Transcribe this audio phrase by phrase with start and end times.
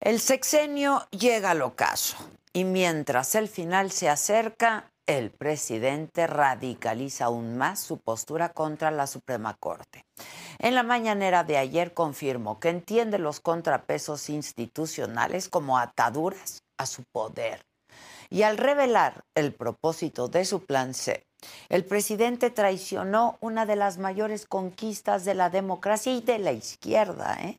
[0.00, 2.16] El sexenio llega al ocaso
[2.52, 9.06] y mientras el final se acerca, el presidente radicaliza aún más su postura contra la
[9.06, 10.04] Suprema Corte.
[10.58, 17.02] En la mañanera de ayer confirmó que entiende los contrapesos institucionales como ataduras a su
[17.12, 17.62] poder.
[18.30, 21.24] Y al revelar el propósito de su plan C,
[21.68, 27.36] el presidente traicionó una de las mayores conquistas de la democracia y de la izquierda,
[27.40, 27.58] ¿eh?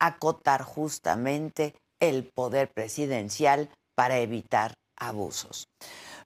[0.00, 5.68] Acotar justamente el poder presidencial para evitar abusos.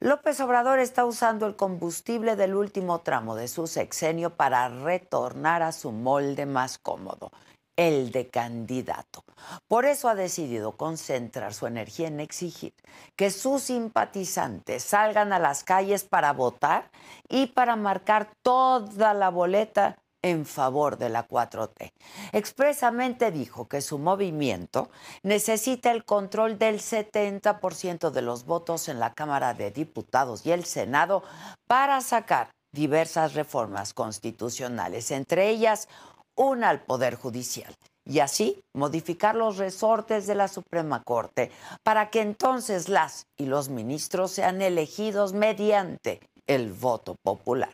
[0.01, 5.73] López Obrador está usando el combustible del último tramo de su sexenio para retornar a
[5.73, 7.31] su molde más cómodo,
[7.77, 9.25] el de candidato.
[9.69, 12.75] Por eso ha decidido concentrar su energía en exigir
[13.17, 16.91] que sus simpatizantes salgan a las calles para votar
[17.29, 21.93] y para marcar toda la boleta en favor de la 4T.
[22.33, 24.89] Expresamente dijo que su movimiento
[25.23, 30.65] necesita el control del 70% de los votos en la Cámara de Diputados y el
[30.65, 31.23] Senado
[31.69, 35.89] para sacar diversas reformas constitucionales, entre ellas
[36.37, 37.75] una al Poder Judicial
[38.07, 41.51] y así modificar los resortes de la Suprema Corte
[41.83, 47.73] para que entonces las y los ministros sean elegidos mediante el voto popular.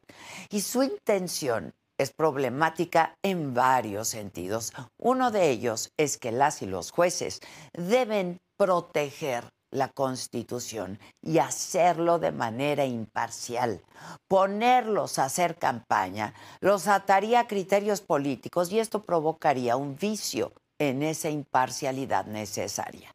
[0.51, 4.73] Y su intención es problemática en varios sentidos.
[4.99, 7.41] Uno de ellos es que las y los jueces
[7.73, 13.83] deben proteger la Constitución y hacerlo de manera imparcial.
[14.29, 21.03] Ponerlos a hacer campaña los ataría a criterios políticos y esto provocaría un vicio en
[21.03, 23.13] esa imparcialidad necesaria.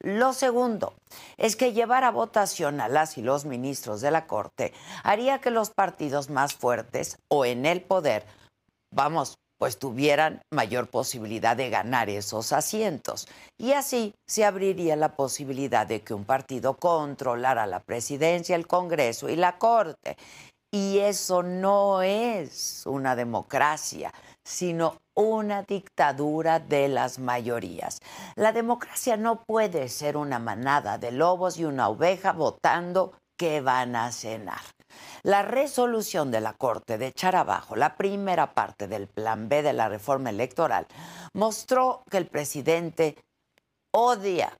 [0.00, 0.94] Lo segundo
[1.36, 5.50] es que llevar a votación a las y los ministros de la Corte haría que
[5.50, 8.24] los partidos más fuertes o en el poder,
[8.92, 13.26] vamos, pues tuvieran mayor posibilidad de ganar esos asientos.
[13.58, 19.28] Y así se abriría la posibilidad de que un partido controlara la presidencia, el Congreso
[19.28, 20.16] y la Corte.
[20.70, 24.12] Y eso no es una democracia,
[24.44, 27.98] sino una dictadura de las mayorías.
[28.36, 33.96] La democracia no puede ser una manada de lobos y una oveja votando que van
[33.96, 34.60] a cenar.
[35.22, 39.72] La resolución de la Corte de echar abajo la primera parte del Plan B de
[39.72, 40.86] la reforma electoral
[41.32, 43.16] mostró que el presidente
[43.92, 44.56] odia,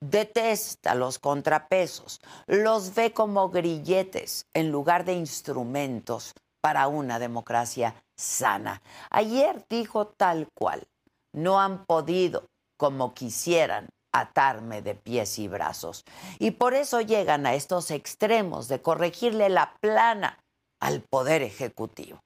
[0.00, 8.82] detesta los contrapesos, los ve como grilletes en lugar de instrumentos para una democracia sana.
[9.10, 10.86] Ayer dijo tal cual,
[11.32, 12.46] no han podido
[12.78, 16.04] como quisieran atarme de pies y brazos.
[16.38, 20.38] Y por eso llegan a estos extremos de corregirle la plana
[20.80, 22.20] al Poder Ejecutivo.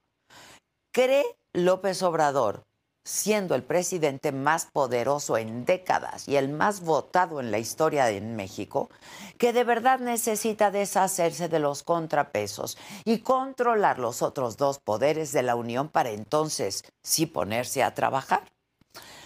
[0.92, 2.62] ¿Cree López Obrador,
[3.04, 8.20] siendo el presidente más poderoso en décadas y el más votado en la historia de
[8.20, 8.90] México,
[9.38, 15.42] que de verdad necesita deshacerse de los contrapesos y controlar los otros dos poderes de
[15.42, 18.52] la Unión para entonces sí ponerse a trabajar?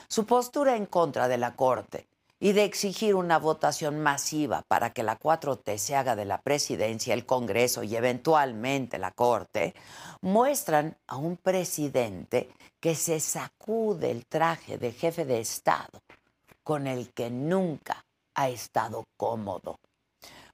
[0.09, 2.07] Su postura en contra de la Corte
[2.45, 7.15] y de exigir una votación masiva para que la 4T se haga de la presidencia,
[7.15, 9.75] el Congreso y eventualmente la Corte,
[10.21, 12.51] muestran a un presidente
[12.81, 16.03] que se sacude el traje de jefe de Estado
[16.63, 19.79] con el que nunca ha estado cómodo.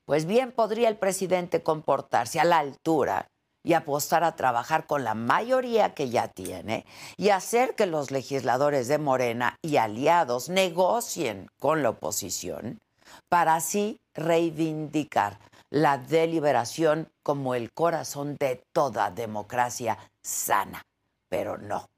[0.05, 3.27] Pues bien podría el presidente comportarse a la altura
[3.63, 8.89] y apostar a trabajar con la mayoría que ya tiene y hacer que los legisladores
[8.89, 12.81] de Morena y aliados negocien con la oposición
[13.29, 15.39] para así reivindicar
[15.71, 20.83] la deliberación como el corazón de toda democracia sana.
[21.29, 21.89] Pero no,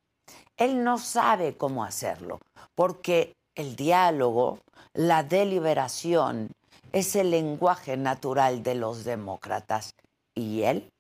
[0.57, 2.39] él no sabe cómo hacerlo,
[2.75, 4.59] porque el diálogo,
[4.93, 6.51] la deliberación,
[6.93, 9.95] es el lenguaje natural de los demócratas
[10.35, 10.92] y él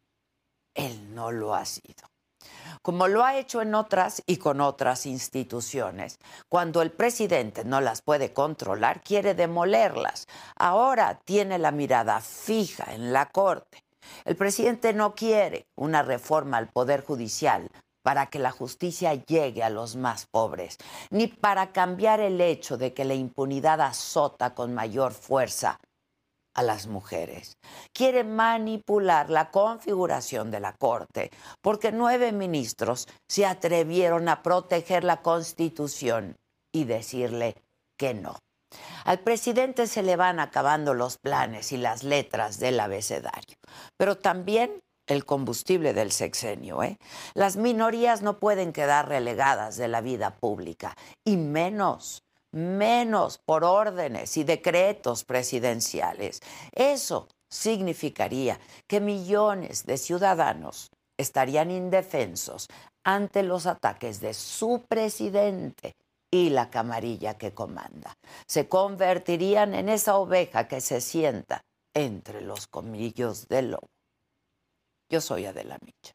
[0.74, 2.08] él no lo ha sido.
[2.82, 6.18] Como lo ha hecho en otras y con otras instituciones.
[6.48, 10.26] Cuando el presidente no las puede controlar, quiere demolerlas.
[10.56, 13.84] Ahora tiene la mirada fija en la Corte.
[14.24, 17.68] El presidente no quiere una reforma al Poder Judicial
[18.02, 20.76] para que la justicia llegue a los más pobres,
[21.10, 25.78] ni para cambiar el hecho de que la impunidad azota con mayor fuerza
[26.54, 27.56] a las mujeres.
[27.92, 35.22] Quiere manipular la configuración de la Corte porque nueve ministros se atrevieron a proteger la
[35.22, 36.36] Constitución
[36.72, 37.56] y decirle
[37.96, 38.38] que no.
[39.04, 43.56] Al presidente se le van acabando los planes y las letras del abecedario,
[43.98, 46.82] pero también el combustible del sexenio.
[46.82, 46.98] ¿eh?
[47.34, 52.22] Las minorías no pueden quedar relegadas de la vida pública, y menos
[52.52, 56.40] menos por órdenes y decretos presidenciales.
[56.72, 62.68] Eso significaría que millones de ciudadanos estarían indefensos
[63.04, 65.96] ante los ataques de su presidente
[66.30, 68.14] y la camarilla que comanda.
[68.46, 71.62] Se convertirían en esa oveja que se sienta
[71.94, 73.88] entre los comillos del lobo.
[75.10, 76.14] Yo soy Adela Micha.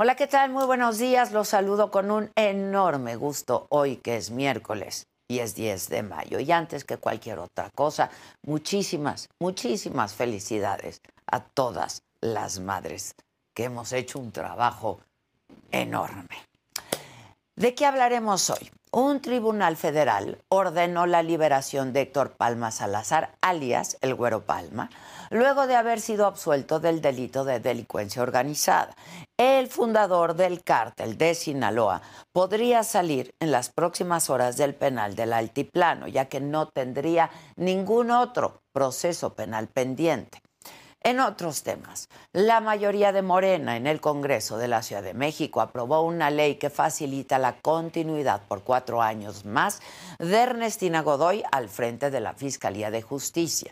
[0.00, 0.52] Hola, ¿qué tal?
[0.52, 1.32] Muy buenos días.
[1.32, 6.38] Los saludo con un enorme gusto hoy que es miércoles y es 10 de mayo.
[6.38, 8.08] Y antes que cualquier otra cosa,
[8.46, 13.16] muchísimas, muchísimas felicidades a todas las madres
[13.56, 15.00] que hemos hecho un trabajo
[15.72, 16.46] enorme.
[17.56, 18.70] ¿De qué hablaremos hoy?
[18.92, 24.90] Un tribunal federal ordenó la liberación de Héctor Palma Salazar, alias el Güero Palma,
[25.30, 28.94] luego de haber sido absuelto del delito de delincuencia organizada.
[29.38, 32.02] El fundador del cártel de Sinaloa
[32.32, 38.10] podría salir en las próximas horas del penal del Altiplano, ya que no tendría ningún
[38.10, 40.40] otro proceso penal pendiente.
[41.04, 45.60] En otros temas, la mayoría de Morena en el Congreso de la Ciudad de México
[45.60, 49.80] aprobó una ley que facilita la continuidad por cuatro años más
[50.18, 53.70] de Ernestina Godoy al frente de la Fiscalía de Justicia.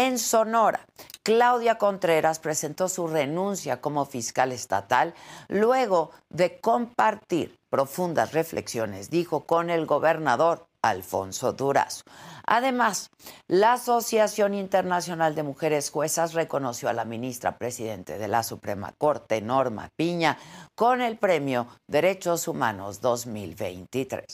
[0.00, 0.86] En Sonora,
[1.24, 5.12] Claudia Contreras presentó su renuncia como fiscal estatal
[5.48, 12.02] luego de compartir profundas reflexiones, dijo, con el gobernador Alfonso Durazo.
[12.50, 13.10] Además,
[13.46, 19.42] la Asociación Internacional de Mujeres Juezas reconoció a la ministra presidente de la Suprema Corte,
[19.42, 20.38] Norma Piña,
[20.74, 24.24] con el premio Derechos Humanos 2023.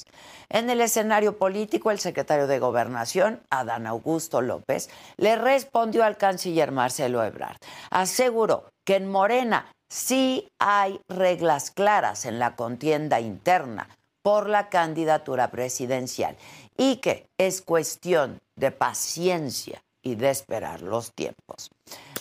[0.48, 6.70] En el escenario político, el secretario de Gobernación, Adán Augusto López, le respondió al canciller
[6.70, 7.56] Marcelo Ebrard.
[7.90, 13.88] Aseguró que en Morena sí hay reglas claras en la contienda interna
[14.24, 16.34] por la candidatura presidencial
[16.78, 21.70] y que es cuestión de paciencia y de esperar los tiempos.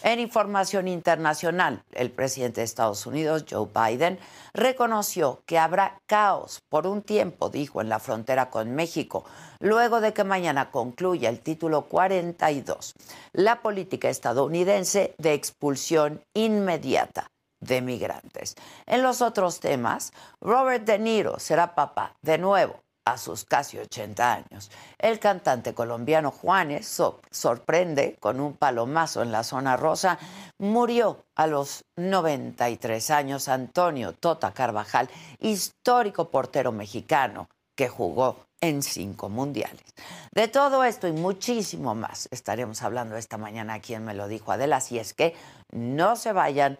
[0.04, 4.20] En información internacional, el presidente de Estados Unidos, Joe Biden,
[4.54, 9.24] reconoció que habrá caos por un tiempo, dijo, en la frontera con México,
[9.60, 12.96] luego de que mañana concluya el título 42,
[13.32, 17.33] la política estadounidense de expulsión inmediata
[17.64, 18.56] de migrantes.
[18.86, 24.34] En los otros temas, Robert De Niro será papá de nuevo a sus casi 80
[24.34, 24.72] años.
[24.98, 27.02] El cantante colombiano Juanes
[27.32, 30.18] sorprende con un palomazo en la zona rosa.
[30.58, 35.10] Murió a los 93 años Antonio Tota Carvajal,
[35.40, 39.84] histórico portero mexicano que jugó en cinco mundiales.
[40.32, 44.54] De todo esto y muchísimo más estaremos hablando esta mañana aquí en Me lo dijo
[44.54, 45.36] Adela, así es que
[45.72, 46.80] no se vayan,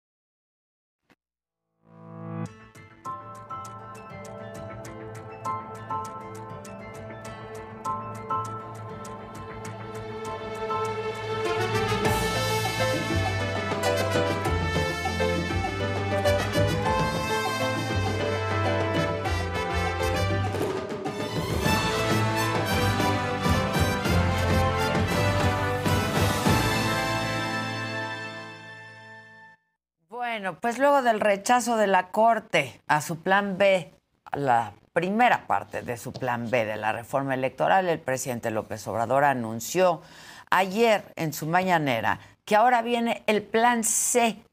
[30.41, 33.93] Bueno, pues luego del rechazo de la Corte a su plan B,
[34.33, 39.23] la primera parte de su plan B de la reforma electoral, el presidente López Obrador
[39.23, 40.01] anunció
[40.49, 44.43] ayer en su mañanera que ahora viene el plan C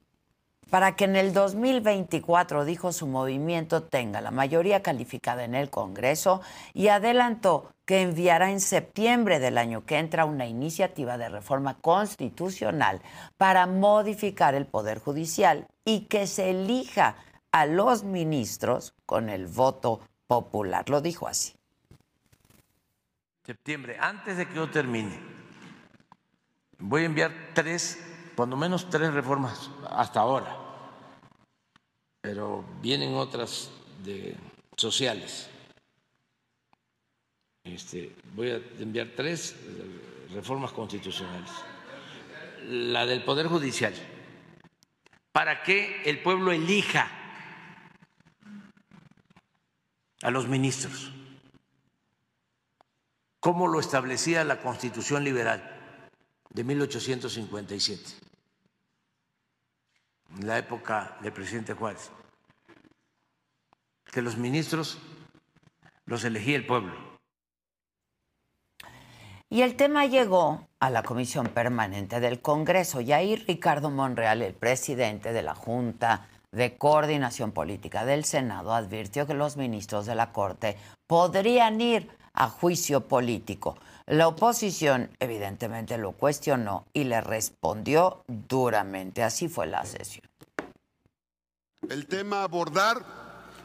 [0.68, 6.42] para que en el 2024, dijo su movimiento, tenga la mayoría calificada en el Congreso
[6.74, 13.00] y adelantó que enviará en septiembre del año que entra una iniciativa de reforma constitucional
[13.38, 17.16] para modificar el Poder Judicial y que se elija
[17.50, 20.88] a los ministros con el voto popular.
[20.90, 21.54] Lo dijo así.
[23.44, 25.18] Septiembre, antes de que yo termine,
[26.78, 27.98] voy a enviar tres,
[28.36, 30.68] cuando menos tres reformas hasta ahora
[32.28, 33.70] pero vienen otras
[34.04, 34.34] de
[34.76, 35.48] sociales.
[37.64, 41.50] Este, voy a enviar tres eh, reformas constitucionales.
[42.66, 43.94] La del Poder Judicial,
[45.32, 47.10] para que el pueblo elija
[50.22, 51.12] a los ministros,
[53.40, 55.78] como lo establecía la Constitución Liberal
[56.50, 58.02] de 1857,
[60.38, 62.10] en la época del presidente Juárez,
[64.04, 64.98] que los ministros
[66.06, 67.18] los elegía el pueblo.
[69.50, 74.54] Y el tema llegó a la Comisión Permanente del Congreso y ahí Ricardo Monreal, el
[74.54, 80.32] presidente de la Junta de Coordinación Política del Senado, advirtió que los ministros de la
[80.32, 83.76] Corte podrían ir a juicio político.
[84.06, 89.22] La oposición evidentemente lo cuestionó y le respondió duramente.
[89.22, 90.24] Así fue la sesión.
[91.88, 93.04] El tema abordar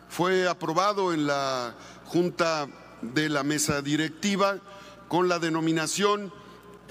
[0.10, 2.68] fue aprobado en la Junta
[3.02, 4.58] de la Mesa Directiva
[5.08, 6.34] con la denominación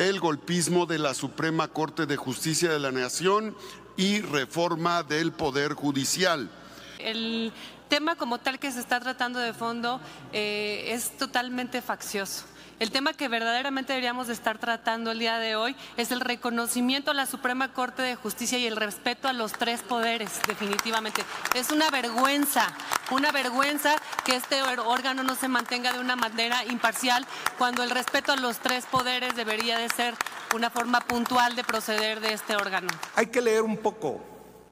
[0.02, 3.54] El golpismo de la Suprema Corte de Justicia de la Nación
[3.97, 6.50] y reforma del Poder Judicial.
[6.99, 7.52] El
[7.88, 10.00] tema como tal que se está tratando de fondo
[10.32, 12.47] eh, es totalmente faccioso.
[12.79, 17.11] El tema que verdaderamente deberíamos de estar tratando el día de hoy es el reconocimiento
[17.11, 21.23] a la Suprema Corte de Justicia y el respeto a los tres poderes, definitivamente.
[21.55, 22.67] Es una vergüenza,
[23.11, 27.25] una vergüenza que este órgano no se mantenga de una manera imparcial
[27.57, 30.14] cuando el respeto a los tres poderes debería de ser
[30.55, 32.88] una forma puntual de proceder de este órgano.
[33.14, 34.21] Hay que leer un poco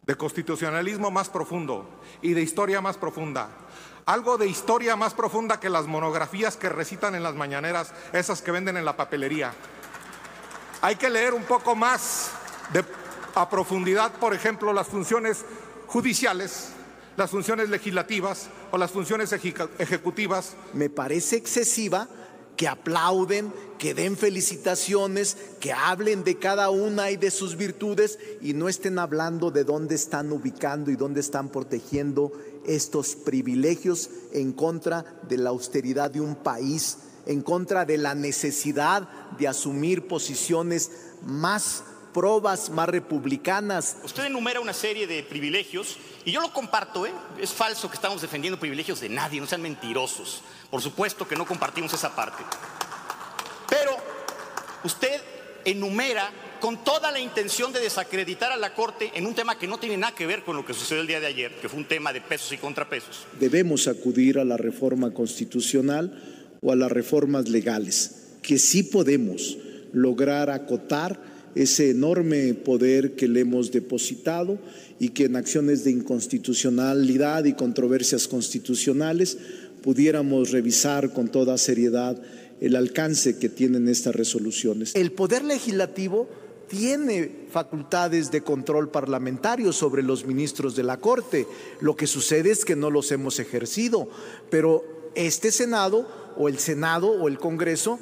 [0.03, 3.51] de constitucionalismo más profundo y de historia más profunda
[4.11, 8.51] algo de historia más profunda que las monografías que recitan en las mañaneras, esas que
[8.51, 9.55] venden en la papelería.
[10.81, 12.31] Hay que leer un poco más
[12.73, 12.85] de,
[13.37, 15.45] a profundidad, por ejemplo, las funciones
[15.87, 16.71] judiciales,
[17.17, 20.57] las funciones legislativas o las funciones ejecutivas.
[20.73, 22.09] Me parece excesiva
[22.57, 28.55] que aplauden, que den felicitaciones, que hablen de cada una y de sus virtudes y
[28.55, 32.33] no estén hablando de dónde están ubicando y dónde están protegiendo
[32.67, 39.09] estos privilegios en contra de la austeridad de un país, en contra de la necesidad
[39.39, 40.91] de asumir posiciones
[41.23, 43.97] más probas, más republicanas.
[44.05, 47.13] Usted enumera una serie de privilegios y yo lo comparto, ¿eh?
[47.39, 50.43] es falso que estamos defendiendo privilegios de nadie, no sean mentirosos.
[50.71, 52.43] Por supuesto que no compartimos esa parte.
[53.69, 53.93] Pero
[54.85, 55.21] usted
[55.65, 59.79] enumera con toda la intención de desacreditar a la Corte en un tema que no
[59.79, 61.89] tiene nada que ver con lo que sucedió el día de ayer, que fue un
[61.89, 63.27] tema de pesos y contrapesos.
[63.41, 66.23] Debemos acudir a la reforma constitucional
[66.61, 69.59] o a las reformas legales, que sí podemos
[69.93, 71.21] lograr acotar
[71.55, 74.59] ese enorme poder que le hemos depositado
[75.01, 79.39] y que en acciones de inconstitucionalidad y controversias constitucionales
[79.83, 82.21] pudiéramos revisar con toda seriedad
[82.61, 84.95] el alcance que tienen estas resoluciones.
[84.95, 86.29] El poder legislativo
[86.71, 91.47] tiene facultades de control parlamentario sobre los ministros de la Corte.
[91.81, 94.09] Lo que sucede es que no los hemos ejercido,
[94.51, 94.85] pero
[95.17, 96.07] este Senado
[96.39, 97.99] o el Senado o el Congreso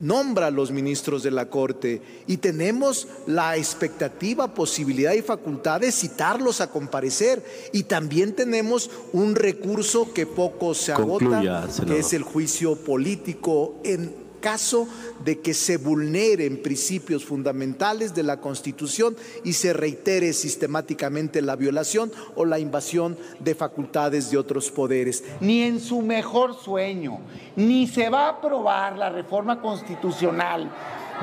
[0.00, 5.92] nombra a los ministros de la Corte y tenemos la expectativa, posibilidad y facultad de
[5.92, 7.44] citarlos a comparecer.
[7.72, 14.29] Y también tenemos un recurso que poco se agota, que es el juicio político en
[14.40, 14.88] caso
[15.24, 22.10] de que se vulneren principios fundamentales de la Constitución y se reitere sistemáticamente la violación
[22.34, 25.22] o la invasión de facultades de otros poderes.
[25.40, 27.20] Ni en su mejor sueño,
[27.56, 30.70] ni se va a aprobar la reforma constitucional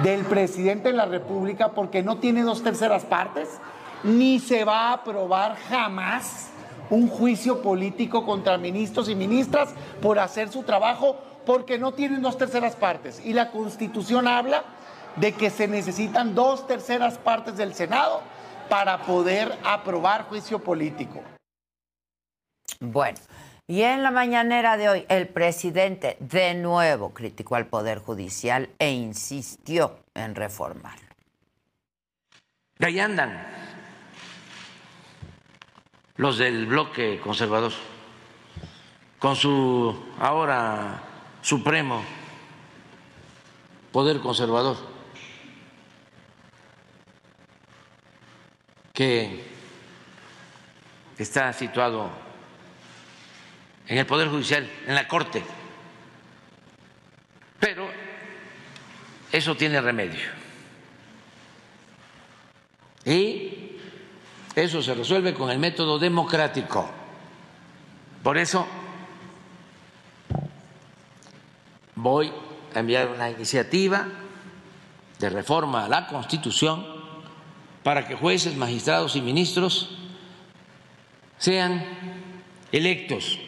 [0.04, 3.50] del presidente de la República porque no tiene dos terceras partes,
[4.04, 6.48] ni se va a aprobar jamás
[6.90, 9.70] un juicio político contra ministros y ministras
[10.02, 13.22] por hacer su trabajo porque no tienen dos terceras partes.
[13.24, 14.66] Y la Constitución habla
[15.16, 18.22] de que se necesitan dos terceras partes del Senado
[18.70, 21.24] para poder aprobar juicio político.
[22.82, 23.18] Bueno,
[23.66, 28.92] y en la mañanera de hoy el presidente de nuevo criticó al Poder Judicial e
[28.92, 31.08] insistió en reformarlo.
[32.82, 33.48] Ahí andan
[36.18, 37.72] los del bloque conservador,
[39.18, 41.07] con su ahora
[41.48, 42.04] supremo,
[43.94, 44.76] poder conservador,
[48.92, 49.46] que
[51.18, 52.10] está situado
[53.88, 55.42] en el Poder Judicial, en la Corte.
[57.62, 57.88] Pero
[59.32, 60.28] eso tiene remedio.
[63.06, 63.78] Y
[64.54, 66.90] eso se resuelve con el método democrático.
[68.22, 68.68] Por eso
[71.98, 72.32] voy
[72.74, 74.08] a enviar una iniciativa
[75.20, 76.86] de reforma a la Constitución
[77.84, 79.98] para que jueces, magistrados y ministros
[81.38, 81.84] sean
[82.72, 83.40] electos,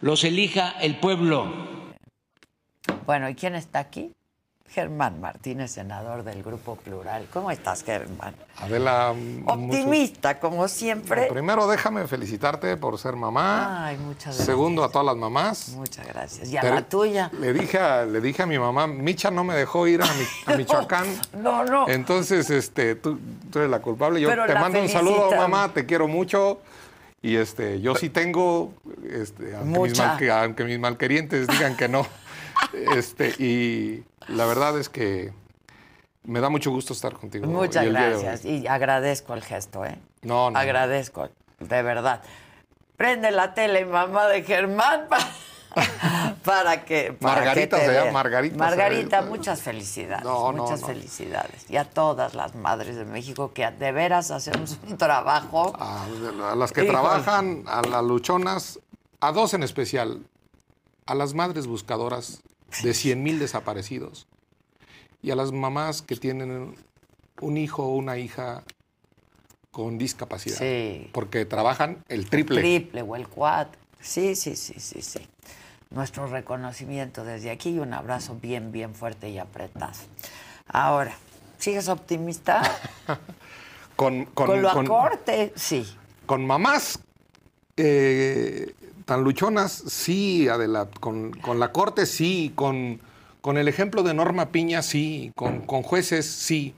[0.00, 1.52] los elija el pueblo.
[3.06, 4.15] Bueno, ¿y quién está aquí?
[4.70, 7.26] Germán Martínez, senador del Grupo Plural.
[7.32, 8.34] ¿Cómo estás, Germán?
[8.58, 9.14] Adela.
[9.46, 11.28] Optimista, como siempre.
[11.28, 13.86] primero, déjame felicitarte por ser mamá.
[13.86, 14.46] Ay, muchas gracias.
[14.46, 15.70] Segundo, a todas las mamás.
[15.70, 16.48] Muchas gracias.
[16.48, 17.30] Y a la tuya.
[17.40, 21.06] Le dije, a, le dije a mi mamá, Micha no me dejó ir a, Michoacán.
[21.38, 21.88] no, no.
[21.88, 23.18] Entonces, este, tú,
[23.54, 24.20] eres la culpable.
[24.20, 26.60] Yo te mando un saludo, mamá, te quiero mucho.
[27.22, 28.72] Y este, yo sí tengo,
[29.10, 32.06] este, aunque, mis, mal, aunque mis malquerientes digan que no.
[32.94, 35.32] este, y la verdad es que
[36.26, 37.46] me da mucho gusto estar contigo.
[37.46, 38.44] Muchas gracias.
[38.44, 39.98] Y agradezco el gesto, ¿eh?
[40.22, 40.58] No, no.
[40.58, 41.28] Agradezco,
[41.60, 42.22] de verdad.
[42.96, 45.06] Prende la tele, mamá de Germán,
[46.44, 47.16] para, que.
[47.20, 48.56] Margarita se llama Margarita.
[48.56, 50.24] Margarita, muchas felicidades.
[50.24, 51.70] muchas felicidades.
[51.70, 55.74] Y a todas las madres de México que de veras hacemos un trabajo.
[55.78, 56.06] A,
[56.56, 58.80] las que trabajan, a las luchonas,
[59.20, 60.26] a dos en especial,
[61.04, 62.42] a las madres buscadoras
[62.82, 64.26] de 100 mil desaparecidos
[65.22, 66.74] y a las mamás que tienen
[67.40, 68.64] un hijo o una hija
[69.70, 70.56] con discapacidad.
[70.58, 71.10] Sí.
[71.12, 72.60] Porque trabajan el triple.
[72.60, 73.80] Triple o el cuatro.
[74.00, 75.26] Sí, sí, sí, sí, sí.
[75.90, 79.92] Nuestro reconocimiento desde aquí y un abrazo bien, bien fuerte y apretado.
[80.66, 81.16] Ahora,
[81.58, 82.62] ¿sigues optimista?
[83.96, 85.86] con, con, con, lo corte, sí.
[86.24, 87.00] Con mamás
[87.76, 88.74] eh,
[89.06, 93.00] tan luchonas, sí, Adela, con, la Corte, sí, con,
[93.40, 96.74] con, el ejemplo de Norma Piña, sí, con, con jueces, sí.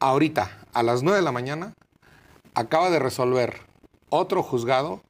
[0.00, 1.72] Ahorita, a las 9 de la mañana,
[2.54, 3.60] acaba de resolver
[4.10, 5.02] otro juzgado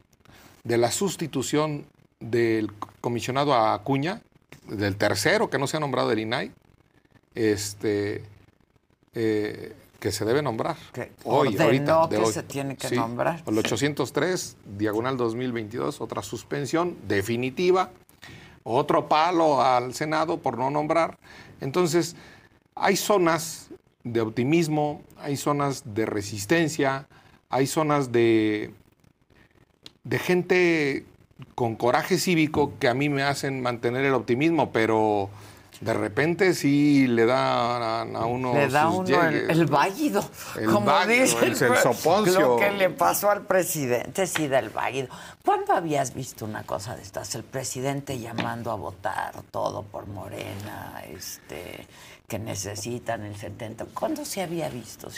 [0.63, 1.87] de la sustitución
[2.19, 4.21] del comisionado Acuña,
[4.67, 6.51] del tercero que no se ha nombrado del INAI,
[7.33, 8.23] este,
[9.15, 10.75] eh, que se debe nombrar.
[11.23, 12.09] hoy, ahorita.
[12.09, 13.41] que se tiene que nombrar.
[13.47, 17.89] El 803, diagonal 2022, otra suspensión definitiva,
[18.63, 21.17] otro palo al Senado por no nombrar.
[21.61, 22.17] Entonces,
[22.75, 23.69] hay zonas
[24.03, 27.07] de optimismo, hay zonas de resistencia,
[27.49, 28.73] hay zonas de,
[30.03, 31.05] de gente
[31.55, 35.29] con coraje cívico que a mí me hacen mantener el optimismo, pero
[35.83, 38.53] de repente sí le da a, uno.
[38.53, 40.23] Le da uno el, el, válido.
[40.57, 42.39] El como dice el, soponcio.
[42.39, 45.09] Lo que le pasó al presidente, sí, del válido.
[45.43, 47.35] ¿Cuándo habías visto una cosa de estas?
[47.35, 51.85] El presidente llamando a votar todo por Morena, este,
[52.27, 53.85] que necesitan el 70.
[53.93, 55.09] ¿Cuándo se había visto?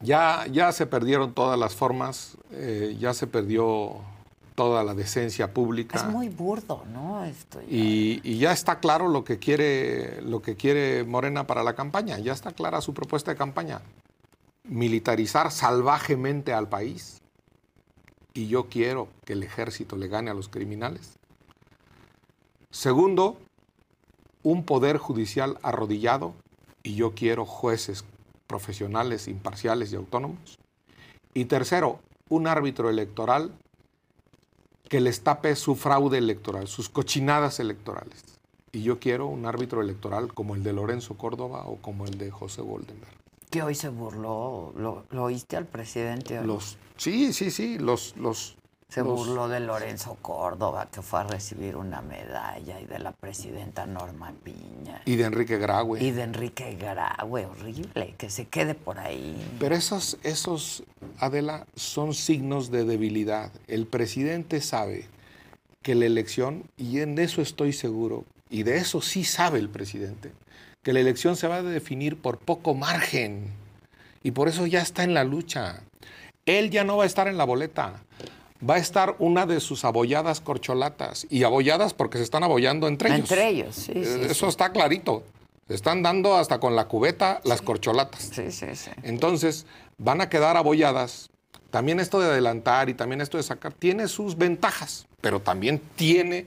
[0.00, 4.00] Ya, ya se perdieron todas las formas, eh, ya se perdió
[4.54, 5.98] toda la decencia pública.
[5.98, 7.24] Es muy burdo, ¿no?
[7.68, 12.18] Y, ya está claro lo que quiere lo que quiere Morena para la campaña.
[12.18, 13.80] Ya está clara su propuesta de campaña.
[14.64, 17.20] Militarizar salvajemente al país.
[18.34, 21.18] Y yo quiero que el ejército le gane a los criminales.
[22.70, 23.38] Segundo,
[24.42, 26.34] un poder judicial arrodillado.
[26.82, 28.04] Y yo quiero jueces
[28.46, 30.58] profesionales, imparciales y autónomos.
[31.32, 33.52] Y tercero, un árbitro electoral
[34.92, 38.22] que les tape su fraude electoral, sus cochinadas electorales.
[38.72, 42.30] Y yo quiero un árbitro electoral como el de Lorenzo Córdoba o como el de
[42.30, 43.16] José Goldenberg.
[43.48, 46.42] Que hoy se burló, ¿lo, oíste al presidente?
[46.42, 48.58] Los, sí, sí, sí, los, los,
[48.92, 53.86] se burló de Lorenzo Córdoba, que fue a recibir una medalla, y de la presidenta
[53.86, 55.00] Norma Piña.
[55.06, 56.02] Y de Enrique Graue.
[56.02, 59.34] Y de Enrique Graue, horrible, que se quede por ahí.
[59.58, 60.84] Pero esos, esos,
[61.18, 63.50] Adela, son signos de debilidad.
[63.66, 65.06] El presidente sabe
[65.80, 70.32] que la elección, y en eso estoy seguro, y de eso sí sabe el presidente,
[70.82, 73.46] que la elección se va a definir por poco margen.
[74.22, 75.80] Y por eso ya está en la lucha.
[76.44, 77.94] Él ya no va a estar en la boleta
[78.68, 81.26] va a estar una de sus abolladas corcholatas.
[81.30, 83.20] Y abolladas porque se están abollando entre ellos.
[83.30, 83.92] Entre ellos, sí.
[83.94, 85.24] Eh, eso está clarito.
[85.68, 88.30] Se están dando hasta con la cubeta las corcholatas.
[88.32, 88.90] Sí, sí, sí.
[89.02, 89.66] Entonces,
[89.98, 91.30] van a quedar abolladas.
[91.70, 96.46] También esto de adelantar y también esto de sacar tiene sus ventajas, pero también tiene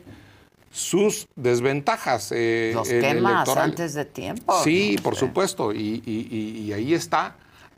[0.71, 2.31] sus desventajas.
[2.35, 4.53] Eh, Los quemas antes de tiempo.
[4.63, 5.73] Sí, por supuesto.
[5.73, 7.35] Y, y ahí está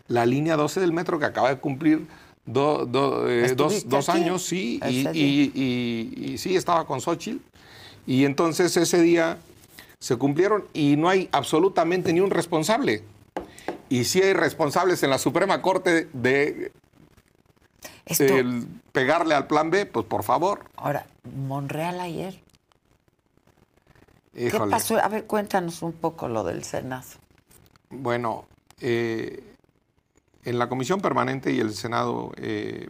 [0.08, 2.08] la línea 12 del metro que acaba de cumplir
[2.48, 4.80] eh, dos, años, sí,
[5.14, 7.42] y, sí, estaba con Xochitl.
[8.06, 9.38] Y entonces ese día
[10.00, 13.04] se cumplieron y no hay absolutamente ni un responsable.
[13.90, 16.72] Y sí hay responsables en la Suprema Corte de
[18.06, 20.66] Esto- el pegarle al plan B, pues por favor.
[20.78, 21.06] Ahora,
[21.36, 22.42] Monreal ayer.
[24.34, 24.98] ¿Qué pasó?
[25.00, 27.08] A ver, cuéntanos un poco lo del Senado.
[27.90, 28.46] Bueno,
[28.80, 29.44] eh,
[30.48, 32.88] en la Comisión Permanente y el Senado eh,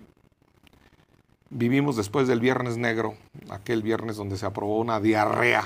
[1.50, 3.16] vivimos después del Viernes Negro,
[3.50, 5.64] aquel viernes donde se aprobó una diarrea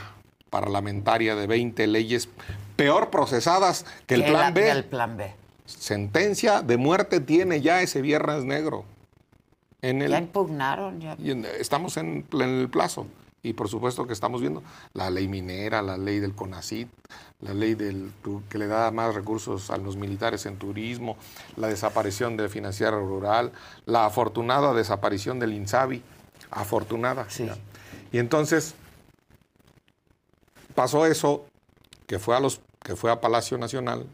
[0.49, 2.29] parlamentaria de 20 leyes
[2.77, 4.69] peor procesadas que el Plan la- B.
[4.69, 5.33] el plan B.
[5.65, 8.85] Sentencia de muerte tiene ya ese Viernes Negro.
[9.81, 11.15] En el, Ya impugnaron, ya.
[11.19, 13.05] y en- estamos en, en el plazo.
[13.43, 14.61] Y por supuesto que estamos viendo
[14.93, 16.87] la ley minera, la ley del CONACIT,
[17.41, 18.11] la ley del,
[18.49, 21.17] que le da más recursos a los militares en turismo,
[21.57, 23.51] la desaparición del financiero rural,
[23.85, 26.03] la afortunada desaparición del INSABI.
[26.51, 27.27] Afortunada.
[27.29, 27.57] ¿ya?
[28.11, 28.75] Y entonces
[30.75, 31.45] pasó eso,
[32.07, 34.05] que fue, a los, que fue a Palacio Nacional,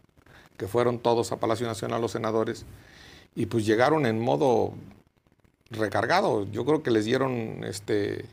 [0.56, 2.64] que fueron todos a Palacio Nacional los senadores,
[3.34, 4.72] y pues llegaron en modo
[5.70, 6.44] recargado.
[6.50, 8.24] Yo creo que les dieron, este,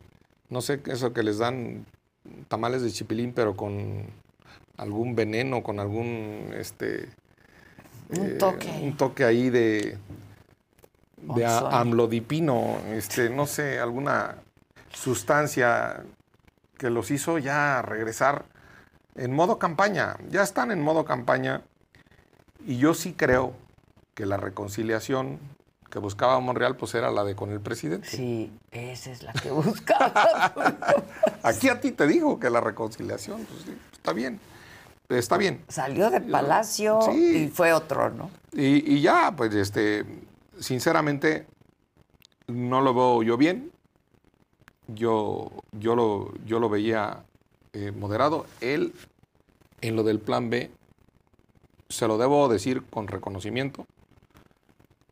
[0.49, 1.85] no sé, eso que les dan
[2.47, 4.05] tamales de chipilín, pero con
[4.77, 7.09] algún veneno, con algún, este...
[8.09, 8.69] Un eh, toque.
[8.83, 9.97] un toque ahí de,
[11.17, 14.35] de a- amlodipino, este, no sé, alguna
[14.93, 16.03] sustancia
[16.77, 18.45] que los hizo ya regresar
[19.15, 20.17] en modo campaña.
[20.29, 21.61] Ya están en modo campaña
[22.65, 23.53] y yo sí creo
[24.13, 25.39] que la reconciliación
[25.95, 28.09] que buscaba Monreal pues era la de con el presidente.
[28.09, 30.53] Sí, esa es la que buscaba.
[31.43, 34.41] Aquí a ti te digo que la reconciliación, pues, sí, está bien,
[35.07, 35.63] está bien.
[35.69, 37.45] Salió de Palacio Sí.
[37.45, 38.29] y fue otro, ¿no?
[38.51, 40.03] Y, y ya, pues, este,
[40.59, 41.47] sinceramente,
[42.47, 43.71] no lo veo yo bien.
[44.87, 47.23] Yo, yo, lo, yo lo veía
[47.71, 48.47] eh, moderado.
[48.59, 48.93] Él,
[49.79, 50.71] en lo del plan B,
[51.87, 53.87] se lo debo decir con reconocimiento.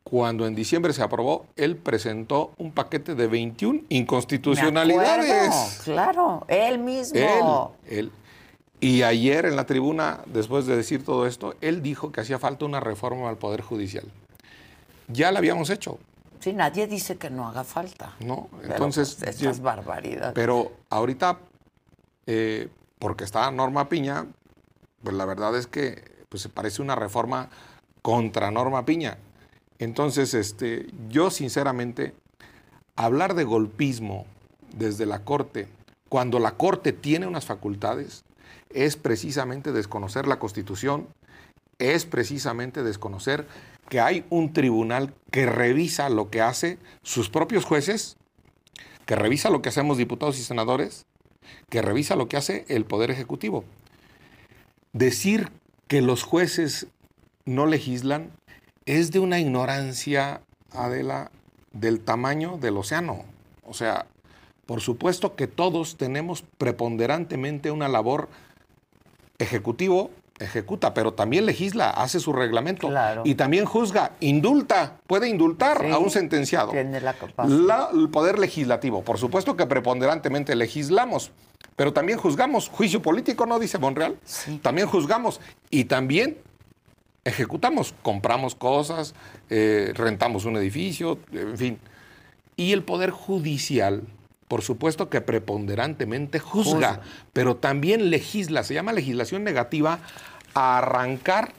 [0.08, 5.30] Cuando en diciembre se aprobó, él presentó un paquete de 21 Me inconstitucionalidades.
[5.48, 7.74] acuerdo, claro, él mismo.
[7.86, 8.12] Él, él.
[8.80, 12.66] Y ayer en la tribuna, después de decir todo esto, él dijo que hacía falta
[12.66, 14.04] una reforma al Poder Judicial.
[15.08, 15.98] Ya la habíamos hecho,
[16.40, 18.14] Sí, nadie dice que no haga falta.
[18.20, 18.48] ¿no?
[18.60, 20.34] Pero, Entonces, pues, yo- estas barbaridades.
[20.34, 21.38] pero ahorita,
[22.26, 24.26] eh, porque está Norma Piña,
[25.02, 27.48] pues la verdad es que pues, se parece una reforma
[28.02, 29.16] contra Norma Piña.
[29.78, 32.14] Entonces, este, yo sinceramente,
[32.96, 34.26] hablar de golpismo
[34.76, 35.68] desde la Corte,
[36.08, 38.24] cuando la Corte tiene unas facultades,
[38.70, 41.08] es precisamente desconocer la Constitución,
[41.78, 43.46] es precisamente desconocer
[43.88, 48.16] que hay un tribunal que revisa lo que hace sus propios jueces,
[49.06, 51.06] que revisa lo que hacemos diputados y senadores,
[51.68, 53.64] que revisa lo que hace el Poder Ejecutivo.
[54.92, 55.50] Decir
[55.88, 56.86] que los jueces
[57.44, 58.30] no legislan
[58.86, 60.40] es de una ignorancia,
[60.72, 61.30] Adela,
[61.72, 63.24] del tamaño del océano.
[63.66, 64.06] O sea,
[64.66, 68.28] por supuesto que todos tenemos preponderantemente una labor
[69.38, 73.22] ejecutivo, ejecuta, pero también legisla, hace su reglamento Claro.
[73.24, 76.72] y también juzga, indulta, puede indultar Sí, a un sentenciado.
[76.72, 77.56] Tiene la capacidad.
[77.58, 81.30] La- el poder legislativo, por supuesto que preponderantemente legislamos,
[81.76, 82.68] pero también juzgamos.
[82.68, 83.58] Juicio político, ¿no?
[83.58, 84.18] Dice Monreal.
[84.62, 86.36] También juzgamos y también
[87.24, 87.94] ejecutamos.
[88.02, 89.14] Compramos cosas,
[89.50, 91.78] eh, rentamos un edificio, en fin.
[92.56, 94.02] Y el poder judicial,
[94.48, 97.00] por supuesto que preponderantemente juzga, Juzga.
[97.32, 98.62] pero también legisla.
[98.62, 100.00] Se llama legislación negativa
[100.54, 101.52] a arrancar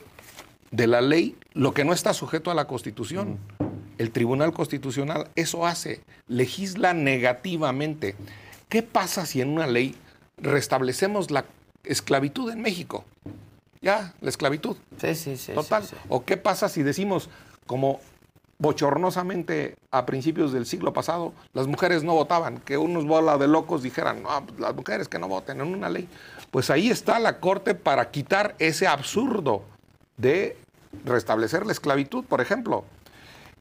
[0.72, 3.40] de la ley lo que no está sujeto a la Constitución.
[3.98, 8.16] El Tribunal Constitucional eso hace, legisla negativamente.
[8.68, 9.96] ¿Qué pasa si en una ley
[10.38, 11.46] restablecemos la
[11.84, 13.06] esclavitud en México?
[13.86, 14.78] Ya, la esclavitud.
[15.00, 15.52] Sí, sí, sí.
[15.54, 15.84] Total.
[15.84, 15.96] sí, sí.
[16.10, 17.30] ¿O qué pasa si decimos,
[17.68, 18.00] como
[18.58, 23.84] bochornosamente a principios del siglo pasado, las mujeres no votaban, que unos bola de locos
[23.84, 26.10] dijeran, no, pues, las mujeres que no voten en una ley?
[26.50, 29.62] Pues ahí está la Corte para quitar ese absurdo
[30.18, 30.58] de
[31.04, 32.86] restablecer la esclavitud, por ejemplo.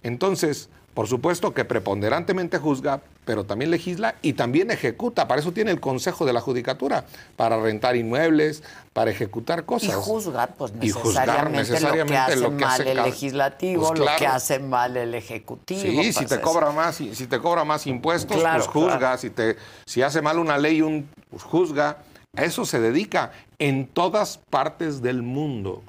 [0.03, 5.27] Entonces, por supuesto que preponderantemente juzga, pero también legisla y también ejecuta.
[5.29, 7.05] Para eso tiene el Consejo de la Judicatura,
[7.37, 9.95] para rentar inmuebles, para ejecutar Y cosas.
[9.97, 13.89] juzgar, pues Y juzgar necesariamente, necesariamente lo que hace lo que mal hace el legislativo,
[13.89, 15.81] Pues lo que hace mal el ejecutivo.
[15.81, 18.69] Sí, si pues te es- cobra más, si, si te cobra más impuestos, Claro, pues
[18.69, 18.99] juzga.
[18.99, 19.19] claro.
[19.19, 19.57] Si, te,
[19.87, 21.99] si hace mal una ley, un, pues juzga.
[22.37, 25.83] A eso se dedica en todas partes del mundo.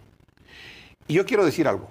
[1.07, 1.89] Y yo quiero decir algo,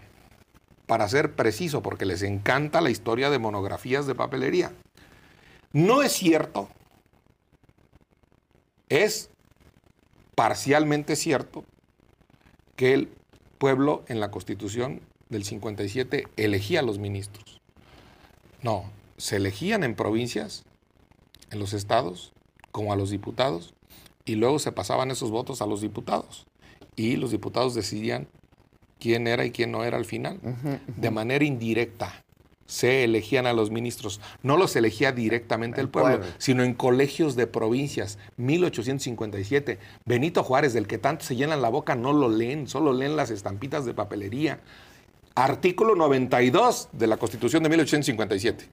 [0.87, 4.71] para ser preciso, porque les encanta la historia de monografías de papelería.
[5.75, 6.69] No es cierto,
[8.89, 9.29] es
[10.37, 11.65] parcialmente cierto
[12.77, 13.09] que el
[13.59, 17.61] pueblo en la constitución del 57 elegía a los ministros.
[18.63, 18.85] No,
[19.17, 20.63] se elegían en provincias,
[21.51, 22.33] en los estados,
[22.71, 23.75] como a los diputados,
[24.25, 26.47] y luego se pasaban esos votos a los diputados.
[26.95, 28.29] Y los diputados decidían
[29.01, 30.39] quién era y quién no era al final.
[30.87, 32.24] De manera indirecta
[32.67, 34.21] se elegían a los ministros.
[34.43, 38.19] No los elegía directamente el, pueblo, pueblo, sino en colegios de provincias.
[38.37, 39.79] 1857.
[40.05, 43.31] Benito Juárez, del que tanto se llenan la boca, no lo leen, solo leen las
[43.31, 44.61] estampitas de papelería.
[45.35, 48.69] Artículo 92 de la Constitución de 1857.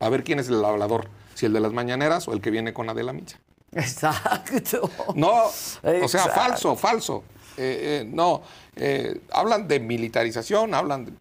[0.00, 2.72] A ver quién es el hablador, si el de las mañaneras o el que viene
[2.72, 3.38] con Adela Micha.
[3.72, 4.88] Exacto.
[5.14, 7.24] No, o sea, falso, falso.
[7.56, 8.42] Eh, eh, no,
[8.76, 11.12] eh, hablan de militarización, hablan de...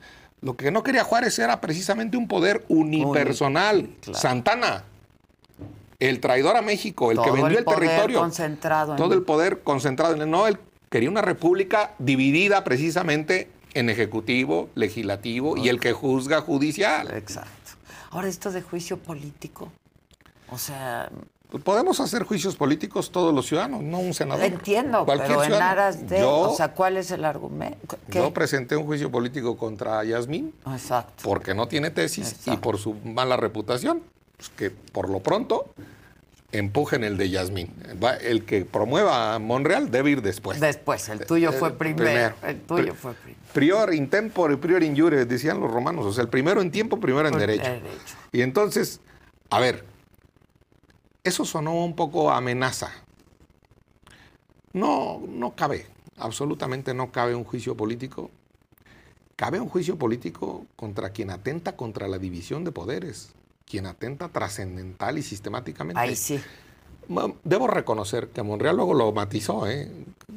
[0.43, 3.89] Lo que no quería Juárez era precisamente un poder unipersonal.
[4.13, 4.83] Santana,
[5.99, 8.19] el traidor a México, el todo que vendió el, el poder territorio.
[8.19, 9.19] Concentrado todo en...
[9.19, 10.29] el poder concentrado en él.
[10.29, 10.57] No, él
[10.89, 17.09] quería una república dividida precisamente en ejecutivo, legislativo y el que juzga judicial.
[17.15, 17.49] Exacto.
[18.11, 19.71] Ahora esto de juicio político.
[20.49, 21.09] O sea,
[21.63, 24.43] Podemos hacer juicios políticos todos los ciudadanos, no un senador.
[24.43, 27.97] Entiendo, Cualquier pero en aras de, Yo- o sea, ¿cuál es el argumento?
[28.09, 28.19] ¿Qué?
[28.19, 31.23] Yo presenté un juicio político contra Yasmín Exacto.
[31.23, 34.01] porque no tiene tesis y por su mala reputación.
[34.37, 35.67] Pues que por lo pronto
[36.51, 37.71] empujen el de Yasmín.
[38.21, 40.59] El que promueva a Monreal debe ir después.
[40.59, 42.03] Después, el tuyo Eh, fue eh, primero.
[42.05, 42.35] primero.
[42.43, 43.41] El tuyo fue primero.
[43.53, 44.95] Prior in tempore, prior in
[45.27, 46.05] decían los romanos.
[46.05, 47.69] O sea, el primero en tiempo, primero en derecho.
[48.31, 48.99] Y entonces,
[49.49, 49.85] a ver,
[51.23, 52.91] eso sonó un poco amenaza.
[54.73, 58.29] No, no cabe, absolutamente no cabe un juicio político.
[59.35, 63.31] Cabe un juicio político contra quien atenta contra la división de poderes,
[63.65, 65.99] quien atenta trascendental y sistemáticamente.
[65.99, 66.39] Ahí sí.
[67.43, 69.67] Debo reconocer que Monreal luego lo matizó.
[69.67, 69.91] ¿eh?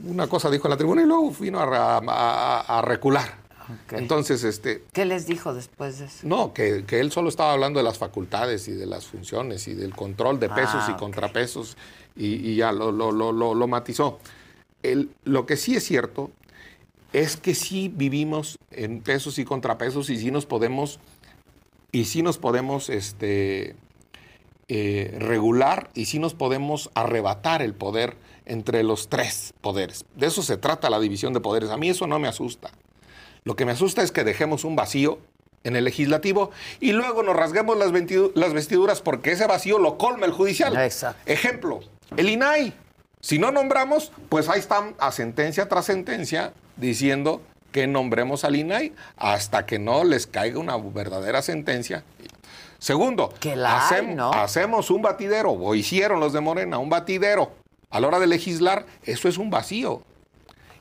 [0.05, 3.46] Una cosa dijo en la tribuna y luego vino a- a recular.
[3.93, 6.27] Entonces, este, ¿Qué les dijo después de eso?
[6.27, 9.75] no, que, que él solo estaba hablando de las facultades y de las funciones y
[9.75, 10.99] del control de pesos Ah, y ok.
[10.99, 11.77] contrapesos
[12.17, 14.19] y, y ya lo, lo- lo- lo- lo matizó.
[14.83, 16.31] El- lo que sí es cierto
[17.13, 20.99] es que sí vivimos en pesos y contrapesos y sí nos podemos,
[21.93, 23.75] y sí nos podemos este,
[24.69, 30.05] eh, regular y sí nos podemos arrebatar el poder entre los tres poderes.
[30.15, 31.71] De eso se trata la división de poderes.
[31.71, 32.71] A mí eso no me asusta.
[33.47, 35.21] Lo que me asusta es que dejemos un vacío
[35.63, 37.93] en el legislativo y luego nos rasguemos las,
[38.53, 40.77] vestiduras porque ese vacío lo colma el judicial.
[40.77, 41.23] Exacto.
[41.27, 41.79] Ejemplo,
[42.17, 42.73] el INAI.
[43.21, 48.93] Si no nombramos, pues ahí están a sentencia tras sentencia diciendo que nombremos al INAI
[49.17, 52.03] hasta que no les caiga una verdadera sentencia.
[52.81, 54.33] Segundo, Que la hay, hacem- ¿no?
[54.33, 57.53] hacemos un batidero, o hicieron los de Morena, un batidero.
[57.91, 60.03] A la hora de legislar, eso es un vacío.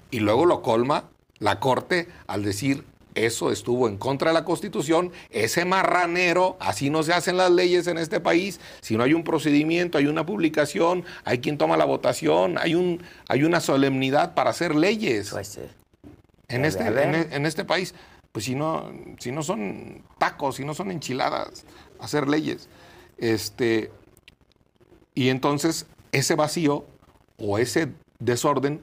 [0.09, 1.05] Y luego lo colma
[1.39, 2.83] la Corte al decir
[3.15, 7.87] eso estuvo en contra de la Constitución, ese marranero, así no se hacen las leyes
[7.87, 11.85] en este país, si no hay un procedimiento, hay una publicación, hay quien toma la
[11.85, 15.61] votación, hay, un, hay una solemnidad para hacer leyes Pues sí.
[16.49, 17.95] en, debe este, en, e- en este país.
[18.33, 21.63] Pues si no, si no son tacos, si no son enchiladas,
[22.01, 22.67] hacer leyes.
[23.17, 23.91] Este,
[25.13, 26.85] y entonces ese vacío
[27.37, 28.81] o ese desorden,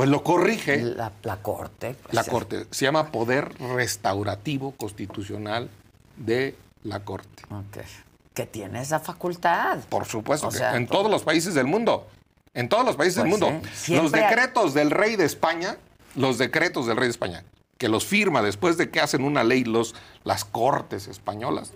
[0.00, 1.94] pues lo corrige La, la corte.
[2.02, 2.24] pues, la.
[2.24, 2.66] Corte.
[2.70, 5.68] Se llama Poder Restaurativo Constitucional
[6.16, 7.42] de la Corte.
[7.50, 7.84] Ok.
[8.32, 9.78] Que tiene esa facultad.
[9.90, 12.06] Por supuesto, O que en todo- todos los países del mundo.
[12.54, 13.68] En todos los países Pues del mundo.
[13.74, 15.76] sí, Los hay- decretos del rey de España,
[16.16, 17.44] los decretos del rey de España,
[17.76, 21.72] que los firma después de que hacen una ley los, las cortes españolas,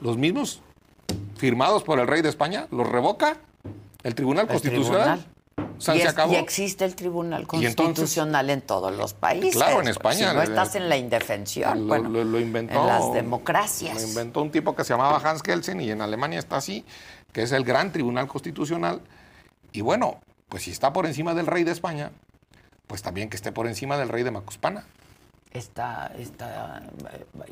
[0.00, 0.60] los mismos
[1.36, 3.36] firmados por el rey de España, los revoca
[4.02, 5.18] el Tribunal El Constitucional.
[5.20, 5.31] tribunal.
[5.82, 6.32] Sea, y, se es- acabó.
[6.32, 9.54] y existe el Tribunal entonces- Constitucional en todos los países.
[9.54, 12.38] Claro, en pues, España, Si no eh, estás en la indefensión, Lo, bueno, lo- lo
[12.40, 12.80] inventó.
[12.80, 14.00] en las democracias.
[14.00, 16.84] Lo inventó un tipo que se llamaba Hans Kelsen y en Alemania está así,
[17.32, 19.00] que es el gran tribunal constitucional.
[19.72, 22.10] Y bueno, pues si está por encima del rey de España,
[22.86, 24.84] pues también que esté por encima del rey de Macuspana.
[25.52, 26.82] Está, está,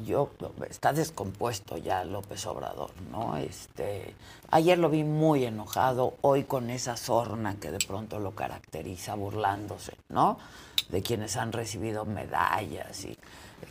[0.04, 0.30] yo,
[0.70, 3.36] está descompuesto ya López Obrador, ¿no?
[3.36, 4.14] Este,
[4.50, 9.92] ayer lo vi muy enojado, hoy con esa sorna que de pronto lo caracteriza, burlándose,
[10.08, 10.38] ¿no?
[10.88, 13.18] De quienes han recibido medallas y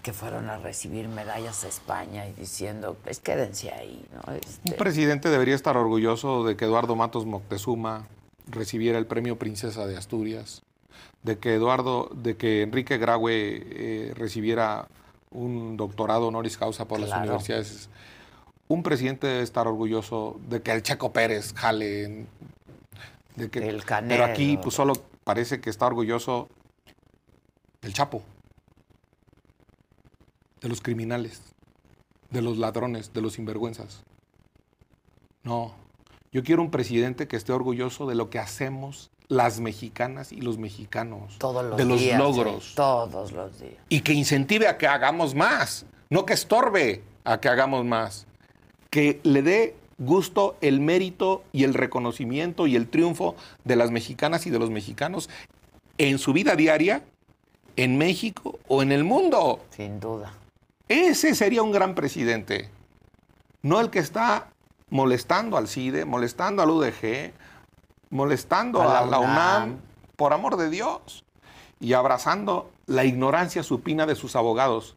[0.04, 4.34] que fueron a recibir medallas a España y diciendo, pues quédense ahí, ¿no?
[4.34, 8.08] Este, Un presidente debería estar orgulloso de que Eduardo Matos Moctezuma
[8.48, 10.62] recibiera el premio Princesa de Asturias,
[11.24, 14.88] de que Eduardo, de que Enrique Graue eh, recibiera
[15.32, 17.90] un doctorado honoris causa por las universidades.
[18.68, 22.26] Un presidente debe estar orgulloso de que el Checo Pérez jale,
[23.36, 26.50] de que, El pero aquí pues solo parece que está orgulloso
[27.82, 28.22] el Chapo,
[30.62, 31.42] de los criminales.
[32.30, 34.04] de los ladrones, de los sinvergüenzas.
[35.44, 35.74] No,
[36.32, 40.58] yo quiero un presidente que esté orgulloso de lo que hacemos las mexicanas y los
[40.58, 41.38] mexicanos.
[41.38, 42.74] Todos los de los días, logros.
[42.76, 43.76] todos los días.
[43.88, 48.26] Y que incentive a que hagamos más, no que estorbe a que hagamos más.
[48.89, 54.48] Que le dé gusto el mérito y el reconocimiento y el triunfo de las mexicanas
[54.48, 55.30] y de los mexicanos
[56.00, 57.04] en su vida diaria,
[57.76, 59.62] en México o en el mundo.
[59.70, 60.34] Sin duda.
[60.88, 62.70] Ese sería un gran presidente.
[63.62, 64.48] No el que está
[64.89, 67.32] molestando al CIDE, molestando al UDG,
[68.10, 69.82] molestando A a la UNAM, UNAM.
[70.15, 71.24] por amor de Dios,
[71.80, 74.95] y abrazando la ignorancia supina de sus abogados,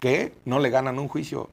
[0.00, 1.48] que no le ganan un juicio.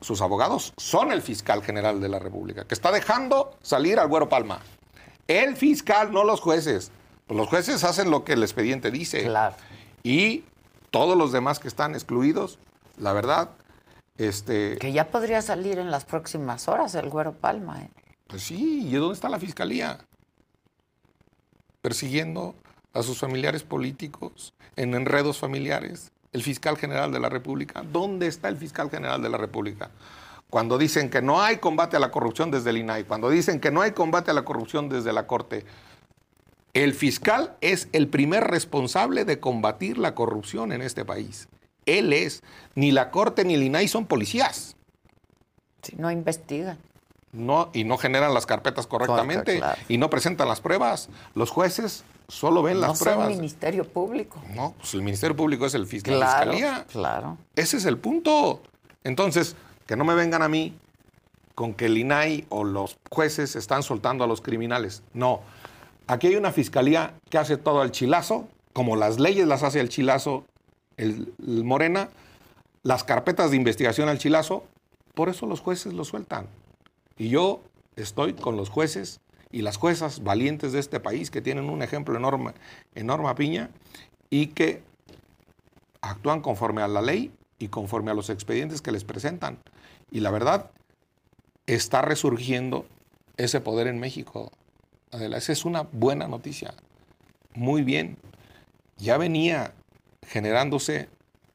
[0.00, 4.28] Sus abogados son el fiscal general de la República, que está dejando salir al Güero
[4.28, 4.60] Palma.
[5.26, 6.92] El fiscal, no los jueces.
[7.26, 9.24] Pues los jueces hacen lo que el expediente dice.
[9.24, 9.56] Claro.
[10.04, 10.44] Y
[10.90, 12.58] todos los demás que están excluidos,
[12.98, 13.50] la verdad,
[14.18, 17.82] este, Que ya podría salir en las próximas horas el Güero Palma.
[17.82, 17.90] ¿eh?
[18.26, 19.98] Pues sí, ¿y dónde está la fiscalía?
[21.80, 22.54] Persiguiendo
[22.92, 26.12] a sus familiares políticos en enredos familiares.
[26.32, 27.82] El fiscal general de la República.
[27.82, 29.90] ¿Dónde está el fiscal general de la República?
[30.50, 33.70] Cuando dicen que no hay combate a la corrupción desde el INAI, cuando dicen que
[33.70, 35.64] no hay combate a la corrupción desde la Corte,
[36.74, 41.48] el fiscal es el primer responsable de combatir la corrupción en este país.
[41.86, 42.42] Él es.
[42.74, 44.76] Ni la Corte ni el INAI son policías.
[45.82, 46.78] Si no investigan.
[47.36, 49.80] No, y no generan las carpetas correctamente claro.
[49.88, 51.08] y no presentan las pruebas.
[51.34, 53.28] Los jueces solo ven No las pruebas.
[53.28, 54.42] Ministerio Público.
[54.54, 56.86] No, pues el Ministerio Público es el fiscal la Claro, fiscalía.
[56.90, 57.38] claro.
[57.54, 58.62] Ese es el punto.
[59.04, 59.54] Entonces,
[59.86, 60.74] que no me vengan a mí
[61.54, 65.02] con que el INAI o los jueces están soltando a los criminales.
[65.14, 65.40] No.
[66.06, 69.88] Aquí hay una fiscalía que hace todo al chilazo, como las leyes las hace el
[69.88, 70.44] chilazo
[70.96, 72.08] el, el Morena,
[72.82, 74.64] las carpetas de investigación al chilazo,
[75.14, 76.46] por eso los jueces lo sueltan.
[77.16, 77.62] Y yo
[77.96, 82.16] estoy con los jueces y las juezas valientes de este país que tienen un ejemplo
[82.16, 82.52] enorme,
[82.94, 83.70] enorme piña
[84.28, 84.82] y que
[86.00, 89.58] actúan conforme a la ley y conforme a los expedientes que les presentan.
[90.10, 90.70] Y la verdad,
[91.66, 92.86] está resurgiendo
[93.36, 94.52] ese poder en México.
[95.10, 96.74] Adela, esa es una buena noticia.
[97.54, 98.18] Muy bien.
[98.98, 99.72] Ya venía
[100.26, 101.08] generándose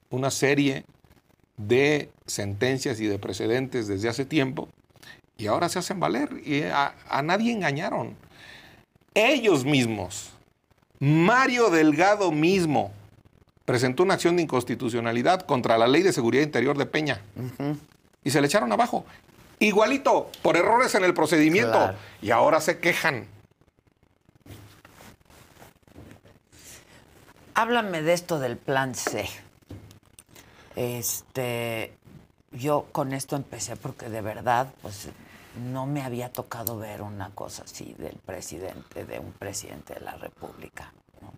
[0.09, 0.85] una serie
[1.57, 4.69] de sentencias y de precedentes desde hace tiempo
[5.41, 8.15] y ahora se hacen valer y a, a nadie engañaron.
[9.13, 10.31] Ellos mismos,
[10.99, 12.93] Mario Delgado mismo,
[13.65, 17.21] presentó una acción de inconstitucionalidad contra la ley de seguridad interior de Peña
[18.23, 19.05] y se le echaron abajo.
[19.59, 21.71] Igualito, por errores en el procedimiento.
[21.71, 21.97] Claro.
[22.21, 23.27] Y ahora se quejan.
[27.53, 29.29] Háblame de esto del plan C.
[30.75, 31.93] Este,
[32.51, 35.09] yo con esto empecé porque de verdad, pues
[35.61, 40.15] no me había tocado ver una cosa así del presidente, de un presidente de la
[40.15, 40.91] República.
[41.21, 41.31] ¿no?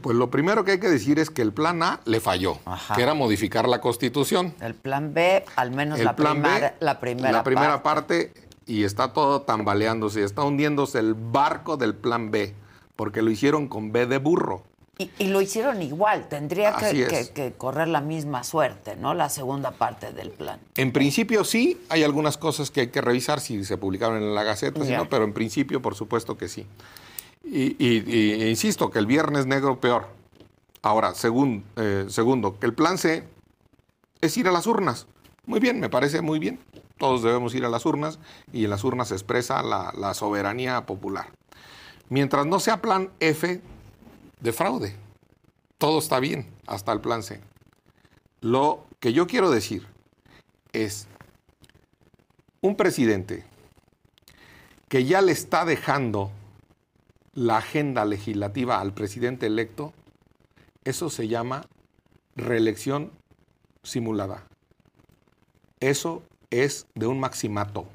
[0.00, 2.94] Pues lo primero que hay que decir es que el plan A le falló, Ajá.
[2.94, 4.54] que era modificar la constitución.
[4.60, 8.28] El plan B, al menos El la, plan primera, B, la primera, la primera parte.
[8.32, 12.54] parte, y está todo tambaleándose, está hundiéndose el barco del plan B,
[12.96, 14.64] porque lo hicieron con B de burro.
[14.98, 19.12] Y, y lo hicieron igual, tendría que, que- que correr la misma suerte, ¿no?
[19.12, 20.58] La segunda parte del plan.
[20.74, 24.42] En principio sí, hay algunas cosas que hay que revisar si se publicaron en la
[24.42, 24.98] Gaceta, si Ya.
[24.98, 26.66] no, pero en principio por supuesto que sí.
[27.44, 30.06] Y, y- y- insisto que el viernes negro peor.
[30.82, 33.22] Ahora, segun- eh, segundo, que el plan C
[34.22, 35.06] es ir a las urnas.
[35.44, 36.58] Muy bien, me parece muy bien.
[36.96, 38.18] Todos debemos ir a las urnas
[38.52, 41.26] y en las urnas se expresa la, la soberanía popular.
[42.08, 43.60] Mientras no sea plan F
[44.40, 44.94] de fraude,
[45.78, 47.40] todo está bien, hasta el plan C.
[48.40, 49.86] Lo que yo quiero decir
[50.72, 51.06] es
[52.60, 53.44] un presidente
[54.88, 56.30] que ya le está dejando
[57.34, 59.92] la agenda legislativa al presidente electo,
[60.84, 61.66] eso se llama
[62.34, 63.10] reelección
[63.82, 64.46] simulada.
[65.80, 67.86] Eso es de un maximato.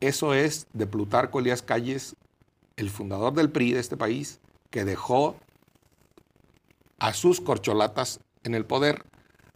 [0.00, 2.16] Eso es de Plutarco Elías Calles,
[2.76, 4.40] el fundador del PRI de este país,
[4.70, 5.36] que dejó
[7.02, 9.04] a sus corcholatas en el poder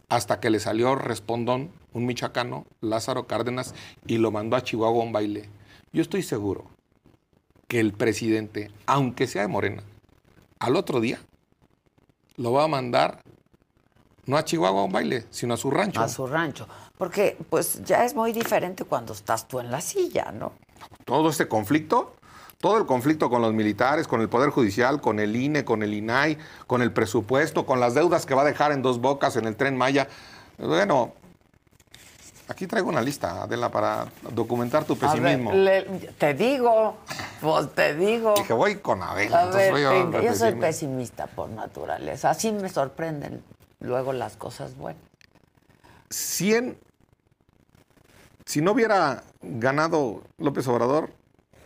[0.09, 3.73] hasta que le salió respondón un michoacano, Lázaro Cárdenas,
[4.05, 5.49] y lo mandó a Chihuahua a un baile.
[5.93, 6.65] Yo estoy seguro
[7.69, 9.83] que el presidente, aunque sea de Morena,
[10.59, 11.19] al otro día
[12.35, 13.21] lo va a mandar
[14.25, 16.01] no a Chihuahua a un baile, sino a su rancho.
[16.01, 16.67] A su rancho.
[16.97, 20.51] Porque pues ya es muy diferente cuando estás tú en la silla, ¿no?
[21.05, 22.16] todo este conflicto,
[22.59, 25.93] todo el conflicto con los militares, con el Poder Judicial, con el INE, con el
[25.93, 29.45] INAI, con el presupuesto, con las deudas que va a dejar en dos bocas en
[29.45, 30.07] el tren Maya.
[30.57, 31.13] Bueno,
[32.49, 35.51] Aquí traigo una lista, Adela, para documentar tu ver, pesimismo.
[35.51, 35.81] le-
[36.17, 36.95] te digo,
[37.41, 38.35] pues te digo.
[38.37, 39.37] Dije, voy con Adela.
[39.39, 40.65] A entonces ver, voy a venga, yo soy pesimista.
[40.67, 42.29] pesimista por naturaleza.
[42.29, 43.43] Así me sorprenden
[43.81, 45.01] luego las cosas buenas.
[46.09, 46.77] 100.
[48.45, 51.09] Si no hubiera ganado López Obrador,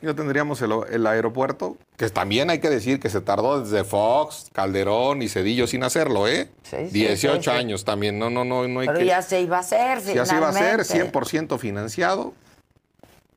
[0.01, 4.49] ya tendríamos el, el aeropuerto, que también hay que decir que se tardó desde Fox,
[4.51, 6.49] Calderón y Cedillo sin hacerlo, ¿eh?
[6.63, 7.49] Sí, sí, 18 sí, sí.
[7.49, 9.05] años también, no, no, no, no hay Pero que...
[9.05, 11.19] ya se iba a hacer, Si así iba a ser, finalmente.
[11.19, 12.33] 100% financiado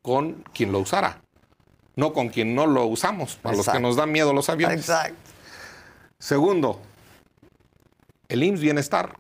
[0.02, 1.20] con quien lo usara,
[1.96, 4.80] no con quien no lo usamos, a los que nos dan miedo los aviones.
[4.80, 5.16] Exacto.
[6.18, 6.80] Segundo,
[8.28, 9.18] el IMSS Bienestar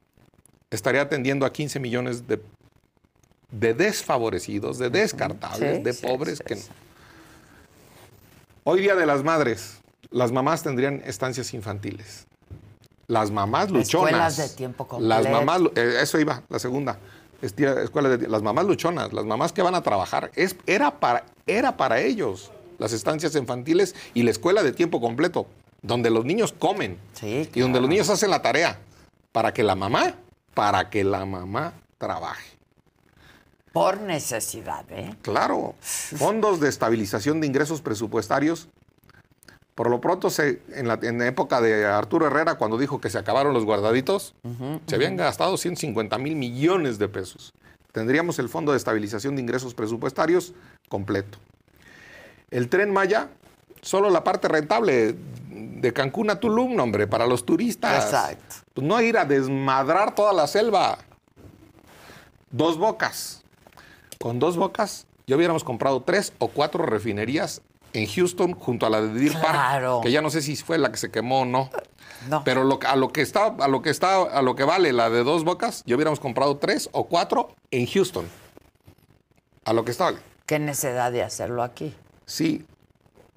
[0.70, 2.40] estaría atendiendo a 15 millones de,
[3.50, 6.62] de desfavorecidos, de descartables, de pobres que no.
[8.64, 12.26] Hoy día de las madres, las mamás tendrían estancias infantiles.
[13.06, 14.10] Las mamás luchonas.
[14.10, 15.30] Escuelas de tiempo Las completo.
[15.30, 16.98] mamás, lu- eh, eso iba, la segunda.
[17.42, 21.26] Esti- Escuela de, las mamás luchonas, las mamás que van a trabajar, es, era, para,
[21.46, 25.46] era para ellos las estancias infantiles y la escuela de tiempo completo,
[25.82, 28.78] donde los niños comen Sí, y donde los niños hacen la tarea,
[29.32, 30.14] para que la mamá,
[30.54, 32.53] para que la mamá trabaje.
[33.74, 35.16] Por necesidad, ¿eh?
[35.22, 38.68] Claro, fondos de estabilización de ingresos presupuestarios.
[39.74, 43.10] Por lo pronto, se, en, la, en la época de Arturo Herrera, cuando dijo que
[43.10, 44.36] se acabaron los guardaditos,
[44.86, 47.52] se habían gastado 150 mil millones de pesos.
[47.90, 50.52] Tendríamos el fondo de estabilización de ingresos presupuestarios
[50.88, 51.38] completo.
[52.52, 53.30] El tren Maya,
[53.82, 55.16] solo la parte rentable
[55.48, 58.04] de Cancún a Tulum, hombre, para los turistas.
[58.04, 58.54] Exacto.
[58.72, 60.98] Pues no ir a desmadrar toda la selva.
[62.52, 63.43] Dos bocas.
[64.24, 67.60] Con dos bocas, ya hubiéramos comprado tres o cuatro refinerías
[67.92, 69.96] en Houston junto a la de Deer Claro.
[69.96, 71.68] Park, que ya no sé si fue la que se quemó o no.
[72.30, 72.42] No.
[72.42, 75.10] Pero lo, a lo que está, a lo que está, a lo que vale la
[75.10, 78.26] de dos bocas, ya hubiéramos comprado tres o cuatro en Houston.
[79.66, 80.14] A lo que está.
[80.46, 81.94] Qué necesidad de hacerlo aquí.
[82.24, 82.64] Sí.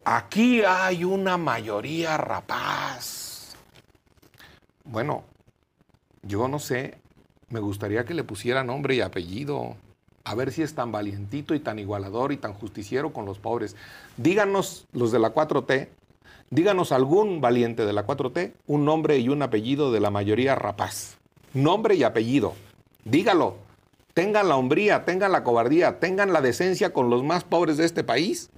[0.05, 3.57] Aquí hay una mayoría rapaz.
[4.85, 5.25] Bueno,
[6.21, 6.97] yo no sé.
[7.49, 9.75] Me gustaría que le pusiera nombre y apellido.
[10.27, 13.77] A ver si es tan valientito y tan igualador y tan justiciero con los pobres.
[14.17, 15.87] Díganos, los de la 4T,
[16.49, 21.15] díganos algún valiente de la 4T, un nombre y un apellido de la mayoría rapaz.
[21.53, 22.55] Nombre y apellido.
[23.05, 23.55] Dígalo.
[24.13, 28.03] Tengan la hombría, tengan la cobardía, tengan la decencia con los más pobres de este
[28.03, 28.49] país.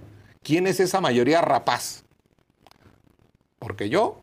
[0.42, 2.02] ¿Quién es esa mayoría rapaz?
[3.60, 4.22] Porque yo,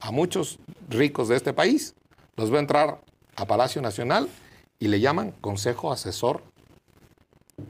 [0.00, 0.58] a muchos
[0.88, 1.94] ricos de este país,
[2.34, 3.00] los veo entrar
[3.36, 4.28] a Palacio Nacional
[4.80, 6.42] y le llaman Consejo Asesor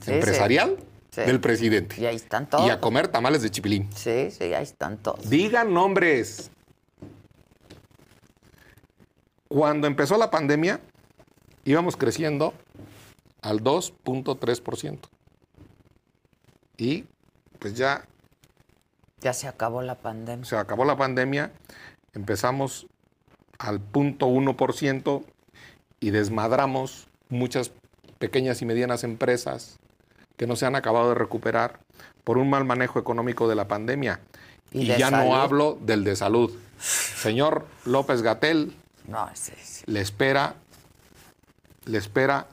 [0.01, 0.77] Sí, Empresarial
[1.11, 1.21] sí.
[1.23, 2.01] del presidente.
[2.01, 2.67] Y ahí están todos.
[2.67, 3.91] Y a comer tamales de chipilín.
[3.95, 5.29] Sí, sí, ahí están todos.
[5.31, 6.51] Digan nombres.
[9.49, 10.81] Cuando empezó la pandemia,
[11.65, 12.53] íbamos creciendo
[13.43, 14.99] al 2.3%.
[16.77, 17.05] Y
[17.59, 18.05] pues ya
[19.23, 20.45] Ya se acabó la pandemia.
[20.45, 21.53] se acabó la pandemia,
[22.13, 22.87] empezamos
[23.59, 25.25] al 0.1%
[26.01, 27.73] y desmadramos muchas
[28.19, 29.79] pequeñas y medianas empresas
[30.37, 31.81] que no se han acabado de recuperar
[32.25, 34.21] por un mal manejo económico de la pandemia.
[34.73, 35.29] Y ya salud.
[35.31, 36.53] no hablo del de salud.
[36.79, 39.85] Señor López Gatel, No, sí, sí.
[39.87, 40.55] le espera,
[41.87, 42.49] le espera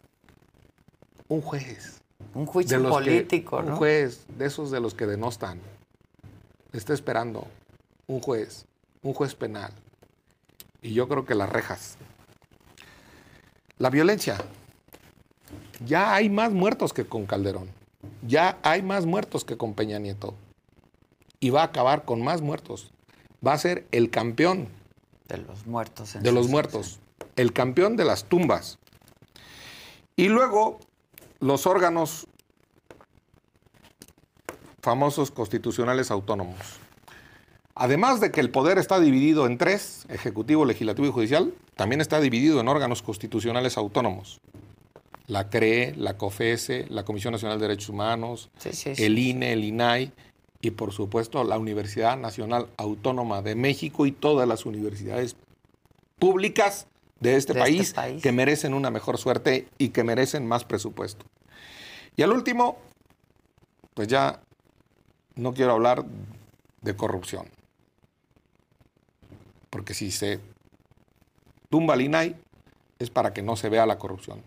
[1.27, 1.99] un juez.
[2.35, 3.75] Un juicio de los que- político, Un ¿no?
[3.77, 5.59] juez, de esos de los que denostan.
[6.71, 7.47] Le está esperando
[8.07, 8.65] un juez,
[9.01, 9.71] un juez penal.
[10.81, 11.97] Y yo creo que las rejas.
[13.77, 14.37] La violencia.
[15.85, 17.69] Ya hay más muertos que con Calderón.
[18.27, 20.35] Ya hay más muertos que con Peña Nieto.
[21.39, 22.91] Y va a acabar con más muertos.
[23.45, 24.69] Va a ser el campeón
[25.27, 26.15] De los muertos.
[26.15, 26.99] en de los muertos,
[27.35, 28.79] el campeón de las tumbas.
[30.15, 30.79] Y luego
[31.39, 32.27] los órganos
[34.81, 36.79] famosos constitucionales autónomos.
[37.75, 42.19] Además de que el poder está dividido en tres, ejecutivo, legislativo y judicial, también está
[42.19, 44.39] dividido en órganos constitucionales autónomos.
[45.27, 49.03] La CRE, la COFESE, la Comisión Nacional de Derechos Humanos, Sí, sí, sí.
[49.03, 50.11] el INE, el INAI
[50.61, 55.35] y por supuesto la Universidad Nacional Autónoma de México y todas las universidades
[56.19, 56.87] públicas
[57.19, 58.21] de este, De este país, país.
[58.21, 61.25] que merecen una mejor suerte y que merecen más presupuesto.
[62.17, 62.77] Y al último,
[63.93, 64.41] pues ya
[65.35, 66.03] no quiero hablar
[66.81, 67.47] de corrupción.
[69.69, 70.39] Porque si se
[71.69, 72.35] tumba el INAI
[72.99, 74.41] es para que no se vea la corrupción.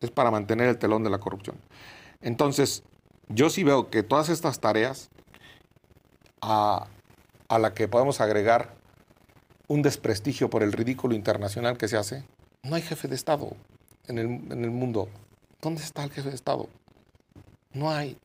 [0.00, 1.56] Es para mantener el telón de la corrupción.
[2.22, 2.82] Entonces,
[3.28, 5.10] yo sí veo que todas estas tareas
[6.40, 6.86] a,
[7.48, 8.74] a la que podemos agregar
[9.68, 12.24] un desprestigio por el ridículo internacional que se hace,
[12.62, 13.52] no hay jefe de Estado
[14.08, 15.08] en el, en el mundo.
[15.60, 16.68] ¿Dónde está el jefe de Estado?
[17.72, 18.18] No hay.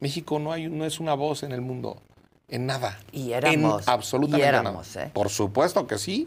[0.00, 2.00] México no, hay, no es una voz en el mundo,
[2.48, 2.98] en nada.
[3.12, 3.82] Y éramos.
[3.86, 5.06] En absolutamente y éramos, nada.
[5.06, 5.10] ¿eh?
[5.14, 6.26] Por supuesto que sí.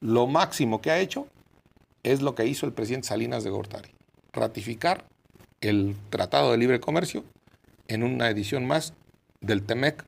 [0.00, 1.26] Lo máximo que ha hecho
[2.02, 3.90] es lo que hizo el presidente Salinas de Gortari.
[4.32, 5.04] Ratificar
[5.60, 7.24] el Tratado de Libre Comercio
[7.88, 8.94] en una edición más
[9.40, 10.04] del TEMEC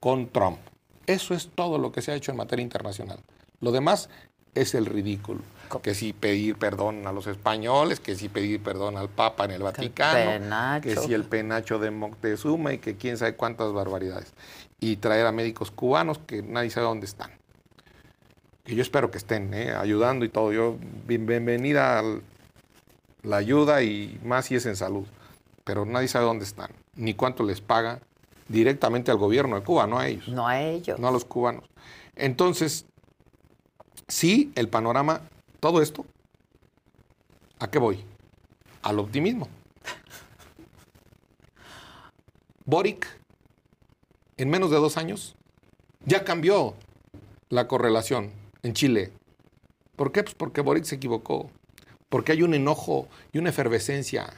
[0.00, 0.58] con Trump.
[1.06, 3.20] Eso es todo lo que se ha hecho en materia internacional.
[3.60, 4.08] Lo demás
[4.54, 5.40] es el ridículo.
[5.82, 9.62] Que si pedir perdón a los españoles, que si pedir perdón al Papa en el
[9.62, 14.32] Vaticano, que si el penacho de Moctezuma y que quién sabe cuántas barbaridades.
[14.80, 17.30] Y traer a médicos cubanos que nadie sabe dónde están.
[18.64, 19.70] Que yo espero que estén ¿eh?
[19.72, 20.52] ayudando y todo.
[20.52, 22.02] Yo, bien- bienvenida a
[23.22, 25.06] la ayuda y más si es en salud.
[25.64, 28.00] Pero nadie sabe dónde están, ni cuánto les paga
[28.48, 30.98] directamente al gobierno de Cuba, no a ellos No a ellos.
[30.98, 31.64] no a los cubanos.
[32.16, 32.86] Entonces,
[34.08, 35.20] sí, el panorama,
[35.60, 36.04] todo esto,
[37.58, 38.04] ¿a qué voy?
[38.82, 39.48] Al optimismo.
[42.64, 43.06] Boric,
[44.36, 45.34] en menos de dos años,
[46.04, 46.74] ya cambió
[47.48, 48.30] la correlación
[48.62, 49.12] en Chile.
[49.96, 50.22] ¿Por qué?
[50.22, 51.50] Pues porque Boric se equivocó.
[52.10, 54.30] Porque hay un enojo y una efervescencia.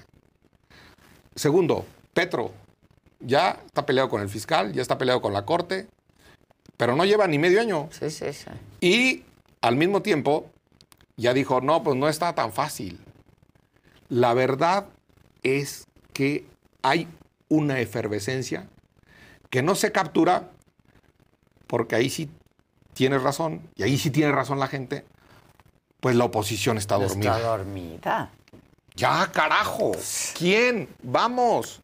[1.35, 2.53] Segundo, Petro
[3.19, 5.89] ya está peleado con el fiscal, ya está peleado con la corte,
[6.77, 7.89] pero no lleva ni medio año.
[7.91, 8.51] Sí, sí, sí.
[8.81, 9.25] Y
[9.61, 10.51] al mismo tiempo
[11.17, 13.01] ya dijo, no, pues no está tan fácil.
[14.09, 14.87] La verdad
[15.43, 16.47] es que
[16.83, 17.09] hay
[17.49, 18.69] una efervescencia
[19.51, 20.51] que no se captura,
[21.67, 22.31] porque ahí sí
[22.95, 25.05] tienes razón, y ahí sí tiene razón la gente,
[26.03, 27.37] pues la oposición está dormida.
[27.37, 28.31] Está dormida.
[28.97, 29.93] Ya, carajo.
[30.37, 30.89] ¿Quién?
[31.01, 31.81] Vamos.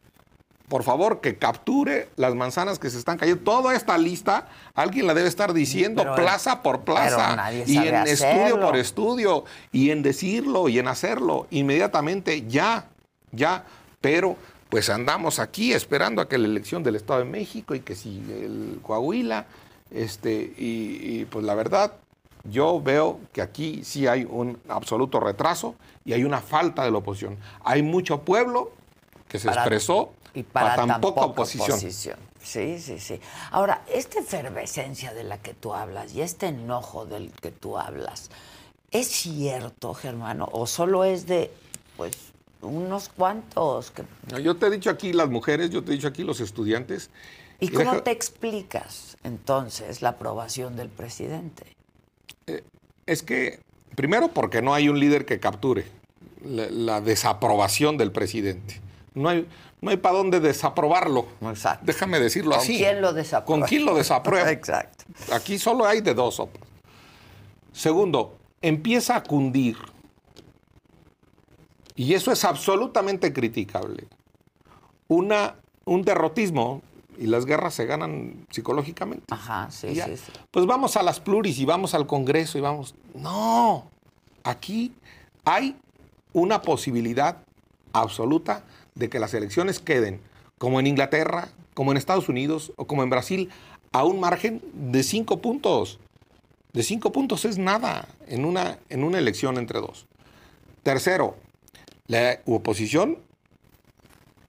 [0.67, 3.41] Por favor, que capture las manzanas que se están cayendo.
[3.43, 7.49] Toda esta lista, alguien la debe estar diciendo Pero- plaza por plaza.
[7.65, 9.45] y en estudio por estudio.
[9.71, 11.47] Y en decirlo y en hacerlo.
[11.49, 12.87] Inmediatamente, ya,
[13.31, 13.63] ya.
[14.01, 14.35] Pero,
[14.69, 18.17] pues andamos aquí esperando a que la elección del Estado de México y que si
[18.29, 19.45] el Coahuila.
[19.91, 21.93] Este, y, y, pues la verdad,
[22.43, 25.75] yo veo que aquí sí hay un absoluto retraso
[26.05, 27.37] y hay una falta de la oposición.
[27.63, 28.71] Hay mucho pueblo
[29.27, 31.79] que se Para- expresó Y para, tan poca oposición.
[32.41, 33.19] Sí, sí, sí.
[33.51, 38.29] Ahora, esta efervescencia de la que tú hablas y este enojo del que tú hablas,
[38.91, 40.47] ¿es cierto, Germano?
[40.53, 41.51] ¿O solo es de,
[41.97, 42.15] pues,
[42.61, 43.91] unos cuantos?
[43.91, 44.03] Que...
[44.31, 47.09] No, Yo te he dicho aquí las mujeres, yo te he dicho aquí los estudiantes.
[47.59, 51.75] ¿Y Y cómo deja- te explicas entonces la aprobación del presidente?
[53.05, 53.59] Es que,
[53.95, 55.85] primero, porque no hay un líder que capture
[56.45, 58.81] la, la desaprobación del presidente.
[59.13, 59.47] No hay,
[59.81, 61.25] no hay para dónde desaprobarlo.
[61.41, 61.85] Exacto.
[61.85, 62.77] Déjame decirlo ¿Con así.
[62.77, 63.61] quién lo desaprueba?
[63.61, 64.51] ¿Con quién lo desaprueba?
[64.51, 65.05] Exacto.
[65.33, 66.41] Aquí solo hay de dos.
[67.71, 69.77] Segundo, empieza a cundir.
[71.95, 74.07] Y eso es absolutamente criticable.
[75.07, 76.81] Una, un derrotismo,
[77.19, 79.25] y las guerras se ganan psicológicamente.
[79.29, 80.31] Ajá, sí, sí, sí.
[80.51, 82.95] Pues vamos a las pluris y vamos al Congreso y vamos.
[83.13, 83.89] No,
[84.43, 84.93] aquí
[85.43, 85.75] hay
[86.31, 87.43] una posibilidad
[87.91, 88.63] absoluta
[88.95, 90.21] de que las elecciones queden,
[90.57, 93.49] como en Inglaterra, como en Estados Unidos o como en Brasil,
[93.91, 95.99] a un margen de cinco puntos.
[96.71, 100.05] De cinco puntos es nada en una, en una elección entre dos.
[100.83, 101.35] Tercero,
[102.07, 103.17] la oposición,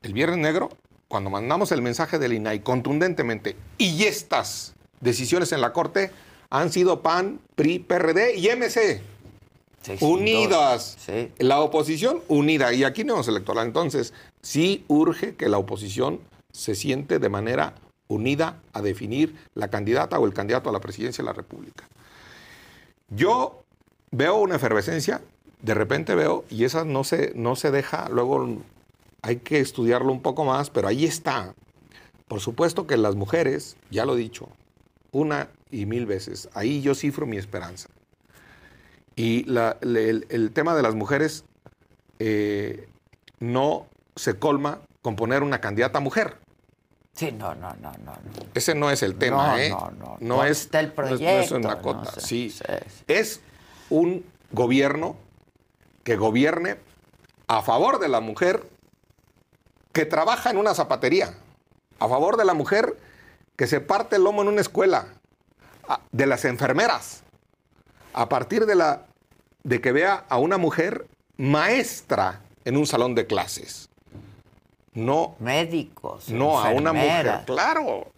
[0.02, 0.70] el Viernes Negro,
[1.11, 6.12] cuando mandamos el mensaje del INAI contundentemente, y estas decisiones en la Corte
[6.50, 9.02] han sido PAN, PRI, PRD y MC.
[10.00, 10.96] Unidas.
[11.04, 11.32] Sí.
[11.38, 12.72] La oposición unida.
[12.72, 13.66] Y aquí no es electoral.
[13.66, 16.20] Entonces, sí urge que la oposición
[16.52, 17.74] se siente de manera
[18.06, 21.88] unida a definir la candidata o el candidato a la presidencia de la República.
[23.08, 23.64] Yo
[24.12, 25.22] veo una efervescencia,
[25.61, 28.62] de repente veo, y esa no se, no se deja, luego
[29.22, 31.54] hay que estudiarlo un poco más, pero ahí está.
[32.28, 34.48] Por supuesto que las mujeres, ya lo he dicho,
[35.12, 37.88] una y mil veces, ahí yo cifro mi esperanza.
[39.16, 41.44] Y la- el, el tema de las mujeres
[42.18, 42.88] eh,
[43.40, 46.36] no se colma con poner una candidata mujer.
[47.12, 48.12] Sí, no, no, no, no.
[48.54, 49.70] Ese no es el tema, No, ¿eh?
[49.70, 50.16] no, no.
[50.20, 51.56] No ¿Dónde es, está el no es- no es proyecto?
[51.56, 52.10] una cota.
[52.12, 52.20] sé.
[52.20, 52.50] sí.
[52.50, 53.04] Sí, sí.
[53.08, 53.40] Es
[53.90, 55.16] un gobierno
[56.04, 56.76] que gobierne
[57.48, 58.62] a favor de la mujer
[59.93, 61.34] que trabaja en una zapatería,
[61.99, 62.97] a favor de la mujer
[63.57, 65.07] que se parte el lomo en una escuela,
[66.12, 67.22] de las enfermeras,
[68.12, 69.07] a partir de, la,
[69.64, 73.88] de que vea a una mujer maestra en un salón de clases.
[74.93, 76.28] No Médicos.
[76.28, 78.11] no a una mujer, claro.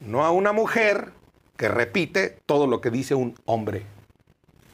[0.00, 1.12] No a una mujer
[1.56, 3.84] que repite todo lo que dice un hombre.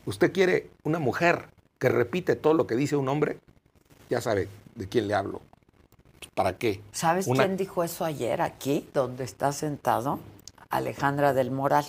[0.07, 3.39] ¿Usted quiere una mujer que repite todo lo que dice un hombre?
[4.09, 5.43] Ya sabe, de quién le hablo.
[6.35, 6.81] ¿Para qué?
[6.93, 10.21] ¿Sabes Una- quién dijo eso ayer aquí, donde está sentado?
[10.71, 11.85] Alejandra del Moral.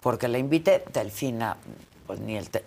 [0.00, 1.56] Porque le invité, Delfina,
[2.06, 2.64] pues ni, el te-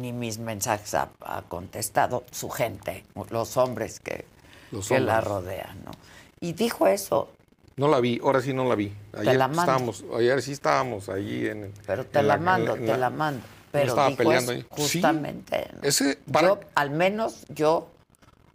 [0.00, 4.24] ni mis mensajes ha, ha contestado, su gente, los hombres que,
[4.72, 5.92] Los que la rodean, ¿no?
[6.40, 7.30] Y dijo eso,
[7.76, 8.92] No la vi, ahora sí no la vi.
[9.16, 9.62] Ayer la mando.
[9.62, 11.72] estábamos, ayer sí estábamos allí en.
[11.86, 13.42] pero te en la, mando, en te la mando.
[13.72, 14.66] Pero estaba dijo peleando eso ahí.
[14.76, 14.82] Sí.
[14.82, 15.68] justamente.
[15.72, 15.78] ¿no?
[15.82, 17.88] Ese, para- Yo, al menos yo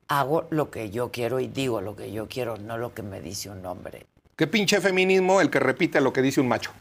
[0.09, 3.21] hago lo que yo quiero y digo lo que yo quiero, no lo que me
[3.21, 4.05] dice un hombre.
[4.35, 6.71] ¿Qué pinche feminismo el que repite lo que dice un macho?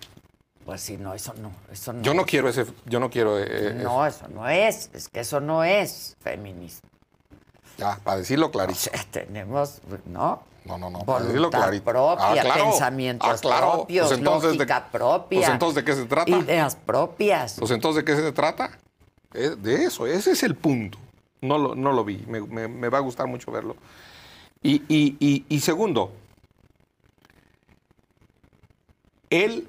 [0.64, 2.02] Pues sí, no, eso no, eso no.
[2.02, 2.26] Yo no es.
[2.26, 6.16] quiero ese, yo no quiero eh, No, eso no es, es que eso no es
[6.20, 6.88] feminismo.
[7.78, 8.78] Ya, para decirlo O clarito.
[8.80, 10.42] sea, tenemos, ¿no?
[10.64, 11.84] No, no, no, para decirlo Voluntad clarito.
[11.84, 12.64] propia, Ah, claro.
[12.64, 13.72] pensamientos Ah, claro.
[13.72, 15.38] propios, Pues entonces, ¿de- lógica propia.
[15.40, 16.30] Pues entonces, ¿de qué se trata?
[16.30, 17.56] Ideas propias.
[17.58, 18.70] Pues entonces, ¿de qué se trata?
[19.34, 20.98] Eh, De eso, ese es el punto.
[21.40, 23.76] No lo, no lo vi, me, me- va a gustar mucho verlo.
[24.62, 26.12] Y, y- y- y segundo,
[29.30, 29.68] el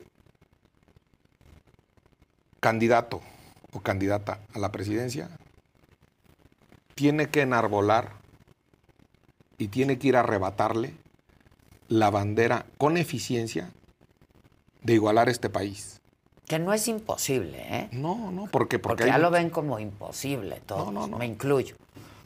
[2.59, 3.21] candidato
[3.73, 5.29] o candidata a la presidencia
[6.95, 8.13] tiene que enarbolar
[9.57, 10.93] y tiene que ir a arrebatarle
[11.87, 13.71] la bandera con eficiencia
[14.81, 15.98] de igualar este país.
[16.49, 17.89] Que no es imposible, ¿eh?
[17.91, 20.87] No, no, porque, porque, Porque hay ya lo ven como imposible todos.
[20.87, 21.17] No, no, no.
[21.19, 21.75] Me incluyo.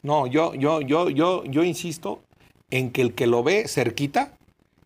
[0.02, 2.22] No, yo, yo, yo, yo, yo insisto
[2.70, 4.32] en que el que lo ve cerquita,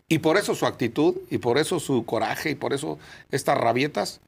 [0.09, 2.99] y por eso su actitud, y por eso su coraje, y por eso
[3.31, 4.19] estas rabietas,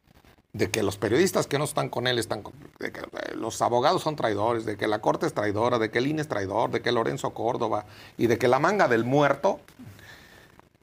[0.53, 3.01] de que los periodistas que no están con él están con, de que
[3.35, 6.29] los abogados son traidores, de que la corte es traidora, de que el INE es
[6.29, 7.85] traidor, de que Lorenzo Córdoba,
[8.17, 9.59] y de que la manga del muerto,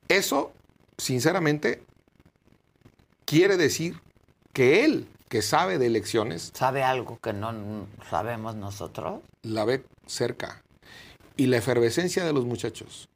[0.08, 0.52] eso,
[0.98, 1.82] sinceramente,
[3.24, 4.00] quiere decir
[4.58, 9.20] que él, que sabe de elecciones, ¿Sabe algo que no sabemos nosotros?
[9.42, 10.64] la ve cerca.
[11.36, 13.08] Y la efervescencia de los muchachos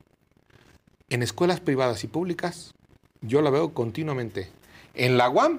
[1.11, 2.75] en escuelas privadas y públicas,
[3.23, 4.53] yo la veo continuamente.
[4.95, 5.59] En la UAM,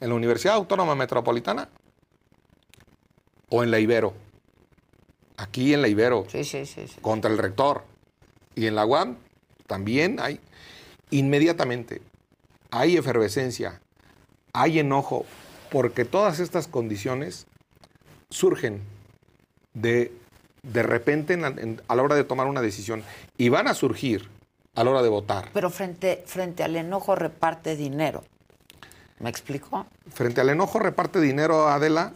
[0.00, 1.68] en la Universidad Autónoma Metropolitana,
[3.50, 4.14] o en la Ibero.
[5.36, 6.88] Aquí en la Ibero, Sí, sí, sí.
[6.88, 6.98] sí.
[7.02, 7.84] contra el rector.
[8.54, 9.18] Y en la UAM
[9.66, 10.40] también hay,
[11.10, 12.00] inmediatamente,
[12.70, 13.82] hay efervescencia,
[14.52, 15.24] hay enojo,
[15.70, 17.46] porque todas estas condiciones
[18.30, 18.80] surgen
[19.74, 20.12] de,
[20.62, 23.02] de repente en la- en- a la hora de tomar una decisión
[23.38, 24.28] y van a surgir
[24.74, 25.48] a la hora de votar.
[25.52, 28.24] Pero frente, frente al enojo reparte dinero.
[29.18, 29.86] ¿Me explico?
[30.12, 32.14] Frente al enojo reparte dinero Adela,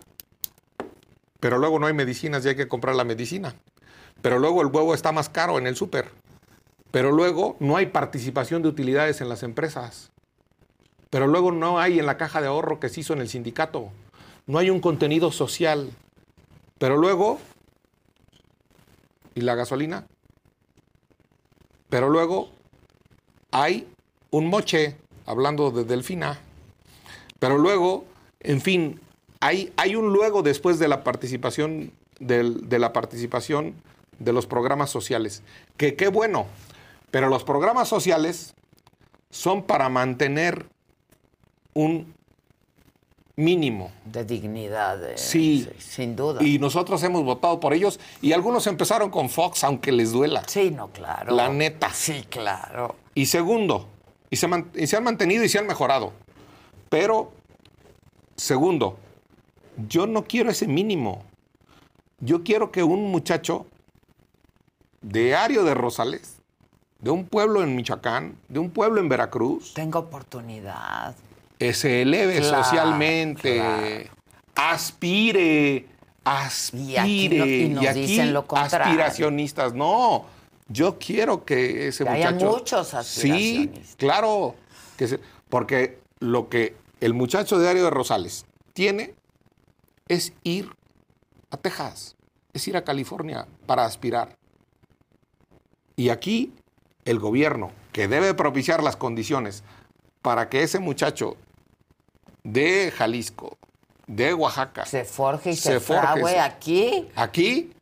[1.40, 3.54] pero luego no hay medicinas y hay que comprar la medicina.
[4.22, 6.10] Pero luego el huevo está más caro en el súper.
[6.90, 10.10] Pero luego no hay participación de utilidades en las empresas.
[11.14, 13.92] Pero luego no hay en la caja de ahorro que se hizo en el sindicato.
[14.48, 15.92] No hay un contenido social.
[16.76, 17.38] Pero luego...
[19.36, 20.08] ¿Y la gasolina?
[21.88, 22.48] Pero luego
[23.52, 23.86] hay
[24.32, 26.40] un moche, hablando de Delfina.
[27.38, 28.06] Pero luego,
[28.40, 29.00] en fin,
[29.38, 33.76] hay, hay un luego después de la participación de la participación
[34.18, 35.44] de los programas sociales.
[35.76, 36.46] Que qué bueno.
[37.12, 38.54] Pero los programas sociales
[39.30, 40.73] son para mantener
[41.74, 42.14] un
[43.36, 43.90] mínimo.
[44.04, 44.98] De dignidad.
[44.98, 45.68] de- Sí.
[45.78, 46.42] Sin duda.
[46.42, 50.42] Y nosotros hemos votado por ellos y algunos empezaron con Fox, aunque les duela.
[50.46, 51.34] Sí, no, claro.
[51.34, 51.90] La neta.
[51.90, 52.94] Sí, claro.
[53.14, 53.88] Y segundo,
[54.30, 56.12] y se, y se han mantenido y se han mejorado.
[56.88, 57.32] Pero,
[58.36, 58.98] segundo,
[59.88, 61.24] yo no quiero ese mínimo.
[62.20, 63.66] Yo quiero que un muchacho
[65.02, 66.36] de Ario de Rosales,
[67.00, 71.14] de un pueblo en Michoacán, de un pueblo en Veracruz, Tengo oportunidad.
[71.72, 74.10] Se eleve Claro, socialmente, claro.
[74.56, 75.86] aspire,
[76.24, 76.84] aspire.
[76.90, 78.86] Y aquí no- y nos dicen lo contrario.
[78.88, 79.72] aspiracionistas.
[79.74, 80.26] No,
[80.68, 82.52] yo quiero que ese Que haya muchacho...
[82.52, 83.96] muchos Sí, aspiracionistas.
[83.96, 84.54] claro.
[84.98, 89.14] Que se- porque lo que el muchacho de Ario de Rosales tiene
[90.08, 90.70] es ir
[91.50, 92.16] a Texas,
[92.52, 94.36] es ir a California para aspirar.
[95.96, 96.52] Y aquí
[97.04, 99.62] el gobierno, que debe propiciar las condiciones
[100.22, 101.36] para que ese muchacho
[102.44, 103.56] de Jalisco,
[104.06, 107.08] de Oaxaca, Se forje y Se se, aquí.
[107.16, 107.72] aquí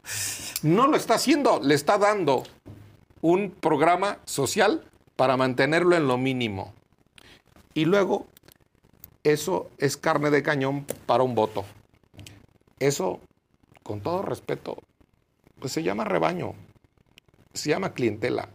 [0.63, 2.45] no lo está haciendo, le está dando
[3.21, 4.85] un programa social
[5.17, 6.73] para mantenerlo en lo mínimo.
[7.75, 8.27] Y luego,
[9.25, 11.65] eso es carne de cañón para un voto.
[12.79, 13.21] Eso,
[13.83, 14.79] con todo respeto,
[15.59, 16.55] pues se llama rebaño,
[17.55, 18.49] se llama clientela,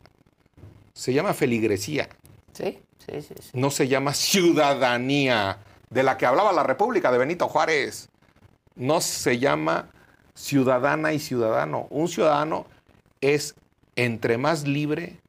[0.93, 2.09] se llama feligresía,
[2.53, 3.33] Sí, sí, sí.
[3.39, 3.49] sí.
[3.53, 5.59] no se llama ciudadanía,
[5.89, 8.09] de la que hablaba la República de Benito Juárez.
[8.75, 9.89] No se llama
[10.33, 11.87] ciudadana y ciudadano.
[11.89, 12.65] Un ciudadano
[13.21, 13.55] es
[13.95, 15.19] entre más libre,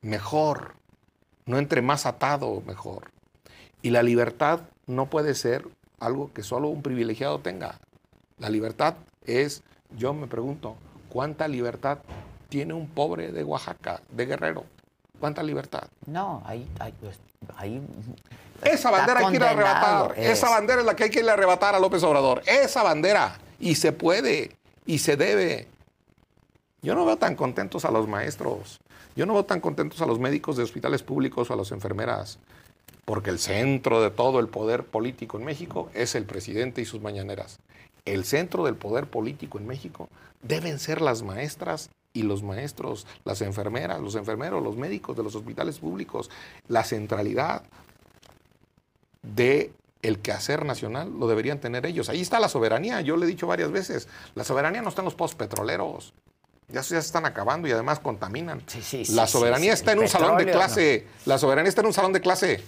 [0.00, 0.74] mejor.
[1.46, 3.10] No entre más atado, mejor.
[3.82, 5.66] Y la libertad no puede ser
[5.98, 7.80] algo que solo un privilegiado tenga.
[8.38, 9.62] La libertad es,
[9.96, 10.76] yo me pregunto,
[11.08, 11.98] ¿cuánta libertad
[12.48, 14.64] tiene un pobre de Oaxaca, de Guerrero?
[15.20, 15.88] ¿Cuánta libertad?
[16.06, 17.18] No, ahí, ahí, pues,
[17.56, 17.82] ahí
[18.62, 20.18] esa bandera hay que ir a arrebatar.
[20.18, 22.42] Esa bandera es la que hay que ir a arrebatar a López Obrador.
[22.46, 23.38] Esa bandera.
[23.60, 24.56] Y se puede.
[24.86, 25.68] Y se debe.
[26.82, 28.80] Yo no veo tan contentos a los maestros.
[29.16, 32.38] Yo no veo tan contentos a los médicos de hospitales públicos o a las enfermeras.
[33.04, 37.00] Porque el centro de todo el poder político en México es el presidente y sus
[37.00, 37.58] mañaneras.
[38.04, 40.08] El centro del poder político en México
[40.42, 45.34] deben ser las maestras y los maestros, las enfermeras, los enfermeros, los médicos de los
[45.34, 46.30] hospitales públicos.
[46.66, 47.62] La centralidad
[49.22, 52.08] de el quehacer nacional lo deberían tener ellos.
[52.08, 55.06] Ahí está la soberanía, yo le he dicho varias veces, la soberanía no está en
[55.06, 56.14] los postos petroleros,
[56.68, 58.62] ya, se están acabando y además contaminan.
[59.10, 62.20] la soberanía está en un salón de clase, la soberanía está en un salón de
[62.20, 62.62] clase,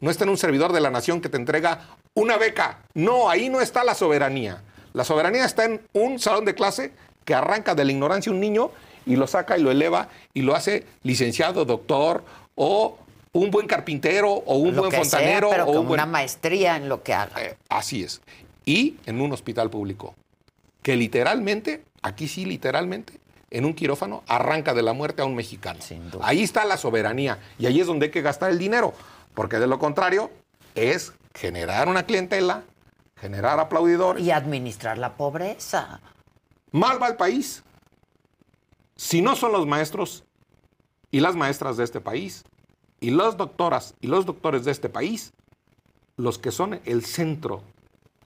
[0.00, 2.82] no está en un servidor de la nación que te entrega una beca.
[2.94, 4.62] No, ahí no está la soberanía.
[4.94, 6.92] La soberanía está en un salón de clase
[7.30, 8.72] que arranca de la ignorancia un niño
[9.06, 12.24] y lo saca y lo eleva y lo hace licenciado, doctor
[12.56, 12.98] o
[13.32, 17.40] un buen carpintero o un buen fontanero pero o una maestría en lo que haga.
[17.40, 18.20] Eh, así es.
[18.66, 20.16] Y en un hospital público,
[20.82, 23.12] que literalmente, aquí sí literalmente,
[23.52, 25.78] en un quirófano arranca de la muerte a un mexicano.
[26.22, 28.92] Ahí está la soberanía y ahí es donde hay que gastar el dinero,
[29.34, 30.32] porque de lo contrario
[30.74, 32.64] es generar una clientela,
[33.20, 34.24] generar aplaudidores.
[34.24, 36.00] Y administrar la pobreza.
[36.72, 37.62] Mal va el país.
[38.96, 40.24] Si no son los maestros
[41.10, 42.44] y las maestras de este país,
[43.00, 45.32] y las doctoras y los doctores de este país,
[46.16, 47.62] los que son el centro,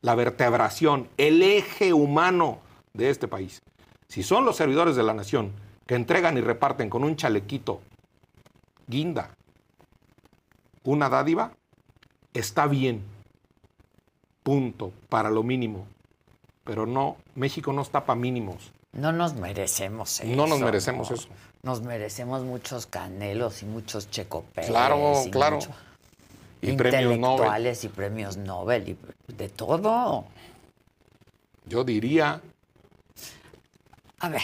[0.01, 2.59] la vertebración, el eje humano
[2.93, 3.63] de este país,
[4.09, 5.53] si son los servidores de la nación
[5.87, 7.81] que entregan y reparten con un chalequito,
[8.87, 9.35] guinda,
[10.83, 11.53] una dádiva,
[12.33, 13.03] está bien.
[14.43, 15.87] Punto, para lo mínimo.
[16.65, 18.73] Pero no, México no está para mínimos.
[18.93, 20.37] No nos merecemos eso.
[20.37, 21.29] No nos merecemos eso.
[21.63, 24.67] Nos merecemos muchos canelos y muchos checopés.
[24.67, 25.59] Claro, claro.
[26.61, 27.77] Y premios Nobel.
[27.83, 30.25] y premios Nobel y de todo.
[31.67, 32.41] Yo diría.
[34.21, 34.43] A ver,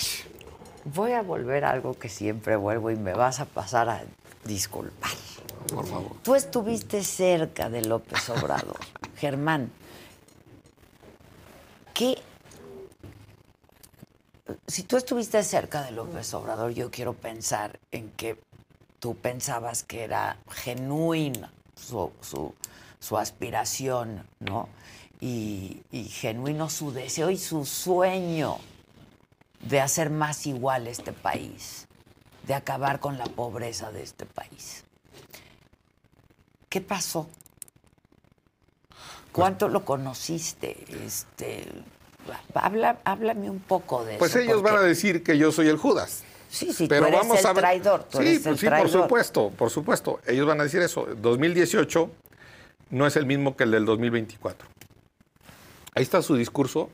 [0.84, 4.02] voy a volver a algo que siempre vuelvo y me vas a pasar a
[4.44, 5.10] disculpar.
[5.72, 6.12] Por favor.
[6.22, 8.78] Tú estuviste cerca de López Obrador.
[9.16, 9.70] Germán,
[12.00, 12.16] ¿qué
[14.66, 18.40] si tú estuviste cerca de López Obrador, yo quiero pensar en que
[18.98, 24.68] tú pensabas que era genuina su, aspiración, ¿no?
[25.20, 28.56] Y, y, genuino su deseo y su sueño
[29.60, 31.86] de hacer más igual este país,
[32.46, 34.84] de acabar con la pobreza de este país.
[36.70, 37.28] ¿Qué pasó?
[39.32, 40.84] ¿Cuánto lo conociste?
[41.04, 41.66] Este,
[42.54, 44.38] Habla, háblame un poco de pues eso.
[44.40, 46.24] Pues ellos van a decir que yo soy el Judas.
[46.48, 47.62] Sí, sí, pero tú eres vamos el a ver.
[47.62, 48.06] traidor.
[48.10, 50.20] sí, pues sí, por supuesto, por supuesto.
[50.26, 51.06] Ellos van a decir eso.
[51.16, 52.10] 2018
[52.90, 54.68] no es el mismo que el del 2024.
[55.94, 56.90] Ahí está su discurso,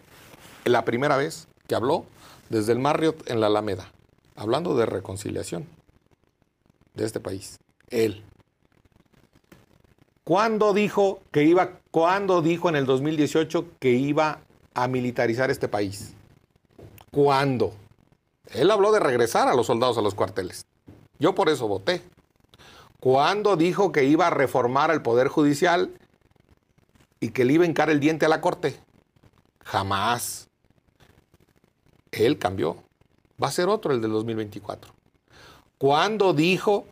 [0.64, 2.05] la primera vez que habló
[2.49, 3.91] desde el Marriott en la Alameda,
[4.37, 5.66] hablando de reconciliación
[6.95, 7.59] de este país.
[7.89, 8.24] Él.
[10.24, 14.40] ¿Cuándo dijo que iba, cuándo dijo en el 2018 que iba
[14.74, 16.12] a militarizar este país.
[17.11, 17.72] ¿Cuándo?
[18.51, 20.66] Él habló de regresar a los soldados a los cuarteles.
[21.18, 22.03] Yo por eso voté.
[23.01, 25.90] ¿Cuándo dijo que iba a reformar el Poder Judicial
[27.18, 28.78] y que le iba a hincar el diente a la Corte?
[29.64, 30.51] Jamás.
[32.12, 32.76] Él cambió.
[33.42, 34.92] Va a ser otro el del 2024.
[35.78, 36.84] ¿Cuándo dijo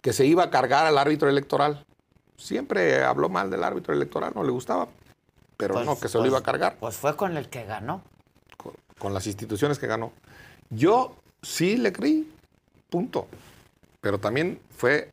[0.00, 1.84] que se iba a cargar al árbitro electoral?
[2.44, 4.86] Siempre habló mal del árbitro electoral, no le gustaba
[5.56, 6.76] pero pues, no, que se lo iba a pues, cargar.
[6.78, 8.02] Pues fue con el que ganó.
[8.98, 10.12] Con, las instituciones que ganó.
[10.70, 12.32] Yo sí le creí,
[12.88, 13.28] punto.
[14.00, 15.12] Pero también fue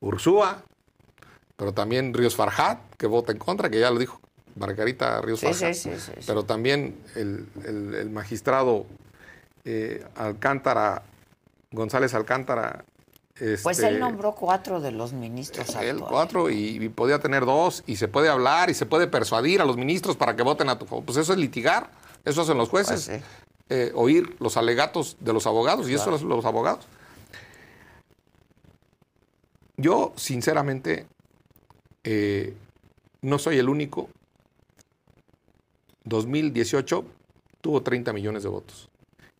[0.00, 0.62] Ursúa,
[1.56, 4.20] pero también Ríos Farjat, que vota en contra, que ya lo dijo
[4.56, 5.74] Margarita Ríos Farjat.
[5.74, 8.86] Sí, sí, pero también el, magistrado
[9.64, 11.02] eh, Alcántara,
[11.72, 12.84] González Alcántara,
[13.34, 15.74] pues él este, nombró cuatro de los ministros.
[15.76, 19.64] Él cuatro y, podía tener dos y se puede hablar y se puede persuadir a
[19.64, 21.04] los ministros para que voten a tu favor.
[21.04, 21.90] Pues eso es litigar,
[22.24, 23.22] eso hacen los jueces, pues
[23.70, 26.86] eh, oír los alegatos de los abogados y eso eso hacen los abogados.
[29.78, 31.06] Yo, sinceramente,
[32.04, 32.54] eh,
[33.22, 34.10] no soy el único.
[36.04, 37.04] 2018
[37.60, 38.90] tuvo 30 millones de votos.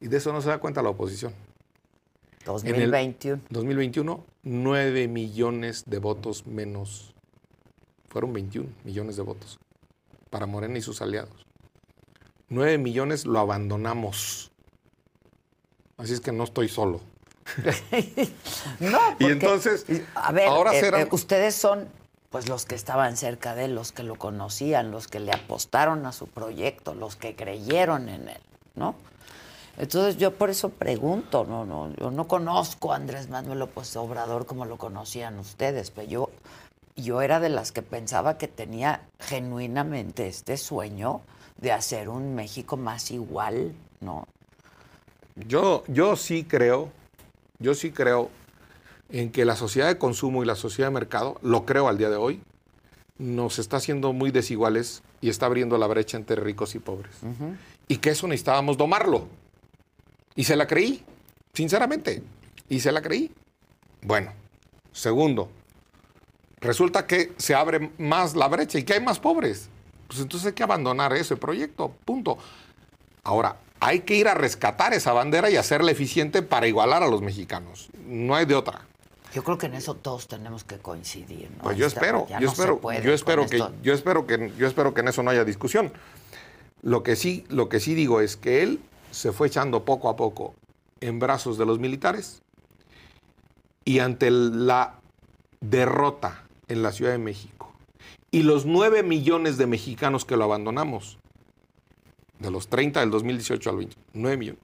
[0.01, 1.35] Y de eso no se da cuenta la oposición.
[2.45, 3.43] 2021.
[3.51, 7.15] 2021, 9 millones de votos menos.
[8.09, 9.59] Fueron 21 millones de votos
[10.31, 11.47] para Morena y sus aliados.
[12.49, 14.51] 9 millones lo abandonamos.
[15.97, 17.01] Así es que no estoy solo.
[18.81, 19.85] no, y entonces,
[20.15, 21.89] a ver, ahora eh, eh, ustedes son
[22.31, 26.07] pues los que estaban cerca de él, los que lo conocían, los que le apostaron
[26.07, 28.41] a su proyecto, los que creyeron en él,
[28.75, 28.97] ¿no?
[29.79, 34.47] Entonces yo por eso pregunto, no, no, yo no conozco a Andrés Manuel López Obrador
[34.47, 36.31] como lo conocían ustedes, pero yo,
[36.97, 41.23] yo era de las que pensaba que tenía genuinamente este sueño
[41.59, 44.27] de hacer un México más igual, ¿no?
[45.49, 46.91] Yo, yo sí creo,
[47.59, 48.29] yo sí creo
[49.09, 52.11] en que la sociedad de consumo y la sociedad de mercado, lo creo al día
[52.11, 52.43] de hoy,
[53.19, 57.15] nos está haciendo muy desiguales y está abriendo la brecha entre ricos y pobres.
[57.89, 59.29] Y que eso necesitábamos domarlo.
[60.35, 61.05] Y se la creí,
[61.53, 62.23] sinceramente.
[62.69, 63.31] Y se la creí.
[64.03, 64.33] Bueno,
[64.93, 65.51] segundo,
[66.61, 69.69] resulta que se abre más la brecha y que hay más pobres.
[70.09, 72.39] Pues entonces hay que abandonar ese proyecto, punto.
[73.23, 77.23] Ahora, hay que ir a rescatar esa bandera y hacerla eficiente para igualar a los
[77.23, 77.89] mexicanos.
[78.07, 78.87] No hay de otra.
[79.35, 81.51] Yo creo que en eso todos tenemos que coincidir.
[81.51, 81.63] ¿no?
[81.63, 85.09] Pues yo espero, yo espero, yo espero que, yo espero que, yo espero que en
[85.09, 85.93] eso no haya discusión.
[86.83, 88.81] Lo que sí, lo que sí digo es que él
[89.13, 90.55] se fue echando poco a poco
[91.01, 92.43] en brazos de los militares
[93.85, 94.99] y ante la
[95.61, 97.73] derrota en la Ciudad de México
[98.33, 101.19] y los 9 millones de mexicanos que lo abandonamos,
[102.39, 104.63] de los 30 del 2018 al 20, 9 millones,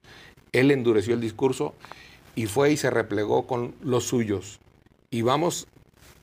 [0.53, 1.75] él endureció el discurso
[2.35, 4.59] y fue y se replegó con los suyos.
[5.11, 5.69] Y vamos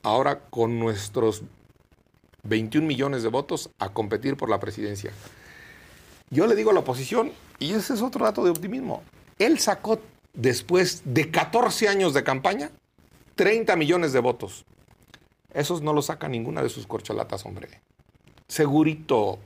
[0.02, 1.42] ahora con nuestros
[2.42, 5.12] 21 millones de votos a competir por la presidencia.
[6.30, 9.02] Yo le digo a la oposición, y ese es otro dato de optimismo,
[9.38, 10.00] él sacó
[10.32, 12.70] después de 14 años de campaña
[13.34, 14.64] 30 millones de votos.
[15.52, 17.68] Esos no los saca ninguna de sus corcholatas, hombre.
[18.48, 19.38] Segurito,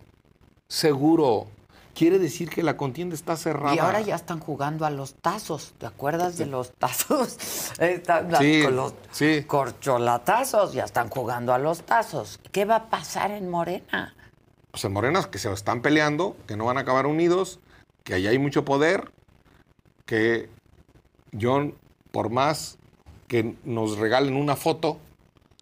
[0.68, 1.48] seguro
[1.94, 3.74] quiere decir que la contienda está cerrada.
[3.74, 7.36] Y ahora ya están jugando a los tazos, ¿te acuerdas de los tazos?
[8.38, 8.94] sí, con los
[9.46, 12.40] corcholatazos, ya están jugando a los tazos.
[12.52, 14.14] ¿Qué va a pasar en Morena?
[14.70, 17.60] Pues en Morena que se están peleando, que no van a acabar unidos,
[18.04, 19.12] que ahí hay mucho poder,
[20.06, 20.48] que
[21.38, 21.74] John,
[22.10, 22.78] por más
[23.28, 24.98] que nos regalen una foto,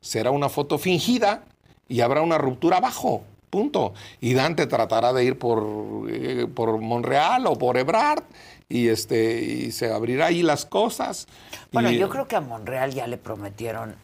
[0.00, 1.44] será una foto fingida
[1.88, 3.24] y habrá una ruptura abajo.
[3.50, 3.94] Punto.
[4.20, 8.22] Y Dante tratará de ir por, eh, por Monreal o por Ebrard
[8.68, 11.26] y, este, y se abrirá ahí las cosas.
[11.72, 13.96] Bueno, yo creo que a Monreal ya le prometieron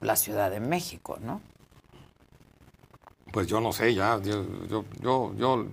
[0.00, 1.40] la Ciudad de México, ¿no?
[3.32, 5.66] Pues yo no sé, ya, yo, yo, yo, yo,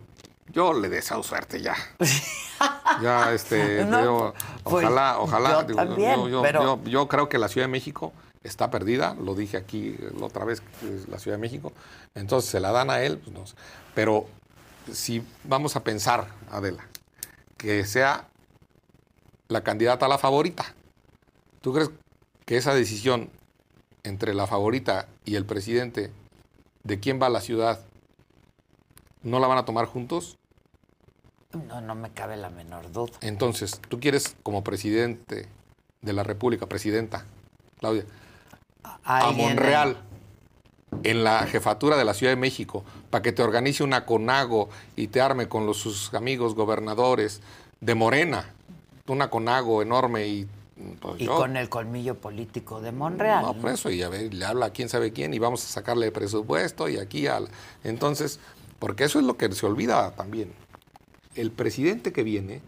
[0.53, 1.75] le deseo suerte ya.
[3.01, 4.33] ya, este, pues,
[4.63, 5.65] ojalá, ojalá.
[6.85, 10.63] yo creo que la Ciudad de México está perdida, lo dije aquí la otra vez,
[11.07, 11.71] la Ciudad de México,
[12.15, 13.43] entonces se la dan a él, pues no
[13.93, 14.25] pero
[14.91, 16.87] si vamos a pensar, Adela,
[17.57, 18.27] que sea
[19.47, 20.73] la candidata a la favorita,
[21.61, 21.91] ¿tú crees
[22.45, 23.29] que esa decisión
[24.03, 26.11] entre la favorita y el presidente
[26.83, 27.79] de quién va a la ciudad
[29.21, 30.37] no la van a tomar juntos?
[31.67, 33.13] No, no me cabe la menor duda.
[33.21, 35.47] Entonces, tú quieres como presidente
[36.01, 37.25] de la República, presidenta,
[37.79, 38.05] Claudia,
[39.03, 39.97] a Monreal
[41.03, 45.07] en la jefatura de la Ciudad de México para que te organice una CONAGO y
[45.07, 47.41] te arme con los, sus amigos gobernadores
[47.79, 48.45] de Morena,
[49.07, 50.47] una CONAGO enorme y...
[50.99, 53.43] Pues, y con el colmillo político de Monreal.
[53.43, 55.67] No, por eso, y a ver, le habla a quién sabe quién y vamos a
[55.67, 57.49] sacarle presupuesto y aquí al...
[57.83, 58.39] Entonces,
[58.79, 60.51] porque eso es lo que se olvida también.
[61.35, 62.61] El presidente que viene,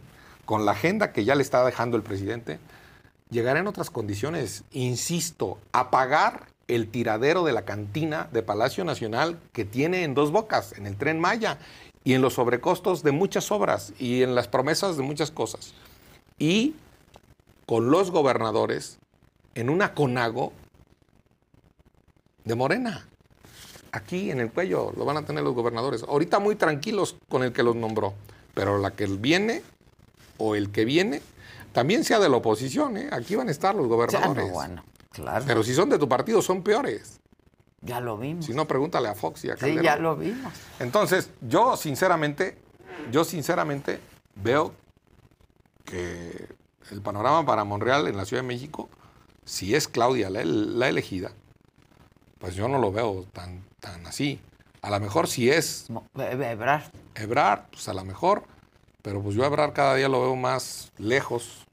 [0.46, 2.60] con la agenda que ya le está dejando el presidente,
[3.30, 9.40] llegará en otras condiciones, insisto, a pagar el tiradero de la cantina de Palacio Nacional
[9.52, 11.58] que tiene en dos bocas, en el tren Maya,
[12.04, 15.74] y en los sobrecostos de muchas obras y en las promesas de muchas cosas.
[16.38, 16.76] Y
[17.66, 19.00] con los gobernadores
[19.56, 20.52] en una conago
[22.44, 23.08] de Morena.
[23.92, 26.04] Aquí en el cuello lo van a tener los gobernadores.
[26.04, 28.14] Ahorita muy tranquilos con el que los nombró,
[28.54, 29.62] pero la que viene
[30.38, 31.22] o el que viene
[31.72, 33.10] también sea de la oposición, ¿eh?
[33.12, 34.52] aquí van a estar los gobernadores.
[34.52, 35.44] bueno, claro.
[35.48, 37.20] Pero si son de tu partido, son peores.
[37.82, 38.46] Ya lo vimos.
[38.46, 39.80] Si no, pregúntale a Fox y a Calderón.
[39.80, 40.54] Sí, ya lo vimos.
[40.80, 42.58] Entonces, yo sinceramente,
[43.12, 44.00] yo sinceramente
[44.36, 44.74] veo
[45.84, 46.48] que
[46.92, 48.88] el panorama para Monreal en la Ciudad de México,
[49.44, 51.32] si es Claudia la, la elegida,
[52.40, 54.40] pues yo no lo veo tan, tan así.
[54.84, 55.88] A lo mejor si es...
[56.16, 56.84] Ebrard.
[57.16, 58.44] Ebrard, pues a lo mejor
[59.04, 61.66] pero pues yo a Ebrard cada día lo veo más lejos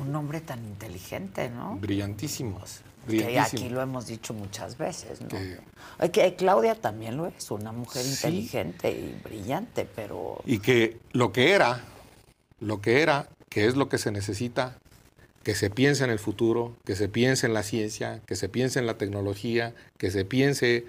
[0.00, 1.76] Un hombre tan inteligente, ¿no?
[1.76, 2.80] Brillantísimos.
[3.08, 5.28] Que aquí lo hemos dicho muchas veces, ¿no?
[6.10, 10.42] Que, Claudia también lo es, una mujer inteligente y brillante, pero...
[10.44, 11.82] Y que lo que era,
[12.58, 14.76] lo que era, que es lo que se necesita,
[15.42, 18.78] que se piense en el futuro, que se piense en la ciencia, que se piense
[18.78, 20.84] en la tecnología, que se piense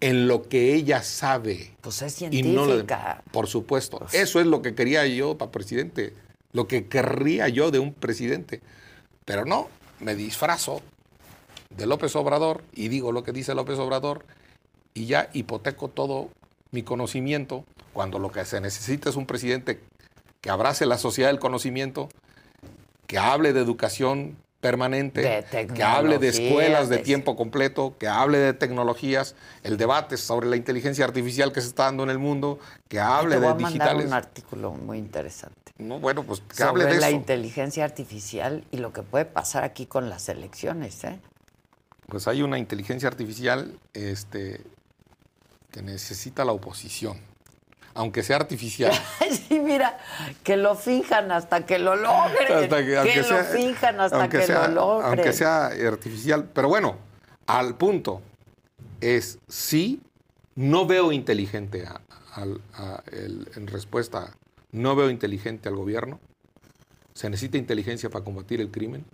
[0.00, 1.74] en lo que ella sabe.
[1.80, 3.22] Pues es científica.
[3.32, 3.98] por supuesto.
[3.98, 6.12] Pues Eso es lo que quería yo para presidente,
[6.52, 8.60] lo que querría yo de un presidente.
[9.24, 9.68] Pero no,
[10.00, 10.82] me disfrazo
[11.76, 14.24] de López Obrador y digo lo que dice López Obrador
[14.94, 16.30] y ya hipoteco todo
[16.70, 19.80] mi conocimiento cuando lo que se necesita es un presidente
[20.40, 22.08] que abrace la sociedad del conocimiento,
[23.06, 25.44] que hable de educación permanente,
[25.74, 30.56] que hable de escuelas de, tiempo completo, que hable de tecnologías, el debate sobre la
[30.56, 34.06] inteligencia artificial que se está dando en el mundo, que hable de digitales.
[34.06, 35.72] un artículo muy interesante.
[35.78, 39.86] No, bueno, pues que hable de la inteligencia artificial y lo que puede pasar aquí
[39.86, 41.20] con las elecciones, ¿eh?
[42.08, 44.60] pues hay una inteligencia artificial este,
[45.70, 47.18] que necesita la oposición,
[47.96, 48.92] aunque sea artificial.
[49.48, 49.98] sí, mira,
[50.44, 52.68] que lo finjan hasta que lo logren.
[52.68, 55.06] que, lo finjan hasta que lo logren.
[55.06, 56.48] Aunque sea artificial.
[56.52, 56.96] Pero bueno,
[57.46, 58.20] al punto
[59.00, 60.00] es sí,
[60.54, 61.86] no veo inteligente
[63.12, 64.32] en respuesta,
[64.72, 66.20] no veo inteligente al gobierno.
[67.14, 69.04] Se necesita inteligencia para combatir el crimen.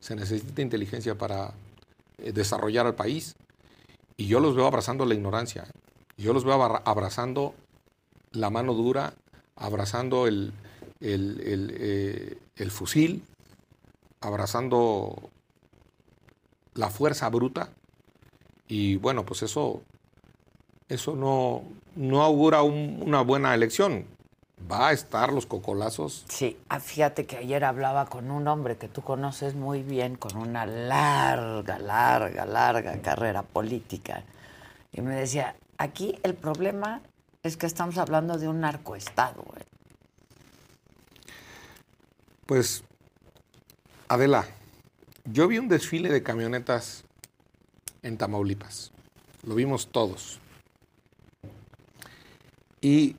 [0.00, 1.52] Se necesita inteligencia para
[2.18, 3.36] eh, desarrollar al país.
[4.16, 5.64] Y yo los veo abrazando la ignorancia.
[6.16, 6.54] Yo los veo
[6.84, 7.54] abrazando
[8.34, 9.14] la mano dura,
[9.56, 10.52] abrazando el,
[11.00, 13.22] eh, el, fusil,
[14.20, 15.30] abrazando
[16.74, 17.70] la fuerza bruta.
[18.68, 19.82] Y bueno, pues eso,
[20.88, 21.62] eso no,
[21.96, 24.06] no augura una buena elección
[24.70, 26.24] va a estar los cocolazos.
[26.28, 30.36] Sí, ah, fíjate que ayer hablaba con un hombre que tú conoces muy bien, con
[30.36, 34.24] una larga, larga, larga carrera política.
[34.92, 37.02] Y me decía, aquí el problema
[37.44, 39.44] es que estamos hablando de un narcoestado.
[42.46, 42.82] Pues,
[44.08, 44.46] Adela,
[45.24, 47.04] yo vi un desfile de camionetas
[48.02, 48.92] en Tamaulipas.
[49.42, 50.40] Lo vimos todos.
[52.80, 53.16] Y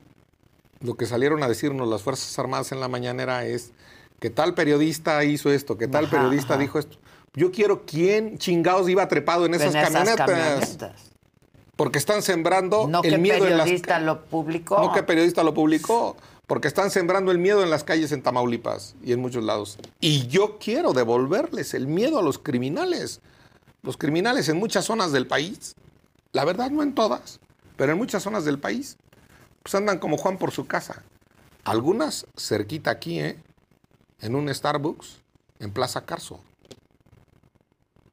[0.80, 3.72] lo que salieron a decirnos las Fuerzas Armadas en la mañanera es
[4.18, 6.98] que tal periodista hizo esto, que tal periodista dijo esto.
[7.34, 11.05] Yo quiero quién chingados iba trepado en esas, camionetas.
[11.76, 14.78] Porque están sembrando el miedo en las periodista lo publicó.
[14.80, 16.16] No que periodista lo publicó,
[16.46, 19.78] porque están sembrando el miedo en las calles en Tamaulipas y en muchos lados.
[20.00, 23.20] Y yo quiero devolverles el miedo a los criminales.
[23.82, 25.76] Los criminales en muchas zonas del país,
[26.32, 27.40] la verdad no en todas,
[27.76, 28.96] pero en muchas zonas del país
[29.66, 31.02] pues andan como Juan por su casa.
[31.64, 33.36] Algunas cerquita aquí, ¿eh?
[34.20, 35.22] En un Starbucks,
[35.58, 36.38] en Plaza Carso.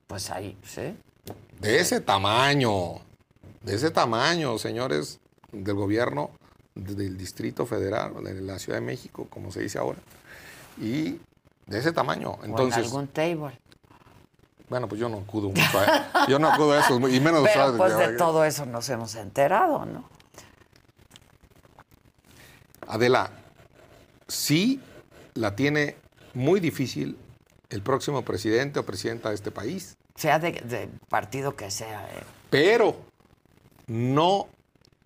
[0.07, 0.97] Pues ahí, ¿sí?
[1.59, 3.01] De ese tamaño,
[3.63, 5.19] de ese tamaño, señores
[5.51, 6.31] del gobierno
[6.75, 9.99] del Distrito Federal, de la Ciudad de México, como se dice ahora.
[10.81, 11.19] Y
[11.67, 12.37] de ese tamaño.
[12.43, 13.59] Entonces, en algún table.
[14.69, 17.77] Bueno, pues yo no acudo mucho a, yo no acudo a eso, y menos Pero
[17.77, 20.09] pues de todo eso nos hemos enterado, ¿no?
[22.87, 23.31] Adela,
[24.27, 24.81] sí
[25.35, 25.95] la tiene
[26.33, 27.17] muy difícil
[27.69, 29.97] el próximo presidente o presidenta de este país.
[30.15, 32.03] Sea de, partido que sea.
[32.05, 32.23] Eh.
[32.49, 32.97] Pero
[33.87, 34.47] no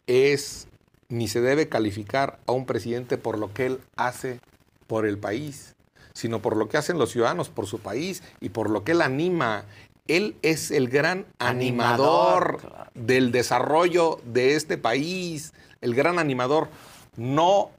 [0.07, 0.67] es
[1.09, 4.39] ni se debe calificar a un presidente por lo que él hace
[4.87, 5.75] por el país,
[6.13, 9.01] sino por lo que hacen los ciudadanos por su país y por lo que él
[9.01, 9.65] anima.
[10.07, 12.61] Él es el gran animador,
[12.93, 16.69] del desarrollo de este país, el gran animador
[17.15, 17.71] no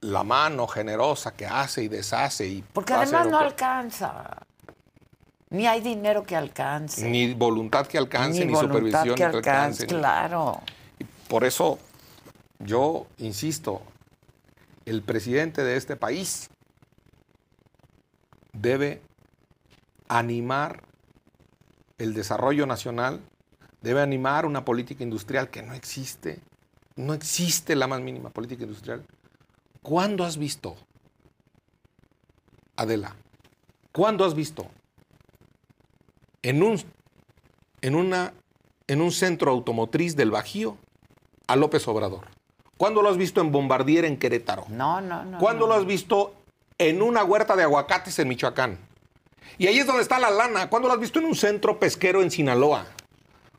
[0.00, 2.46] la mano generosa que hace y deshace.
[2.46, 4.42] Y Porque además no alcanza.
[5.50, 7.08] Ni hay dinero que alcance.
[7.08, 9.86] Ni voluntad que alcance, ni, supervisión que alcance.
[9.86, 10.60] Claro.
[11.28, 11.78] por eso
[12.58, 13.82] yo insisto,
[14.84, 16.50] el presidente de este país
[18.52, 19.00] debe
[20.08, 20.82] animar
[21.98, 23.20] el desarrollo nacional,
[23.80, 26.40] debe animar una política industrial que no existe,
[26.96, 29.04] no existe la más mínima política industrial.
[29.82, 30.76] ¿Cuándo has visto,
[32.76, 33.14] Adela,
[33.92, 34.66] cuándo has visto
[36.48, 36.82] en un,
[37.82, 38.32] en una,
[38.86, 40.78] en un centro automotriz del Bajío
[41.46, 42.24] a López Obrador?
[42.78, 44.64] ¿Cuándo lo has visto en Bombardier en Querétaro?
[44.70, 45.38] No, no, no.
[45.38, 46.32] ¿Cuándo lo has visto
[46.78, 48.78] en una huerta de aguacates en Michoacán?
[49.58, 50.70] Y ahí es donde está la lana.
[50.70, 52.86] ¿Cuándo lo has visto en un centro pesquero en Sinaloa?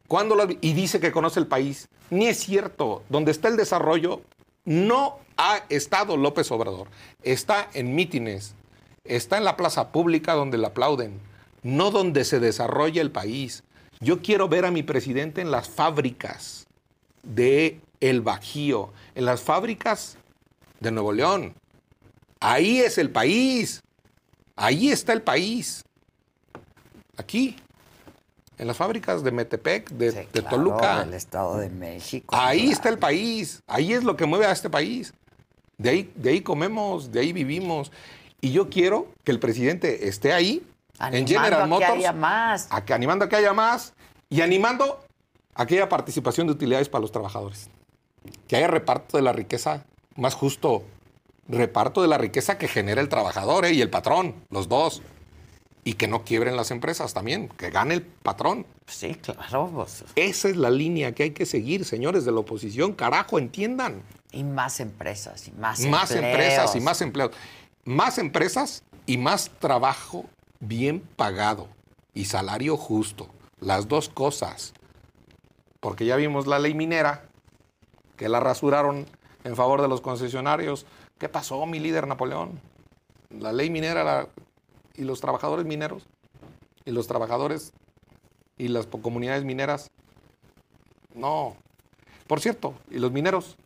[0.08, 1.90] ¿Cuándo lo y dice que conoce el país.
[2.10, 3.04] Ni es cierto.
[3.10, 4.22] Donde está el desarrollo,
[4.66, 6.88] no ha estado López Obrador.
[7.22, 8.56] Está en mítines,
[9.04, 11.29] está en la plaza pública donde le aplauden,
[11.64, 13.64] no donde se desarrolla el país.
[14.00, 16.68] Yo quiero ver a mi presidente en las fábricas
[17.24, 20.18] de El Bajío, en las fábricas
[20.80, 21.54] de Nuevo León.
[22.40, 23.82] Ahí es el país.
[24.56, 25.84] Ahí está el país.
[27.18, 27.56] Aquí.
[28.58, 31.06] En las fábricas de Metepec, de, Sí, de claro, Toluca.
[31.06, 32.36] del Estado de México.
[32.36, 32.72] Ahí claro.
[32.74, 33.62] está el país.
[33.68, 35.14] Ahí es lo que mueve a este país.
[35.78, 37.92] De ahí, de ahí comemos, de ahí vivimos.
[38.42, 40.66] Y yo quiero que el presidente esté ahí,
[41.00, 42.68] en General a que Motors, haya más.
[42.72, 43.94] a que- animando a que haya más
[44.30, 45.04] y animando
[45.56, 47.70] a que haya participación de utilidades para los trabajadores.
[48.48, 49.86] Que haya reparto de la riqueza
[50.16, 50.84] más justo.
[51.48, 53.74] Reparto de la riqueza que genera el trabajador ¿eh?
[53.74, 55.02] y el patrón, los dos.
[55.84, 58.68] Y que no quiebren las empresas también, que gane el patrón.
[58.86, 59.72] Sí, claro.
[59.74, 62.94] pues, Esa es la línea que hay que seguir, señores de la oposición.
[62.94, 64.04] Carajo, entiendan.
[64.32, 66.34] y más empresas, y más Más empleos.
[66.34, 67.36] empresas y más empleados.
[67.86, 70.26] Más empresas y más trabajo
[70.60, 71.68] bien pagado
[72.14, 73.28] y salario justo.
[73.60, 74.74] Las dos cosas.
[75.80, 77.26] Porque ya vimos la ley minera,
[78.18, 79.06] que la rasuraron
[79.44, 80.86] en favor de los concesionarios.
[81.18, 82.60] ¿Qué pasó, mi líder Napoleón?
[83.30, 84.28] La ley minera la-
[84.96, 86.06] y los trabajadores mineros
[86.86, 87.72] y los trabajadores
[88.58, 89.90] y las comunidades mineras.
[91.14, 91.56] No.
[92.28, 93.58] Por cierto, y los mineros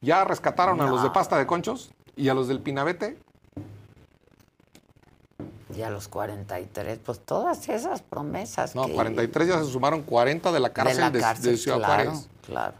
[0.00, 3.18] ya rescataron a los de pasta de conchos y a los del Pinabete.
[5.76, 8.74] Y a los 43, pues todas esas promesas.
[8.74, 11.78] No, que- 43 ya se sumaron 40 de la cárcel de, la de cárcel, Ciudad
[11.78, 12.28] claro, Juárez.
[12.46, 12.74] Claro.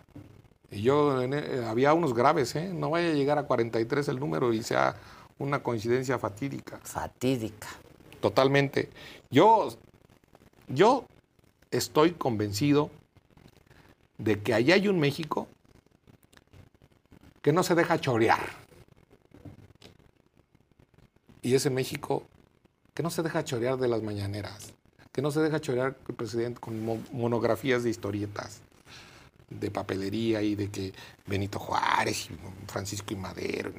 [0.70, 2.70] Y yo, en- eh, había unos graves, ¿eh?
[2.72, 4.96] No vaya a llegar a 43 el número y sea
[5.38, 6.78] una coincidencia fatídica.
[6.82, 7.68] Fatídica.
[8.20, 8.88] Totalmente.
[9.30, 9.68] Yo,
[10.68, 11.04] yo
[11.70, 12.90] estoy convencido
[14.16, 15.46] de que allá hay un México
[17.42, 18.40] que no se deja chorear.
[21.42, 22.24] Y ese México
[22.98, 24.74] que no se deja chorear de las mañaneras,
[25.12, 28.60] que no se deja chorear el presidente con mo- monografías de historietas,
[29.50, 30.92] de papelería y de que
[31.24, 32.28] Benito Juárez
[32.66, 33.70] Francisco y Madero.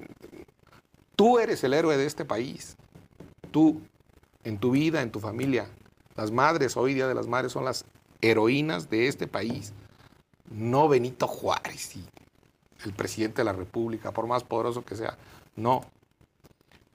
[1.17, 2.77] Tú eres el héroe de este país.
[3.51, 3.81] Tú,
[4.45, 5.67] en tu vida, en tu familia.
[6.15, 7.83] Las madres, hoy Día de las Madres, son las
[8.21, 9.73] heroínas de este país.
[10.49, 12.05] No Benito Juárez y
[12.85, 15.17] el presidente de la República, por más poderoso que sea.
[15.57, 15.81] No.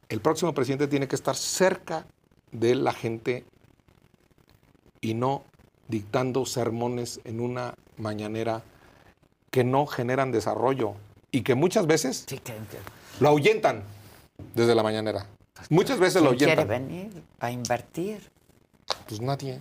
[0.09, 2.07] El próximo presidente tiene que estar cerca
[2.55, 3.45] de la gente
[5.03, 5.43] y no
[5.89, 8.63] dictando sermones en una mañanera
[9.51, 10.95] que no generan desarrollo
[11.31, 12.61] y que muchas veces Sí, que, que-
[13.21, 13.83] lo ahuyentan
[14.55, 15.27] desde la mañanera.
[15.69, 16.89] Muchas veces lo ¿quién quiere ahuyentan.
[16.89, 18.31] venir a invertir?
[19.09, 19.61] Pues nadie.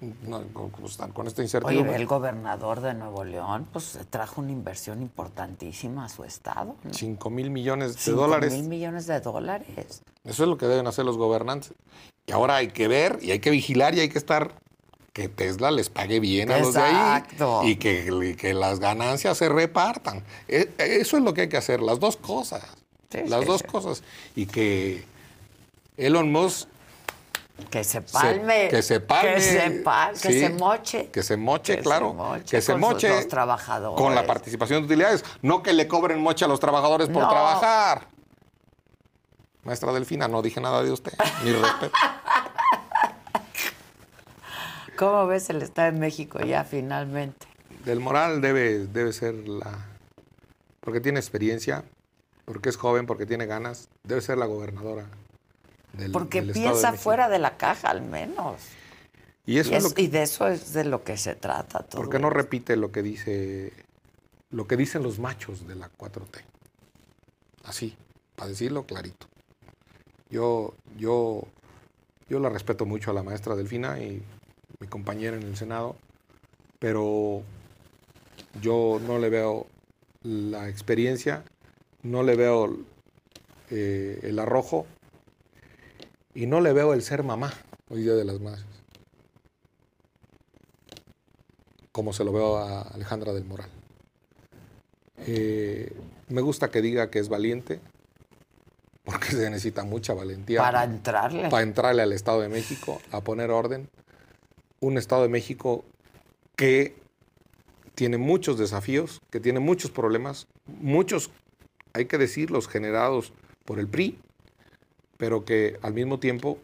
[0.00, 1.96] No, con, esta Oye, incertidumbre.
[1.96, 6.76] el gobernador de Nuevo León, pues trajo una inversión importantísima a su estado.
[6.84, 6.94] ¿no?
[6.94, 8.52] 5 mil millones de Cinco dólares.
[8.52, 9.66] mil millones de dólares.
[10.24, 11.72] Eso es lo que deben hacer los gobernantes.
[12.26, 14.52] Y ahora hay que ver y hay que vigilar y hay que estar
[15.12, 17.24] que Tesla les pague bien a los de ahí
[17.64, 20.22] y que, y que las ganancias se repartan.
[20.46, 22.62] E- Eso es lo que hay que hacer, las dos cosas.
[23.10, 23.66] Sí, las sí, dos sí.
[23.66, 24.04] cosas.
[24.36, 25.02] Y que
[25.96, 26.68] Elon Musk
[27.70, 28.68] Que se se- palme.
[28.68, 29.34] que se palme.
[29.34, 31.10] Que se, pa- que sí, se moche.
[31.12, 34.00] Que se moche, Que se moche que se con moche dos trabajadores.
[34.02, 35.24] con la participación de utilidades.
[35.42, 37.28] No que le cobren moche a los trabajadores por No.
[37.28, 38.06] trabajar.
[39.64, 41.12] Maestra Delfina, no dije nada de usted.
[41.44, 41.92] Mi respeto.
[44.96, 47.46] ¿Cómo ves el Estado de México ya finalmente?
[47.84, 49.86] Del Moral debe, debe ser la...
[50.80, 51.84] Porque tiene experiencia,
[52.44, 53.88] porque es joven, porque tiene ganas.
[54.04, 55.06] Debe ser la gobernadora
[55.98, 58.62] del, Porque del Estado de piensa fuera de la caja al menos.
[59.44, 60.02] Y eso y, es es- lo que...
[60.02, 62.00] y de eso es de lo que se trata todo.
[62.02, 63.72] ¿Por qué no repite lo que dice
[64.50, 66.42] lo que dicen los machos de la 4T?
[67.64, 67.96] Así,
[68.34, 69.26] para decirlo clarito.
[70.30, 71.42] Yo, yo,
[72.28, 74.22] yo la respeto mucho a la maestra Delfina y
[74.80, 75.96] mi compañera en el Senado,
[76.78, 77.42] pero
[78.62, 79.66] yo no le veo
[80.22, 81.44] la experiencia,
[82.02, 82.76] no le veo
[83.70, 84.86] eh, el arrojo
[86.38, 87.52] y no le veo el ser mamá
[87.90, 88.64] hoy día de las madres.
[91.90, 93.68] como se lo veo a Alejandra del Moral.
[95.26, 95.92] Eh,
[96.28, 97.80] me gusta que diga que es valiente,
[99.02, 101.48] porque se necesita mucha valentía Para entrarle.
[101.48, 103.88] para entrarle al Estado de México, a poner orden.
[104.78, 105.84] Un Estado de México
[106.54, 106.94] que
[107.96, 111.32] tiene muchos desafíos, que tiene muchos problemas, muchos,
[111.94, 113.32] hay que decirlos, generados
[113.64, 114.20] por el PRI,
[115.18, 116.58] pero que al mismo tiempo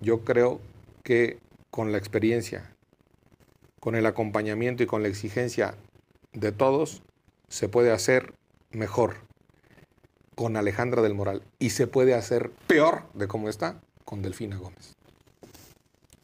[0.00, 0.60] yo creo
[1.02, 1.38] que
[1.70, 2.72] con la experiencia,
[3.80, 5.74] con el acompañamiento y con la exigencia
[6.32, 7.02] de todos,
[7.48, 8.32] se puede hacer
[8.70, 9.16] mejor.
[10.34, 14.94] con Alejandra del Moral y se puede hacer peor de cómo está con Delfina Gómez.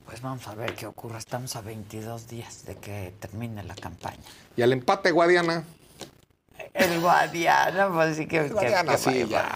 [0.04, 1.16] Pues vamos a ver qué ocurre.
[1.16, 4.18] Estamos a 22 días de que termine la campaña.
[4.54, 5.64] Y al empate, Guadiana.
[6.74, 8.48] El Guadiana, pues sí que...
[8.48, 9.48] Guadiana, que- sí, que- ya.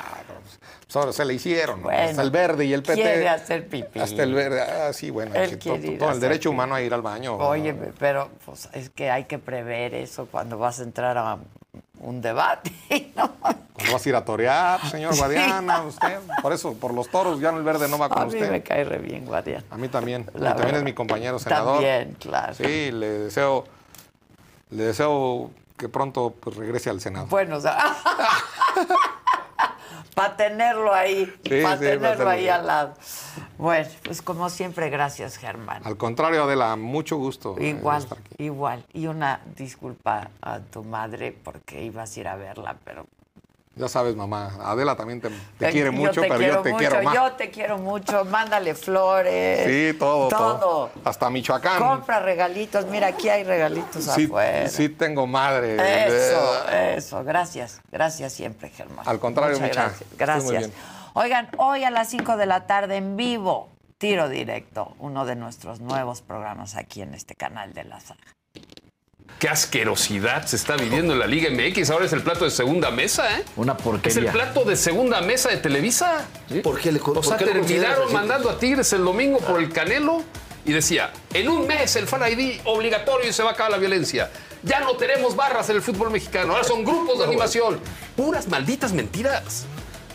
[0.89, 1.83] Solo se le hicieron.
[1.83, 2.95] Bueno, hasta el verde y el PT.
[2.95, 3.99] Quiere hacer pipí.
[3.99, 4.63] Hasta el verde.
[4.63, 5.35] Ah, sí, bueno.
[5.35, 6.55] Él todo el derecho pipí.
[6.55, 7.37] humano a ir al baño.
[7.39, 11.39] Oye, pero pues, es que hay que prever eso cuando vas a entrar a
[11.99, 12.71] un debate.
[13.17, 13.33] ¿no?
[13.41, 16.19] Cuando vas a ir a torear, señor Guadiana, usted.
[16.41, 18.49] Por eso, por los toros, ya no el verde no va con A mí usted.
[18.51, 19.65] me cae re bien, Guadiana.
[19.71, 20.25] A mí también.
[20.37, 21.75] Y también es mi compañero senador.
[21.75, 22.55] También, claro.
[22.55, 23.65] Sí, le deseo,
[24.71, 27.27] le deseo que pronto pues, regrese al Senado.
[27.27, 27.79] Bueno, o sea,
[30.15, 32.95] para tenerlo ahí, Sí, para sí, tenerlo pa' ahí al lado.
[33.59, 35.83] Bueno, pues como siempre, gracias, Germán.
[35.85, 37.57] Al contrario, Adela, mucho gusto.
[37.59, 38.45] eh, Igual, estar aquí.
[38.45, 38.85] igual.
[38.93, 43.07] Y una disculpa a tu madre porque ibas a ir a verla, pero...
[43.79, 45.29] Ya sabes, mamá, Adela también te,
[45.59, 47.15] te quiere mucho, te pero yo te mucho, quiero más.
[47.15, 48.25] Yo te quiero mucho.
[48.25, 49.67] Mándale flores.
[49.93, 50.91] Sí, todo, todo, Todo.
[51.05, 51.79] Hasta Michoacán.
[51.79, 52.87] Compra regalitos.
[52.87, 54.67] Mira, aquí hay regalitos sí, afuera.
[54.71, 55.75] sí tengo madre.
[56.07, 57.23] Eso, Eh, eso.
[57.23, 57.83] Gracias.
[57.93, 59.07] Gracias siempre, Germán.
[59.07, 60.11] Al contrario, Muchas gracias.
[60.17, 60.71] Gracias.
[61.13, 65.81] Oigan, hoy a las 5 de la tarde en vivo, Tiro Directo, uno de nuestros
[65.81, 68.36] nuevos programas aquí en este canal de la saga.
[69.39, 71.91] Qué asquerosidad se está viviendo en la Liga MX.
[71.91, 73.45] Ahora es el plato de segunda mesa, ¿eh?
[73.57, 76.27] Una Es el plato de segunda mesa de Televisa.
[76.63, 80.23] ¿Por qué le O sea, terminaron mandando a Tigres el domingo por el Canelo
[80.65, 83.79] y decía, en un mes el Fan ID obligatorio y se va a acabar la
[83.79, 84.31] violencia.
[84.63, 87.79] Ya no tenemos barras en el fútbol mexicano, ahora son grupos de animación.
[88.17, 89.67] Puras malditas mentiras.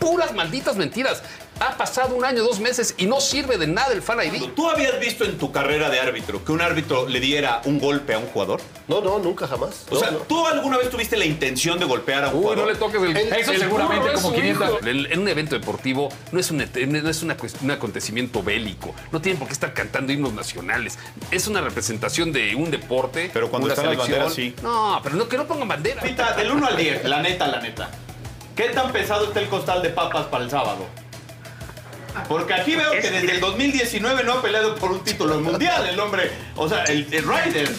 [0.02, 1.22] Puras malditas mentiras.
[1.60, 4.50] Ha pasado un año, dos meses y no sirve de nada el Fan ID.
[4.56, 8.14] ¿Tú habías visto en tu carrera de árbitro que un árbitro le diera un golpe
[8.14, 8.60] a un jugador?
[8.88, 9.86] No, no, nunca jamás.
[9.90, 12.64] O sea, ¿tú alguna vez tuviste la intención de golpear a un Uy, jugador?
[12.66, 13.16] no le toques el.
[13.16, 14.68] Eso el seguramente es como su 500.
[14.68, 14.78] hijo.
[15.12, 18.92] En un evento deportivo no es, un, no es una un acontecimiento bélico.
[19.12, 20.98] No tienen por qué estar cantando himnos nacionales.
[21.30, 23.30] Es una representación de un deporte.
[23.32, 24.18] Pero cuando una están las selección.
[24.24, 24.54] banderas, sí.
[24.64, 26.02] No, pero no, que no pongan bandera.
[26.02, 27.88] Pita, del 1 al 10, la neta, la neta.
[28.56, 30.86] ¿Qué tan pesado está el costal de papas para el sábado?
[32.28, 35.98] Porque aquí veo que desde el 2019 no ha peleado por un título mundial el
[35.98, 36.30] hombre.
[36.56, 37.70] O sea, el, el Ryder.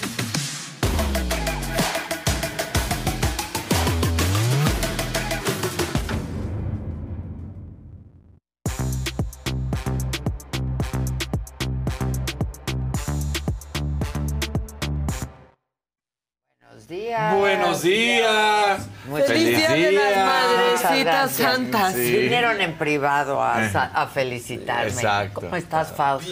[17.31, 17.35] Días.
[17.35, 18.87] Buenos días.
[19.07, 21.53] Muchas Feliz Día de las Madrecitas gracias.
[21.53, 21.93] Santas.
[21.93, 22.17] Sí.
[22.17, 24.91] Vinieron en privado a, a felicitarme.
[24.91, 25.41] Exacto.
[25.41, 26.27] ¿Cómo estás, Faust?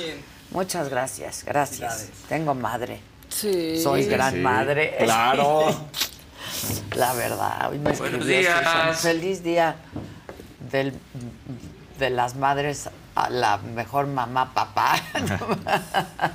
[0.52, 2.10] Muchas gracias, gracias.
[2.28, 3.00] Tengo madre.
[3.30, 3.82] Sí.
[3.82, 4.40] Soy gran sí.
[4.40, 4.96] madre.
[5.00, 5.66] Claro.
[6.96, 7.70] La verdad.
[7.72, 8.58] Hoy me Buenos escribió días.
[8.58, 8.96] Susan.
[8.96, 9.76] Feliz día
[10.72, 10.94] del,
[11.98, 14.96] de las madres a la mejor mamá, papá.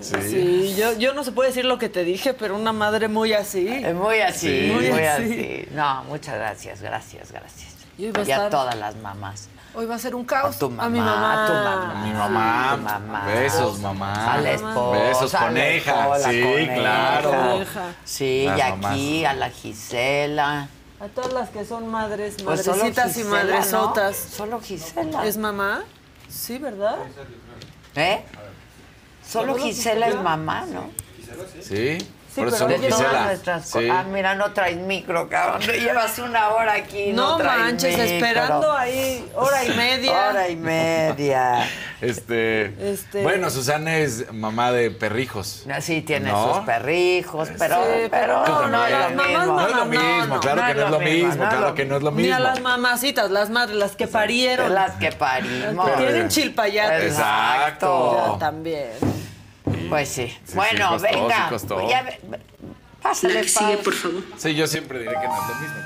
[0.00, 3.32] Sí, yo, yo no se puede decir lo que te dije, pero una madre muy
[3.32, 3.66] así.
[3.66, 4.70] Eh, Muy así, Sí.
[4.72, 5.22] muy, Muy así.
[5.22, 5.68] así.
[5.72, 7.74] No, muchas gracias, gracias, gracias.
[7.96, 9.48] Yo iba a y a todas las mamás.
[9.74, 10.58] Hoy va a ser un A caos.
[10.58, 11.44] tu mamá, a mi mamá.
[11.44, 12.04] a tu mamá.
[12.06, 12.72] Mi mamá.
[12.72, 13.26] a tu mamá.
[13.26, 14.32] Besos, mamá.
[14.34, 14.98] A la esposa.
[15.02, 16.00] Besos, a la coneja.
[16.02, 16.74] esposa, Sí, coneja.
[16.74, 17.30] claro.
[17.30, 17.82] Coneja.
[18.04, 19.30] Sí, Las y aquí mamás.
[19.30, 20.68] a la Gisela.
[21.00, 24.26] A todas las que son madres, Pues madrecitas y madresotas.
[24.30, 24.36] ¿no?
[24.36, 25.26] Solo Gisela.
[25.26, 25.84] ¿Es mamá?
[26.28, 26.96] Sí, ¿verdad?
[27.94, 28.24] ¿Eh?
[29.28, 30.90] Solo Gisela es mamá, ¿no?
[31.60, 31.98] Sí.
[32.36, 33.62] Sí, pero solo de todas Gisela.
[33.62, 33.88] Sí.
[33.90, 35.62] Ah, mira, no traes micro, cabrón.
[35.80, 37.12] Llevas una hora aquí.
[37.14, 38.04] No, No traes manches, micro.
[38.04, 40.28] esperando ahí hora y media.
[40.30, 41.66] Hora y media.
[41.98, 45.64] Este, Este- Bueno, Susana es mamá de perrijos.
[45.80, 46.56] Sí, tiene ¿No?
[46.56, 49.54] sus perrijos, pero, Sí, pero pero no, no, es las lo mamás mismo.
[49.56, 51.48] No es lo no, mismo, no, claro no que es no es lo mismo, mismo,
[51.48, 52.38] claro que no es lo Ni a mismo.
[52.50, 54.74] las mamacitas, las madres, las que parieron.
[54.74, 55.88] Las que parimos.
[55.88, 57.12] Las que tienen chilpayates.
[57.12, 58.32] Exacto.
[58.34, 58.90] Ya, también.
[59.88, 60.28] Pues sí.
[60.44, 61.48] sí, bueno, costó, sí venga.
[61.48, 61.88] costó.
[61.90, 62.04] Ya
[63.02, 63.76] pásale, Pau.
[63.94, 64.22] favor.
[64.36, 65.76] Sí, yo siempre diré que no es lo mismo.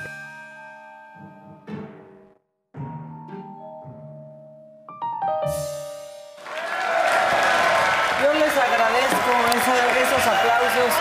[8.22, 10.94] Yo les agradezco esa- esos aplausos.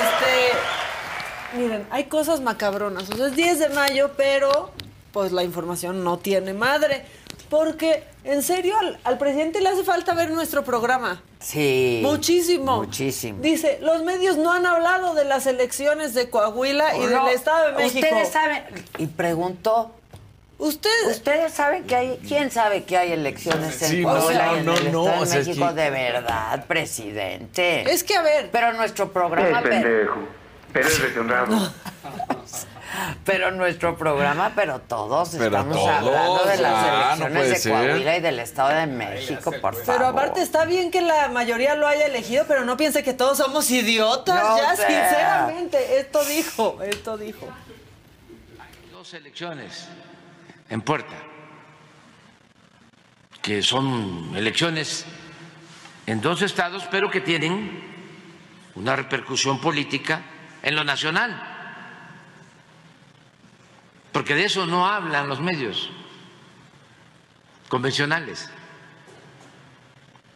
[0.00, 3.08] Este, miren, hay cosas macabronas.
[3.10, 4.70] O sea, es 10 de mayo, pero
[5.12, 7.04] pues la información no tiene madre.
[7.50, 11.20] Porque, en serio, al, al presidente le hace falta ver nuestro programa.
[11.40, 12.00] Sí.
[12.04, 12.76] Muchísimo.
[12.76, 13.40] Muchísimo.
[13.42, 17.66] Dice, los medios no han hablado de las elecciones de Coahuila y No, del Estado
[17.66, 18.06] de México.
[18.06, 18.62] Ustedes saben,
[18.98, 19.90] y preguntó,
[20.58, 24.54] Ustedes, ¿ustedes saben que hay, quién sabe que hay elecciones en Sí, no, Coahuila no,
[24.54, 25.68] y en no, el no, Estado de sea, es México?
[25.68, 27.90] que- De verdad, presidente.
[27.92, 29.60] es que a ver, Pero nuestro programa...
[29.62, 30.28] pero-
[30.74, 31.72] Eres deshonrado.
[33.24, 37.48] Pero nuestro programa, pero todos Pero estamos todos, hablando de las ah, no elecciones puede
[37.50, 37.72] de ser.
[37.72, 39.84] Coahuila y del Estado de México, por favor.
[39.86, 43.38] Pero aparte está bien que la mayoría lo haya elegido, pero no piense que todos
[43.38, 44.42] somos idiotas.
[44.42, 44.86] No ya, sé.
[44.86, 47.46] sinceramente, esto dijo, esto dijo.
[48.92, 49.88] dos elecciones
[50.68, 51.14] en puerta,
[53.42, 55.04] que son elecciones
[56.06, 57.88] en dos estados, pero que tienen
[58.74, 60.22] una repercusión política
[60.62, 61.59] en lo nacional.
[64.20, 65.88] Porque de eso no hablan los medios
[67.70, 68.50] convencionales.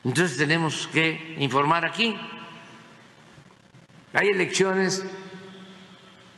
[0.03, 2.19] Entonces tenemos que informar aquí.
[4.15, 5.05] Hay elecciones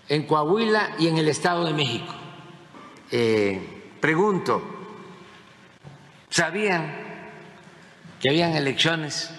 [0.09, 2.13] en Coahuila y en el Estado de México.
[3.13, 4.61] Eh, pregunto,
[6.29, 6.97] ¿sabían
[8.21, 9.31] que habían elecciones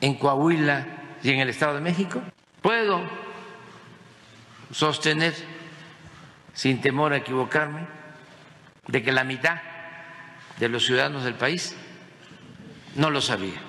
[0.00, 0.86] en Coahuila
[1.20, 2.22] y en el Estado de México?
[2.62, 3.00] Puedo
[4.70, 5.34] sostener,
[6.54, 7.86] sin temor a equivocarme,
[8.86, 9.60] de que la mitad
[10.58, 11.76] de los ciudadanos del país
[12.94, 13.60] no lo sabía.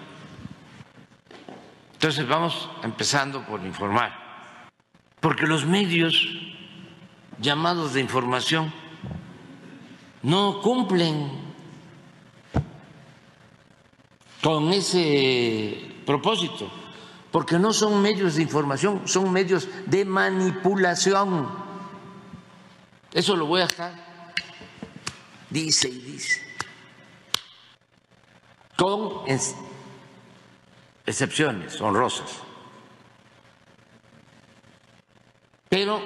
[1.93, 4.69] Entonces vamos empezando por informar,
[5.19, 6.27] porque los medios
[7.39, 8.71] llamados de información
[10.21, 11.31] no cumplen
[14.41, 16.71] con ese propósito,
[17.31, 21.64] porque no son medios de información, son medios de manipulación.
[23.15, 23.93] Eso lo voy a dejar,
[25.49, 26.41] dice y dice,
[28.77, 29.55] con ex-
[31.05, 32.29] excepciones honrosas.
[35.69, 36.01] Pero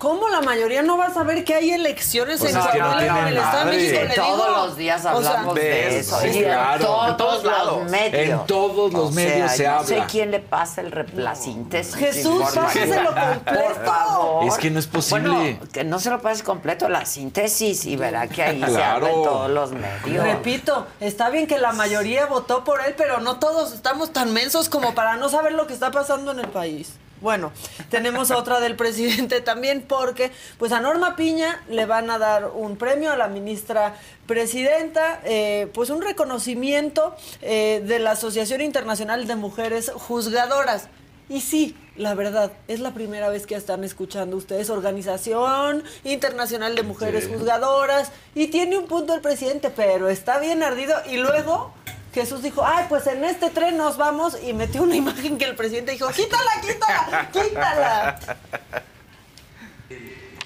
[0.00, 3.26] ¿Cómo la mayoría no va a saber que hay elecciones Pues en no Coahuila en
[3.26, 3.76] el Estado de.
[3.76, 4.00] México?
[4.00, 6.20] Sí, Le Todos digo, los días o sea, hablamos de eso.
[6.20, 6.86] sí, en claro.
[6.86, 7.90] todos, En todos los lados.
[7.90, 8.14] medios.
[8.40, 9.86] En todos los O medios sea, se yo habla.
[9.86, 11.94] sé quién le pasa el rep- la síntesis.
[11.94, 13.62] Jesús, páseselo completo.
[13.62, 14.44] Por favor.
[14.48, 15.28] Es que no es posible.
[15.28, 19.10] Bueno, que no se lo pases completo la síntesis y verá que ahí se habla
[19.10, 20.24] en todos los medios.
[20.24, 24.70] Repito, está bien que la mayoría votó por él, pero no todos estamos tan mensos
[24.70, 26.94] como para no saber lo que está pasando en el país.
[27.20, 27.52] Bueno,
[27.90, 32.76] tenemos otra del presidente también porque pues a Norma Piña le van a dar un
[32.76, 33.94] premio a la ministra
[34.26, 40.88] presidenta, eh, pues un reconocimiento eh, de la Asociación Internacional de Mujeres Juzgadoras.
[41.28, 46.82] Y sí, la verdad, es la primera vez que están escuchando ustedes Organización Internacional de
[46.82, 47.34] Mujeres Sí.
[47.34, 51.72] Juzgadoras y tiene un punto el presidente, pero está bien ardido y luego
[52.12, 55.54] Jesús dijo, ay, pues en este tren nos vamos y metió una imagen que el
[55.54, 58.18] presidente dijo, quítala, quítala, quítala.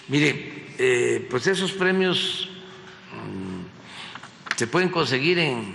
[0.08, 2.48] Mire, eh, pues esos premios
[3.12, 5.74] mm, se pueden conseguir en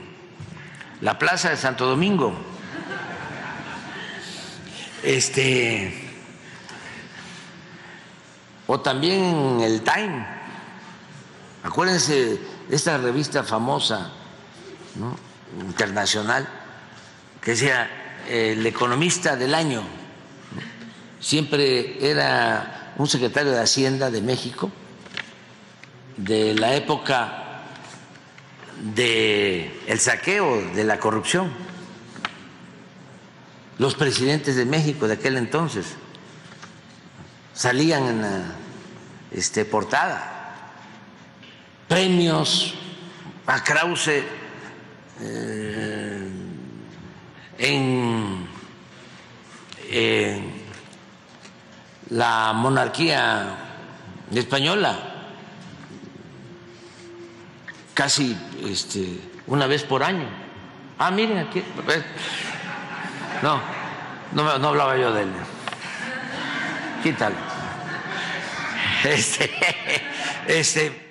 [1.02, 2.34] la Plaza de Santo Domingo.
[5.02, 6.07] Este.
[8.68, 10.28] O también en el Time.
[11.64, 12.40] Acuérdense
[12.70, 14.11] de esta revista famosa,
[14.95, 15.29] ¿no?
[15.62, 16.48] Internacional,
[17.42, 17.90] que decía
[18.28, 19.84] El Economista del Año.
[21.20, 24.72] Siempre era un secretario de Hacienda de México,
[26.18, 27.46] de la época
[28.96, 31.52] de el saqueo, de la corrupción.
[33.78, 35.96] Los presidentes de México de aquel entonces
[37.54, 38.56] salían en la
[39.32, 40.36] este, portada.
[41.88, 42.76] Premios
[43.48, 44.24] a Krause
[45.22, 46.30] eh,
[47.58, 48.48] en,
[52.10, 53.58] la monarquía
[54.34, 54.98] española
[57.94, 60.28] casi este, una vez por año.
[60.98, 61.60] Ah, miren aquí.
[61.60, 62.04] eh,
[63.41, 63.62] No,
[64.34, 65.32] no, no hablaba yo de él.
[67.04, 67.36] Quítalo.
[69.02, 69.50] Este,
[70.48, 71.09] este,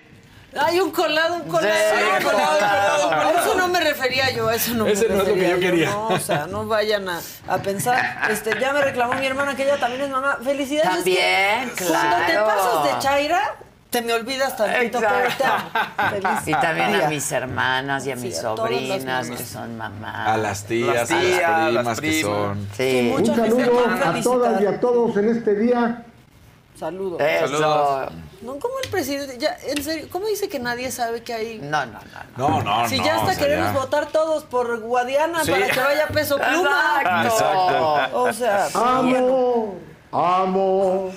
[0.56, 3.08] Hay un colado, un colado, Sí, un colado, un colado.
[3.10, 3.28] colado.
[3.28, 5.40] A eso no me refería yo, a eso no Ese me no es lo que
[5.40, 5.90] refería yo quería.
[5.90, 8.18] No, o sea, no vayan a, a pensar.
[8.30, 10.38] Este, ya me reclamó mi hermana que ella también es mamá.
[10.42, 10.90] Felicidades.
[10.96, 12.46] También, que Cuando te claro.
[12.46, 13.56] pasas de Chaira,
[13.90, 15.70] te me olvidas tantito, pero te amo.
[16.10, 17.06] Feliz Y también día.
[17.06, 20.28] a mis hermanas y a Sí, mis sobrinas que son mamás.
[20.28, 22.68] A las tías, Las a las primas las que son.
[22.74, 23.12] Sí.
[23.12, 26.04] muchas Un saludo a todas y a todos en este día.
[26.78, 27.20] Saludos.
[27.20, 28.08] Eso.
[28.40, 31.59] No, como el presidente, ya, en serio, ¿cómo dice que nadie sabe que hay?
[31.59, 31.98] No, no,
[32.36, 32.48] no.
[32.48, 32.60] no.
[32.62, 33.78] No, no, si ya hasta o sea, queremos ya.
[33.81, 35.51] votar todos por Guadiana Sí.
[35.51, 37.24] para que vaya peso pluma.
[37.24, 38.20] Exacto.
[38.23, 39.74] O sea, Amo,
[40.12, 41.10] amo,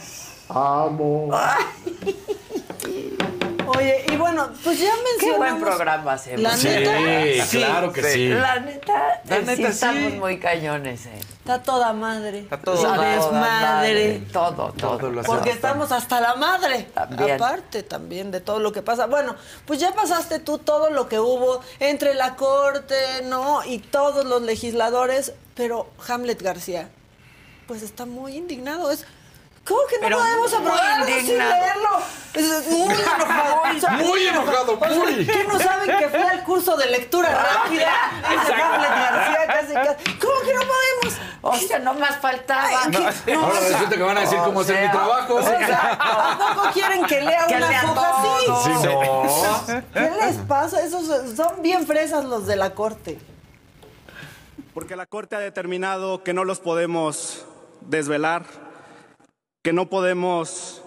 [0.50, 1.30] amo.
[3.78, 5.38] Oye, y bueno, pues ya Qué mencionamos...
[5.38, 6.42] buen programa hacemos.
[6.42, 8.30] La Sí, neta, claro que sí.
[8.30, 9.70] La neta, La neta, sí sí.
[9.70, 11.20] estamos muy cañones, eh.
[11.40, 12.40] está toda madre.
[12.40, 13.10] Está todo madre.
[13.16, 14.20] desmadre.
[14.32, 14.98] Todo, todo.
[14.98, 16.84] Todo lo Porque estamos hasta la madre.
[16.94, 17.32] También.
[17.32, 19.08] Aparte también de todo lo que pasa.
[19.08, 19.36] Bueno,
[19.66, 22.96] pues ya pasaste tú todo lo que hubo entre la corte,
[23.26, 23.64] ¿no?
[23.64, 25.34] Y todos los legisladores.
[25.56, 26.90] Pero Hamlet García,
[27.68, 28.90] pues está muy indignado.
[28.92, 29.06] Es.
[29.66, 31.90] ¿Cómo que no Pero podemos muy aprobar algo sin leerlo?
[32.70, 34.04] Muy enojado.
[34.06, 35.26] Muy enojado, muy.
[35.26, 37.30] ¿Qué no saben que fue al curso de lectura
[37.64, 37.92] rápida?
[38.30, 40.18] Dice Hamlet García casi, casi.
[40.18, 41.20] ¿Cómo que no podemos?
[41.42, 42.64] O sea, no más faltaba.
[42.86, 42.92] Ay,
[43.26, 43.34] ¿qué?
[43.34, 45.36] No, Ahora resulta que van a decir o cómo hacer sea, mi trabajo.
[45.36, 48.46] o sea, ¿a poco quieren que lea Que una lea hoja así?
[48.64, 49.84] Sí, no.
[49.94, 50.82] ¿Qué les pasa?
[50.82, 53.20] Esos son bien fresas los de la corte.
[54.74, 57.46] Porque la Corte ha determinado que no los podemos
[57.82, 58.46] desvelar,
[59.64, 60.82] que no podemos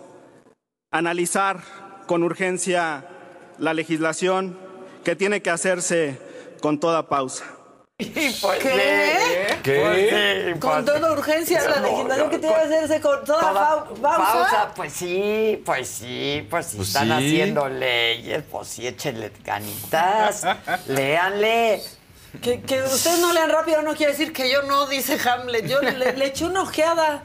[0.92, 1.60] analizar
[2.06, 3.04] con urgencia
[3.58, 4.58] la legislación,
[5.04, 6.18] que tiene que hacerse
[6.60, 7.44] con toda pausa.
[7.98, 9.56] Y pues ¿Qué?
[9.62, 10.48] ¿Qué?
[10.50, 14.00] pues Con pues toda urgencia la legislación que tiene que hacerse con toda Toda pau-
[14.02, 14.72] pausa.
[14.74, 17.12] Pues sí, pues sí, pues si Pues están sí.
[17.12, 20.44] haciendo leyes, pues sí, échenle ganitas,
[20.88, 21.80] léanle.
[22.42, 25.68] Que, que ustedes no lean rápido no quiere decir que yo no, dice Hamlet.
[25.68, 27.22] Yo le, le eché una ojeada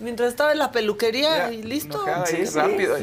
[0.00, 2.02] mientras estaba en la peluquería y listo.
[2.04, 2.58] Enojada Sí, ahí, sí.
[2.58, 2.96] rápido.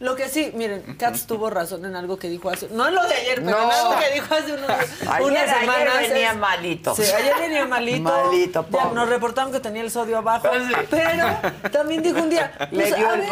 [0.00, 2.68] Lo que sí, miren, Katz tuvo razón en algo que dijo hace...
[2.68, 3.64] No en lo de ayer, pero No.
[3.64, 5.94] en algo que dijo hace unos, Ayer, unas ayer semanas.
[6.08, 6.94] venía es- malito.
[6.94, 8.02] Sí, ayer venía malito.
[8.02, 10.46] Malito, Ya nos reportaron que tenía el sodio abajo.
[10.88, 12.52] Pero también dijo un día...
[12.70, 13.28] Le pues, dio el ver.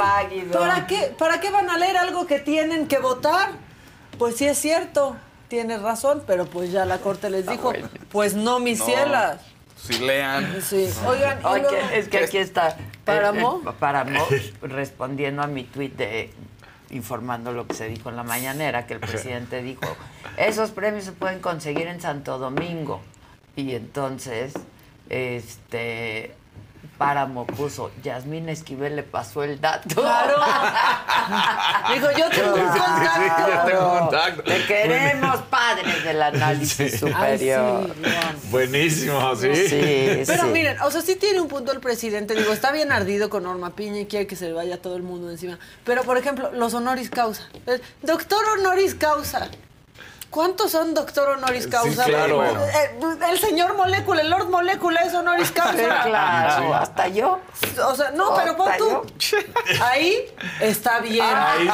[0.51, 3.51] ¿para qué, ¿Para qué van a leer algo que tienen que votar?
[4.19, 5.15] Pues sí es cierto,
[5.47, 7.73] tienes razón, pero pues ya la corte les dijo,
[8.11, 9.41] pues no, mis cielas.
[9.77, 10.61] Si lean.
[10.63, 10.89] Sí.
[11.07, 12.77] Oigan, Oye, luego- es que aquí está.
[13.05, 13.63] ¿Páramo?
[13.65, 14.27] eh, eh, Páramo,
[14.63, 16.31] respondiendo a mi tuit de
[16.91, 19.83] informando lo que se dijo en la mañanera, que el presidente dijo,
[20.37, 23.01] esos premios se pueden conseguir en Santo Domingo.
[23.57, 24.53] Y entonces,
[25.09, 26.35] este,
[26.99, 29.95] Páramo puso, Yasmín Esquivel le pasó el dato.
[29.95, 30.37] Claro.
[31.95, 33.49] Dijo, yo tengo un Sí, contacto.
[33.49, 34.43] ya tengo contacto.
[34.43, 36.99] Te queremos, padres del análisis Sí.
[36.99, 37.91] superior.
[37.97, 38.49] Ay, sí.
[38.51, 39.55] Buenísimo, sí.
[39.55, 40.49] Sí, Pero sí.
[40.53, 42.35] miren, o sea, sí tiene un punto el presidente.
[42.35, 45.03] Digo, está bien ardido con Norma Piña y quiere que se le vaya todo el
[45.03, 45.59] mundo encima.
[45.85, 47.43] Pero, por ejemplo, los honoris causa.
[47.67, 49.49] El doctor honoris causa.
[50.37, 52.05] ¿Cuántos son doctor honoris causa?
[52.05, 52.45] claro.
[52.45, 52.99] Eh,
[53.31, 55.73] El, señor Molécula, el Lord Molécula es honoris causa.
[55.73, 55.79] Sí,
[56.11, 57.41] claro, hasta yo.
[57.87, 59.03] O sea, no, pero pon tú.
[59.19, 59.39] yo.
[59.83, 60.27] Ahí
[60.61, 61.25] está bien.
[61.27, 61.67] Ahí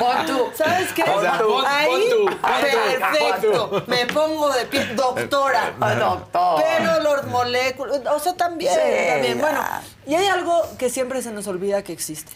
[0.00, 0.50] Pon tú.
[0.56, 1.02] ¿Sabes qué?
[1.02, 3.68] O sea, pon- Ahí, pon tú, perfecto.
[3.70, 3.90] pon tú.
[3.90, 5.74] Me pongo de pie, doctora.
[5.78, 6.62] Ah, doctor.
[6.64, 8.80] Pero los moléculas, o sea, también, Sí,
[9.12, 9.40] también.
[9.42, 9.60] Bueno,
[10.06, 12.32] y hay algo que siempre se nos olvida que existe.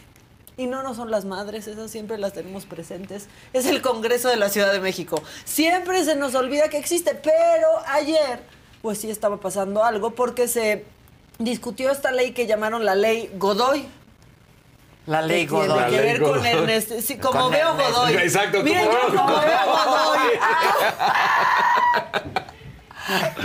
[0.60, 3.28] Y no, no son las madres, esas siempre las tenemos presentes.
[3.54, 5.22] Es el Congreso de la Ciudad de México.
[5.46, 8.42] Siempre se nos olvida que existe, pero ayer,
[8.82, 10.84] pues sí estaba pasando algo porque se
[11.38, 13.88] discutió esta ley que llamaron la ley Godoy.
[15.06, 15.90] La ley que tiene Godoy.
[15.90, 16.48] que ver con Godoy.
[16.50, 16.94] Ernesto.
[17.00, 17.74] Sí, como Con veo.
[17.74, 18.14] Godoy.
[18.16, 19.46] Exacto, Miren, como yo como Godoy.
[19.46, 20.38] veo Godoy.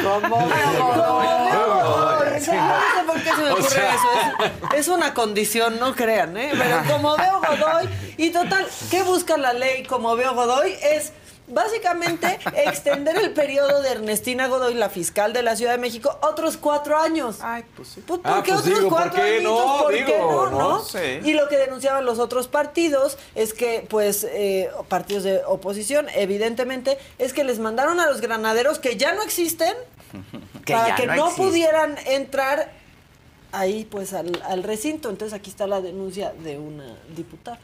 [0.03, 2.14] ¿Cómo Como veo Godoy.
[2.39, 3.93] Sí, No sé por qué se me O ocurre sea.
[3.95, 4.07] eso.
[4.73, 6.51] Es, es una condición, no crean, ¿eh?
[6.57, 7.89] Pero como veo Godoy.
[8.17, 10.73] Y total, ¿qué busca la ley como veo Godoy?
[10.81, 11.11] Es
[11.47, 16.57] básicamente extender el periodo de Ernestina Godoy, la fiscal de la Ciudad de México, otros
[16.57, 17.37] cuatro años.
[17.41, 18.03] Ay, pues sí.
[18.05, 19.65] Pues, Ah, ¿Por qué pues otros digo, ¿por cuatro qué añitos?
[19.65, 19.77] no?
[19.83, 20.49] ¿Por Digo, qué no?
[20.49, 20.79] no ¿no?
[20.83, 21.21] sé.
[21.23, 26.97] Y lo que denunciaban los otros partidos es que, pues, eh, partidos de oposición, evidentemente,
[27.19, 29.73] es que les mandaron a los granaderos que ya no existen
[30.65, 32.71] Que para que no pudieran entrar
[33.51, 35.09] ahí, pues, al, al recinto.
[35.09, 37.59] Entonces aquí está la denuncia de una diputada.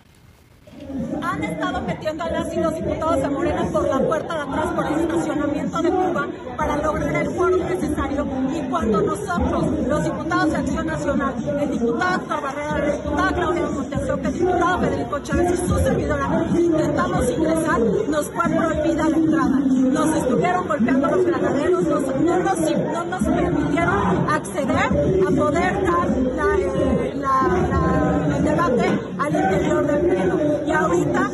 [1.23, 4.85] Han estado metiendo a las los diputados de Morena por la puerta de atrás, por
[4.87, 6.27] el estacionamiento de Cuba,
[6.57, 8.25] para lograr el foro necesario.
[8.53, 13.65] Y cuando nosotros, los diputados de Acción Nacional, el diputado Héctor Barrera, la diputada Claudia
[13.73, 17.79] Montesoca, el diputado Federico Chávez y su servidora, intentamos ingresar,
[18.09, 19.59] nos fue prohibida la entrada.
[19.59, 26.59] Nos estuvieron golpeando los granaderos, nos- no, nos, no nos permitieron acceder a poder dar
[26.59, 30.35] eh, el debate al interior del pleno.
[30.71, 31.29] Y ahorita,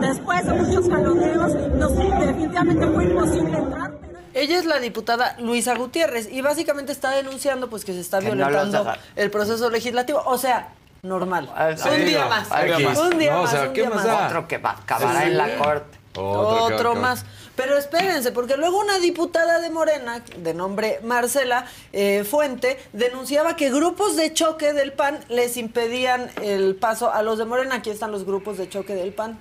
[0.00, 3.90] después de muchos jaloneos, nos definitivamente fue imposible entrar.
[4.34, 8.28] Ella es la diputada Luisa Gutiérrez y básicamente está denunciando pues que se está Que
[8.30, 10.22] no violentando deja- el proceso legislativo.
[10.24, 10.68] O sea,
[11.02, 11.50] normal.
[11.54, 12.48] Ah, un sí, día no, más.
[12.50, 13.50] Un día No, o más.
[13.50, 14.26] sea, un ¿qué día más?
[14.30, 15.26] Otro que va, acabará Sí.
[15.28, 15.98] en la corte.
[16.16, 17.24] Otro, Otro que- más.
[17.58, 23.68] Pero espérense, porque luego una diputada de Morena, de nombre Marcela eh, Fuente, denunciaba que
[23.68, 27.74] grupos de choque del PAN les impedían el paso a los de Morena.
[27.74, 29.40] Aquí están los grupos de choque del PAN.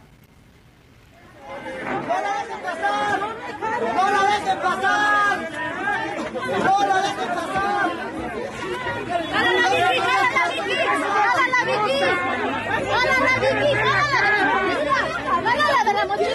[2.07, 3.19] ¡No la dejen pasar!
[3.93, 5.49] ¡No la dejen pasar!
[6.63, 7.91] ¡No la dejen pasar!
[9.31, 9.99] ¡Jala la Vicky!
[9.99, 10.87] ¡Jala la Vicky!
[10.87, 11.99] ¡Jala la Vicky!
[12.89, 13.75] ¡Jala la Vicky!
[13.75, 14.09] ¡Jala
[14.41, 14.76] la de
[15.99, 16.27] a pasar!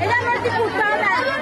[0.00, 1.39] ¡Ella no es diputada!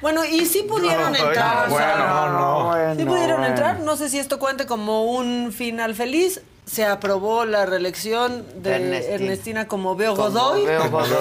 [0.00, 1.68] Bueno, y sí pudieron No, entrar.
[1.68, 3.46] bueno, o sea, no, sí bueno, pudieron bueno.
[3.46, 3.80] entrar.
[3.80, 6.40] No sé si esto cuente como un final feliz.
[6.66, 9.14] Se aprobó la reelección de Ernestina.
[9.14, 10.66] Ernestina, como Beo Como Godoy.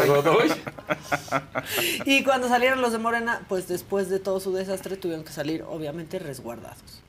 [0.06, 0.54] Godoy.
[2.06, 5.64] Y cuando salieron los de Morena, pues después de todo su desastre tuvieron que salir,
[5.68, 7.02] obviamente, resguardados.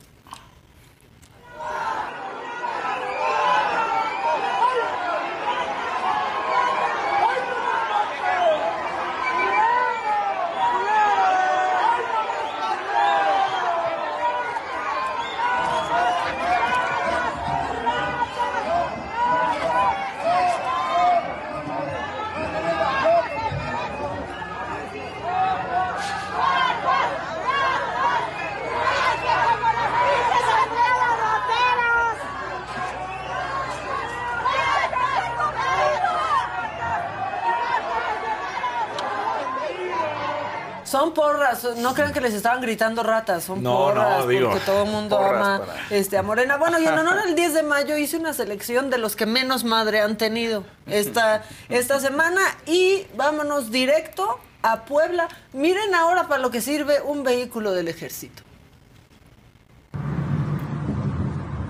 [40.85, 44.65] Son porras, no crean que les estaban gritando ratas, son No, porras, no, digo, porque
[44.65, 46.57] todo el mundo ama para- este, a Morena.
[46.57, 49.65] Bueno, y en honor al 10 de mayo hice una selección de los que menos
[49.65, 55.29] madre han tenido esta, esta semana y vámonos directo a Puebla.
[55.53, 58.43] Miren ahora para lo que sirve un vehículo del ejército.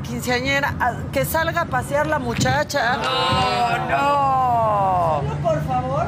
[0.02, 2.96] Quinceañera, ah, que salga a pasear la muchacha.
[2.96, 5.38] No, no.
[5.42, 6.06] Por favor.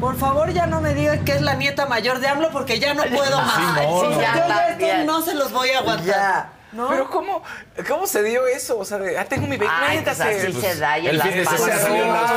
[0.00, 2.94] Por favor, ya no me digan que es la nieta mayor de AMLO porque ya
[2.94, 3.54] no puedo más.
[3.56, 4.20] Sí, no, Sí, no.
[4.20, 5.00] ya, Ya yo ya también.
[5.00, 6.06] esto no se los voy a aguantar.
[6.06, 6.48] Ya.
[6.72, 6.88] ¿No?
[6.88, 7.40] Pero ¿cómo,
[7.88, 8.76] ¿cómo se dio eso?
[8.76, 9.56] O sea, de, ah, tengo mi
[10.02, 11.82] pues así se da y el las fin de semana panzas.
[11.82, 12.36] salieron las Ay,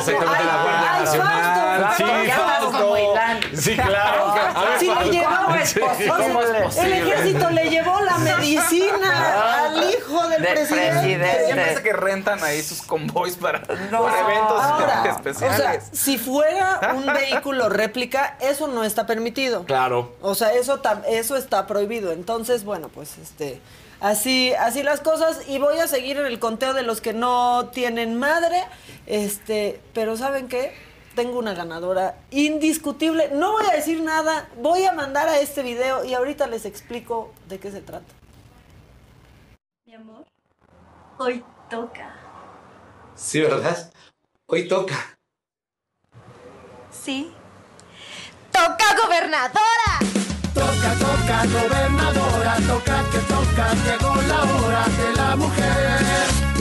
[0.00, 1.65] fotos de la Guardia Nacional.
[1.96, 4.26] Sí, como claro.
[4.56, 5.10] A ver, Sí, le Fausto.
[5.12, 5.80] llevó, Sí.
[5.80, 11.44] o sea, ¿Cómo es el ejército le llevó la medicina al hijo del, presidente.
[11.48, 15.58] Ya parece que rentan ahí sus convoys para, eventos Ahora, especiales.
[15.58, 19.64] O sea, si fuera un vehículo réplica, eso no está permitido.
[19.64, 20.14] claro.
[20.20, 22.12] O sea, eso eso está prohibido.
[22.12, 23.60] Entonces, bueno, pues este
[24.00, 27.70] así así las cosas y voy a seguir en el conteo de los que no
[27.72, 28.62] tienen madre,
[29.06, 30.74] este, pero ¿saben qué?
[31.16, 33.30] Tengo una ganadora indiscutible.
[33.32, 37.32] No voy a decir nada, voy a mandar a este video y ahorita les explico
[37.48, 38.12] de qué se trata.
[39.86, 40.26] Mi amor,
[41.16, 42.14] hoy toca.
[43.14, 43.90] Sí, ¿verdad?
[44.44, 45.16] Hoy toca.
[46.90, 47.32] Sí.
[48.52, 49.92] ¡Toca gobernadora!
[50.52, 56.55] Toca, toca, gobernadora, toca que toca, llegó la hora de la mujer.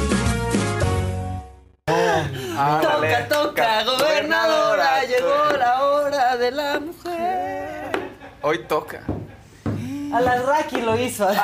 [1.88, 7.92] Toca, toca, gobernadora, llegó la hora de la mujer.
[8.42, 9.02] Hoy toca.
[10.12, 11.30] A la Raki lo hizo.
[11.30, 11.44] Está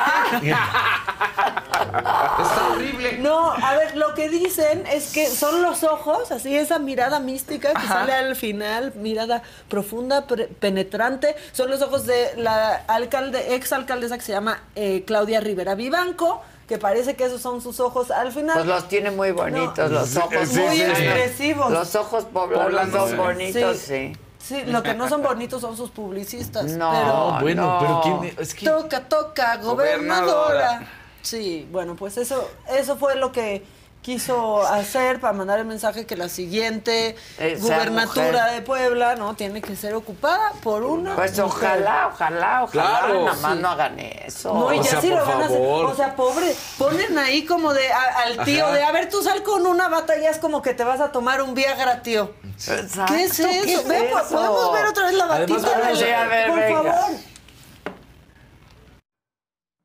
[2.72, 3.18] horrible.
[3.18, 7.72] No, a ver, lo que dicen es que son los ojos, así esa mirada mística
[7.74, 8.00] que Ajá.
[8.00, 14.24] sale al final, mirada profunda, penetrante, son los ojos de la alcalde, ex alcaldesa que
[14.24, 18.54] se llama eh, Claudia Rivera Vivanco, que parece que esos son sus ojos al final.
[18.56, 19.98] Pues los tiene muy bonitos, No.
[20.00, 20.48] los ojos.
[20.48, 20.82] sí, Muy sí.
[20.82, 21.70] expresivos.
[21.70, 24.12] Los ojos poblanos son bonitos, Sí.
[24.12, 24.16] sí.
[24.38, 26.64] Sí, lo que no son bonitos son sus publicistas.
[26.72, 30.32] No, pero, bueno, pero ¿quién es que- Toca, toca, gobernadora.
[30.32, 30.88] Gobernadora.
[31.20, 33.62] Sí, bueno, pues eso, eso fue lo que
[34.02, 39.62] quiso hacer para mandar el mensaje que la siguiente Esa gubernatura de Puebla no tiene
[39.62, 41.44] que ser ocupada por una Pues mujer.
[41.78, 43.58] ojalá, ojalá, ojalá, Claro, nada más sí.
[43.62, 44.52] no hagan eso.
[44.54, 45.60] No, y O ya sea, sí lo van a hacer.
[45.60, 48.74] O sea, pobre, ponen ahí como de a- al tío Ajá.
[48.74, 51.12] de, a ver, tú sal con una bata y es como que te vas a
[51.12, 52.34] tomar un Viagra, tío.
[52.56, 53.48] Exacto, ¿Qué es eso?
[53.48, 53.82] ¿qué es eso?
[54.30, 55.78] ¿Podemos ver otra vez la Además, batita?
[55.80, 56.92] vamos a- a ver, por venga.
[56.92, 57.16] favor.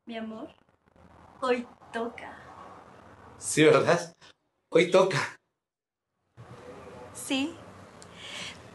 [0.05, 0.47] Mi amor,
[1.41, 2.36] hoy toca.
[3.47, 4.13] Sí, ¿verdad?
[4.71, 5.17] Hoy toca.
[7.13, 7.55] Sí.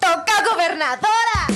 [0.00, 1.46] ¡Toca gobernadora!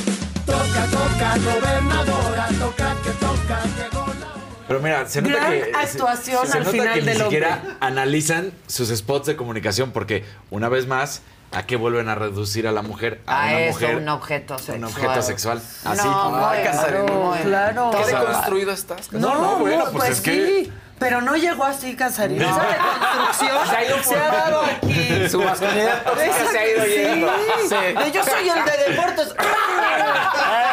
[0.44, 4.64] Toca, toca, gobernadora, toca que toca, llegó la hora.
[4.68, 5.72] Pero mira, se nota Gran que.
[5.74, 7.76] actuación se al nota final que ni del siquiera hombre.
[7.80, 11.22] analizan sus spots de comunicación, porque una vez más,
[11.52, 13.22] ¿a qué vuelven a reducir a la mujer?
[13.26, 13.96] A, A una eso, mujer.
[13.96, 14.78] un objeto sexual.
[14.78, 15.62] Un objeto sexual.
[15.84, 16.06] Así.
[16.06, 17.90] No, muy claro, claro.
[17.96, 19.10] Qué deconstruido estás.
[19.12, 20.72] No, no, bueno, pues, es que- sí.
[20.98, 22.40] Pero no llegó así, Casarín.
[22.40, 25.28] Esa deconstrucción Se ha ido se ha dado aquí.
[25.28, 26.90] Su masculinidad tóxica se ha ido sí.
[26.94, 27.30] yendo.
[27.68, 27.74] Sí.
[28.04, 29.34] De Yo soy el de deportes.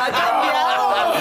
[0.06, 1.14] Ha cambiado.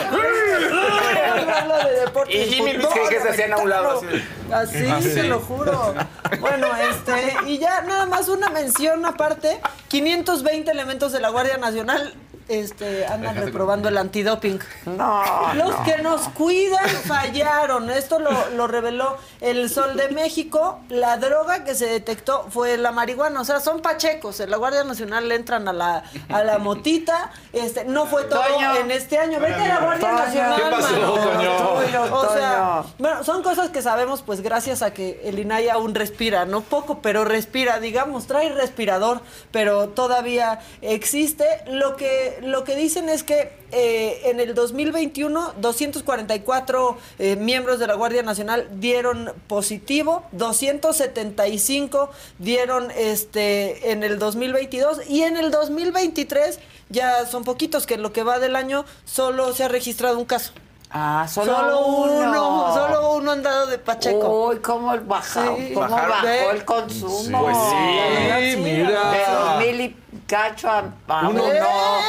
[1.85, 2.35] De deportes.
[2.35, 4.07] Y Jimmy Luis que se hacían a un lado así.
[4.53, 5.13] Así, Ah, sí.
[5.13, 5.95] se lo juro.
[6.41, 12.15] Bueno, este, y ya nada más una mención aparte, 520 elementos de la Guardia Nacional
[12.49, 14.59] este, andan reprobando el antidoping.
[14.87, 15.23] No,
[15.55, 15.85] Los no.
[15.85, 17.91] que nos cuidan fallaron.
[17.91, 20.81] Esto lo, lo reveló el Sol de México.
[20.89, 23.41] La droga que se detectó fue la marihuana.
[23.41, 24.41] O sea, son pachecos.
[24.41, 27.31] En la Guardia Nacional le entran a la, a la motita.
[27.53, 28.77] Este, no fue todo Toño.
[28.77, 29.41] en este año.
[29.41, 30.25] Vete a la Guardia Toño.
[30.25, 30.63] Nacional.
[30.63, 31.15] ¿Qué pasó, mano.
[31.15, 32.15] Toño?
[32.17, 32.95] O sea, Toño.
[32.99, 36.99] bueno, son cosas que sabemos pues gracias a que el INAI aún respira, no poco,
[37.01, 39.21] pero respira, digamos, trae respirador,
[39.51, 41.45] pero todavía existe.
[41.67, 47.87] Lo que, lo que dicen es que eh, en el 2021 244 eh, miembros de
[47.87, 56.61] la Guardia Nacional dieron positivo, 275 dieron este en el 2022 y en el 2023
[56.89, 60.25] ya son poquitos que en lo que va del año solo se ha registrado un
[60.25, 60.53] caso.
[60.95, 62.75] Ah, solo, uno.
[62.75, 64.49] Solo uno andado de Pacheco.
[64.49, 65.73] Uy, cómo bajó, Sí.
[65.73, 67.45] cómo bajó el consumo.
[67.45, 69.11] Pues sí, mira.
[69.11, 69.97] De dos mil y
[70.37, 70.79] cacho a,
[71.09, 71.43] a Uno.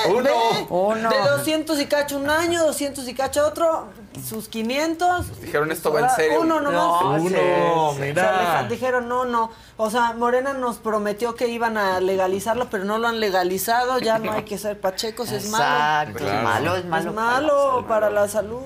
[0.09, 0.67] uno.
[0.69, 1.09] Uno.
[1.09, 3.87] De 200 y cacho un año, 200 y cacho otro,
[4.25, 5.41] sus 500.
[5.41, 6.41] Dijeron, esto va en serio.
[6.41, 6.73] Uno nomás.
[7.03, 8.23] No, Uno, sí, O mira.
[8.23, 9.51] sea, dijeron, no, no.
[9.77, 13.99] O sea, Morena nos prometió que iban a legalizarlo, pero no lo han legalizado.
[13.99, 15.63] Ya no hay que ser pachecos, es malo.
[15.63, 16.37] Exacto, Claro.
[16.37, 17.09] es malo, es malo.
[17.09, 18.61] Es malo para la salud.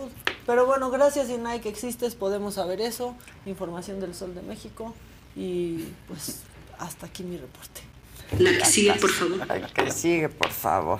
[0.45, 3.15] Pero bueno, gracias Inay que existes, podemos saber eso.
[3.45, 4.93] Información del Sol de México.
[5.35, 6.41] Y pues
[6.79, 7.81] hasta aquí mi reporte.
[8.39, 9.47] La que sigue, por favor.
[9.47, 10.99] La que sigue, por favor.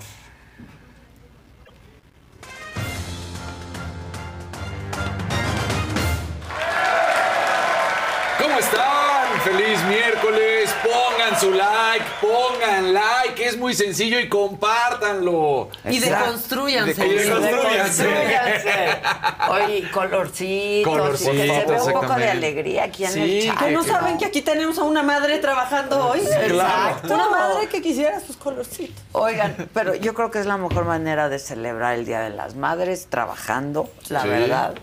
[8.40, 9.42] ¿Cómo están?
[9.44, 10.57] Feliz miércoles.
[10.84, 13.46] Pongan su like, pongan like.
[13.46, 15.70] Es muy sencillo y compártanlo.
[15.86, 17.06] Y deconstruyanse.
[17.08, 18.04] Y deconstruyanse.
[18.08, 19.02] Deconstrúyanse.
[19.50, 20.92] Oye, colorcitos.
[20.94, 23.60] Colorcitos, que se vea un poco de alegría aquí en Sí, el chat.
[23.66, 26.20] Que no saben que aquí tenemos a una madre trabajando hoy.
[26.20, 27.14] Exacto.
[27.14, 29.02] Una madre que quisiera sus colorcitos.
[29.14, 32.56] Oigan, pero yo creo que es la mejor manera de celebrar el Día de las
[32.56, 34.28] Madres, trabajando, la Sí.
[34.28, 34.74] verdad,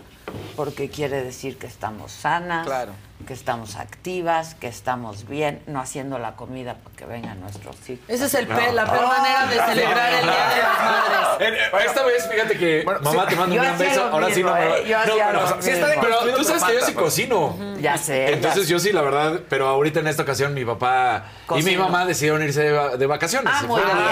[0.55, 2.91] porque quiere decir que estamos sanas, Claro.
[3.25, 8.03] Que estamos activas, que estamos bien, no haciendo la comida para que vengan nuestros hijos.
[8.07, 11.85] Esa es el pe- la peor manera de celebrar el Día de las Madres.
[11.87, 14.03] Esta vez, fíjate que mamá te mando yo un gran beso.
[14.11, 14.83] Ahora sí no me ¿eh?
[14.87, 17.57] Yo no, pero, lo sí está pero tú sabes que yo sí cocino.
[17.79, 18.33] Ya sé.
[18.33, 21.25] Entonces yo sí, la verdad, pero ahorita en esta ocasión mi papá
[21.57, 23.51] y mi mamá decidieron irse de, va- de vacaciones.
[23.55, 24.09] Ah, Se muy fueron bien.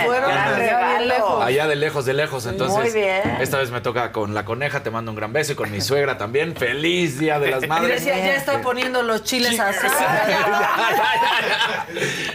[0.00, 1.06] se fueron Gran allá bien regalo.
[1.06, 1.44] lejos.
[1.44, 2.46] Allá de lejos, de lejos.
[2.46, 3.36] Entonces, Muy bien.
[3.40, 5.80] esta vez me toca con la coneja, te mando un gran beso y con mi
[5.80, 6.54] suegra también.
[6.56, 8.06] Feliz Día de las Madres.
[8.18, 9.92] Ya está poniendo los chiles asados.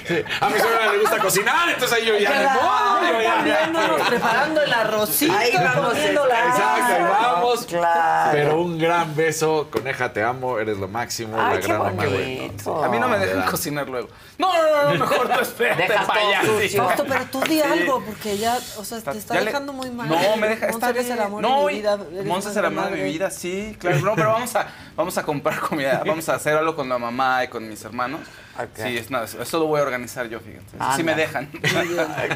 [0.07, 2.99] Sí, A mi suegra le gusta cocinar, entonces ahí yo ya modo,
[3.37, 5.97] Poniéndonos, preparando el arrocito, Ahí vamos.
[5.97, 6.23] Exacto,
[6.93, 7.65] ahí vamos.
[7.65, 8.31] Claro.
[8.31, 12.03] Pero un gran beso, coneja, te amo, eres lo máximo, Ay, la qué gran mamá
[12.03, 12.51] de.
[12.83, 14.09] A mí no me dejan cocinar luego.
[14.37, 16.41] No, no, no, mejor tú espérate para
[17.07, 20.09] pero tú di algo, porque ya, o sea, te está le- dejando muy mal.
[20.09, 20.67] No, me deja.
[20.67, 21.11] Monse, bien.
[21.11, 21.97] el amor no, de mi vida.
[22.25, 23.99] Monse es el amor de mi vida, sí, claro.
[23.99, 26.03] No, pero vamos a, vamos a comprar comida.
[26.05, 28.21] Vamos a hacer algo con la mamá y con mis hermanos.
[28.75, 30.75] Sí, es, no, eso lo voy a organizar yo, fíjense.
[30.79, 30.95] Anda.
[30.95, 31.49] Sí me dejan.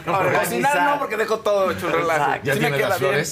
[0.08, 0.44] Organizar.
[0.44, 2.42] Cocinar no, porque dejo todo hecho un relajo.
[2.44, 3.26] ¿Ya me queda las bien.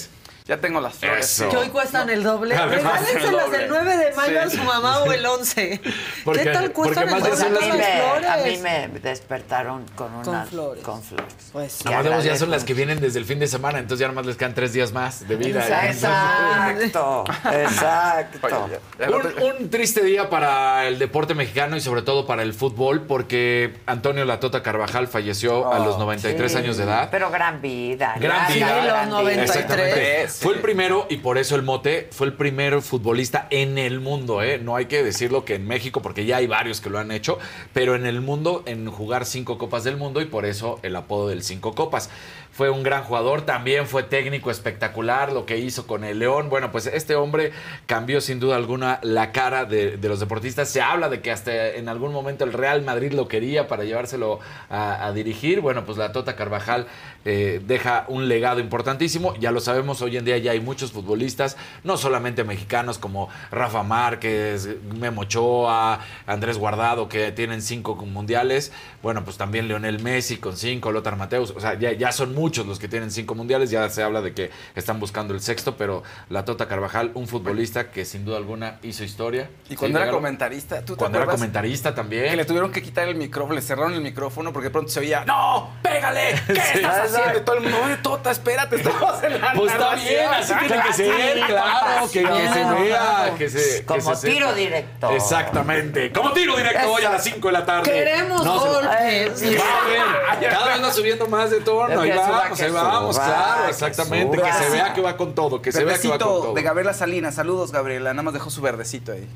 [0.47, 1.25] Ya tengo las flores.
[1.25, 1.49] Eso.
[1.49, 2.55] Que hoy cuestan el doble.
[2.55, 3.09] Regálenselas
[3.51, 3.83] el el doble.
[3.83, 5.81] 9 de mayo a su mamá o el 11.
[6.23, 8.29] Porque- ¿Qué tal cuestan el doble a, mí me, flores?
[8.29, 10.83] a mí me despertaron con unas flores.
[10.83, 11.33] Con flores.
[11.51, 11.79] Pues,
[12.23, 14.53] ya son las que vienen desde el fin de semana, entonces ya nomás les quedan
[14.53, 15.65] tres días más de vida.
[15.89, 18.47] Exacto, exacto.
[18.65, 22.43] Oye, no te- Un, un triste día para el deporte mexicano y sobre todo para
[22.43, 27.07] el fútbol porque Antonio Latota Carvajal falleció a los 93 Sí, años de edad.
[27.09, 28.13] Pero gran vida.
[28.19, 28.67] Gran vida.
[28.67, 30.34] Sí, los gran 93.
[30.39, 34.41] Fue el primero, y por eso el mote, fue el primer futbolista en el mundo,
[34.41, 34.59] ¿eh?
[34.59, 37.37] No hay que decirlo que en México, porque ya hay varios que lo han hecho,
[37.73, 41.27] pero en el mundo, en jugar cinco copas del mundo, y por eso el apodo
[41.29, 42.09] del cinco copas.
[42.55, 46.47] Fue un gran jugador, también fue técnico espectacular, lo que hizo con el León.
[46.49, 47.51] Bueno, pues este hombre
[47.85, 50.69] cambió sin duda alguna la cara de, los deportistas.
[50.69, 54.39] Se habla de que hasta en algún momento el Real Madrid lo quería para llevárselo
[54.69, 55.59] a, dirigir.
[55.59, 56.87] Bueno, pues la Tota Carvajal
[57.25, 59.35] eh, deja un legado importantísimo.
[59.35, 63.83] Ya lo sabemos, hoy en día ya hay muchos futbolistas, no solamente mexicanos como Rafa
[63.83, 68.71] Márquez, Memo Ochoa, Andrés Guardado, que tienen cinco mundiales.
[69.03, 71.51] Bueno, pues también Leonel Messi con cinco, Lothar Mateus.
[71.55, 73.71] O sea, ya, son muchos los que tienen cinco mundiales.
[73.71, 77.89] Ya se habla de que están buscando el sexto, pero la Tota Carvajal, un futbolista
[77.89, 79.49] que sin duda alguna hizo historia.
[79.67, 82.29] Y cuando Sí, era comentarista, ¿tú te Cuando era comentarista también.
[82.29, 84.99] Que le tuvieron que quitar el micrófono, le cerraron el micrófono porque de pronto se
[84.99, 85.71] oía, ¡No!
[85.81, 86.39] ¡Pégale!
[86.47, 86.61] ¿Qué Sí.
[86.75, 87.39] estás haciendo?
[87.39, 90.07] Y todo el mundo, "Oye, Tota, espérate, estamos en la Pues está narración".
[90.13, 93.79] bien, así tiene que ser, claro, que, que se vea, que se.
[93.79, 94.57] que Como se tiro sepa.
[94.59, 95.09] directo.
[95.09, 96.11] Exactamente.
[96.11, 97.91] Como tiro directo hoy a las 5 de la tarde.
[97.91, 99.39] Queremos No se- golpes.
[99.39, 102.01] Sí, va a ver, Cada vez va subiendo más de tono.
[102.01, 104.37] Ahí suba, vamos, que ahí vamos, suba, claro, exactamente.
[104.41, 106.53] Que se vea que va con todo, que se vea que va con Verdecito todo.
[106.53, 107.35] de Gabriela Salinas.
[107.35, 108.13] Saludos, Gabriela.
[108.13, 109.27] Nada más dejó su verdecito ahí.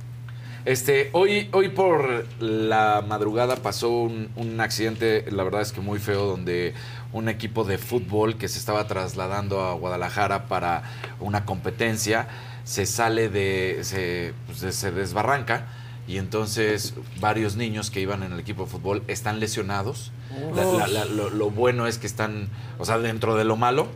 [0.66, 6.00] Este, hoy, hoy por la madrugada pasó un, un accidente, la verdad es que muy
[6.00, 6.74] feo, donde
[7.14, 10.84] un equipo de fútbol que se estaba trasladando a Guadalajara para
[11.22, 12.28] una competencia
[12.66, 15.66] se sale de, se, pues, de- se desbarranca
[16.10, 20.12] y entonces varios niños que iban en el equipo de fútbol están lesionados.
[20.56, 22.50] La- la- la- lo, lo bueno es que están,
[22.80, 23.88] o sea, dentro de lo malo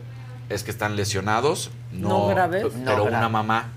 [0.48, 2.66] es que están lesionados, no, No graves.
[2.84, 3.68] pero No una mamá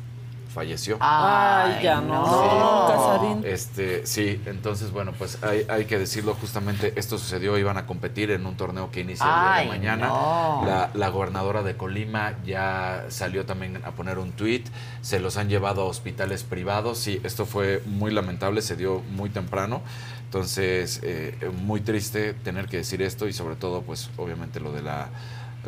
[0.57, 0.97] falleció.
[1.01, 2.25] Ay, ya no.
[2.25, 3.43] No, Casarín.
[3.45, 8.31] Este, sí, entonces, bueno, pues hay, hay que decirlo, justamente esto sucedió, iban a competir
[8.31, 10.07] en un torneo que inicia el día de mañana.
[10.07, 10.63] no.
[10.65, 14.67] La, la gobernadora de Colima ya salió también a poner un tuit,
[15.01, 19.29] se los han llevado a hospitales privados, sí, esto fue muy lamentable, se dio muy
[19.29, 19.83] temprano,
[20.23, 24.81] entonces, eh, muy triste tener que decir esto y sobre todo, pues, obviamente lo de
[24.81, 25.09] la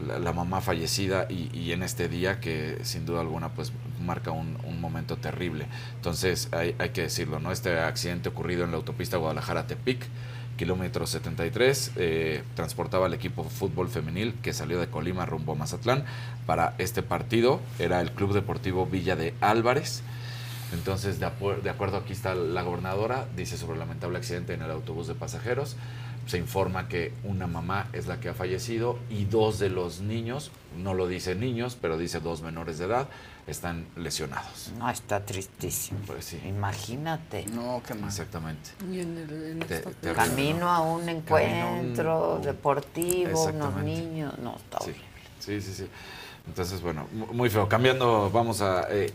[0.08, 3.72] la, la mamá fallecida y, y en este día que sin duda alguna pues
[4.06, 5.68] marca un, momento terrible.
[5.96, 7.52] Entonces hay, que decirlo, ¿no?
[7.52, 10.06] Este accidente ocurrido en la autopista Guadalajara-Tepic,
[10.58, 16.06] kilómetro 73, eh, transportaba al equipo fútbol femenil que salió de Colima rumbo a Mazatlán
[16.46, 17.60] para este partido.
[17.78, 20.02] Era el Club Deportivo Villa de Álvarez.
[20.74, 21.30] Entonces, de,
[21.64, 25.16] de acuerdo, aquí está la gobernadora, dice sobre el lamentable accidente en el autobús de
[25.16, 25.76] pasajeros.
[26.28, 30.52] Se informa que una mamá es la que ha fallecido y dos de los niños,
[30.78, 33.08] no lo dice niños, pero dice dos menores de edad,
[33.50, 34.72] están lesionados.
[34.78, 36.00] No, está tristísimo.
[36.08, 36.40] Pues sí.
[36.46, 37.46] Imagínate.
[37.48, 38.14] No, qué más.
[38.18, 38.70] Exactamente.
[38.92, 40.70] Y en el- en Te- Camino ¿no?
[40.70, 44.38] a un encuentro un- deportivo, unos niños.
[44.40, 45.06] No, está Sí, horrible.
[45.40, 45.88] sí, sí, sí.
[46.48, 47.68] Entonces, bueno, mu- muy feo.
[47.70, 48.88] Cambiando, vamos a...
[48.90, 49.14] eh,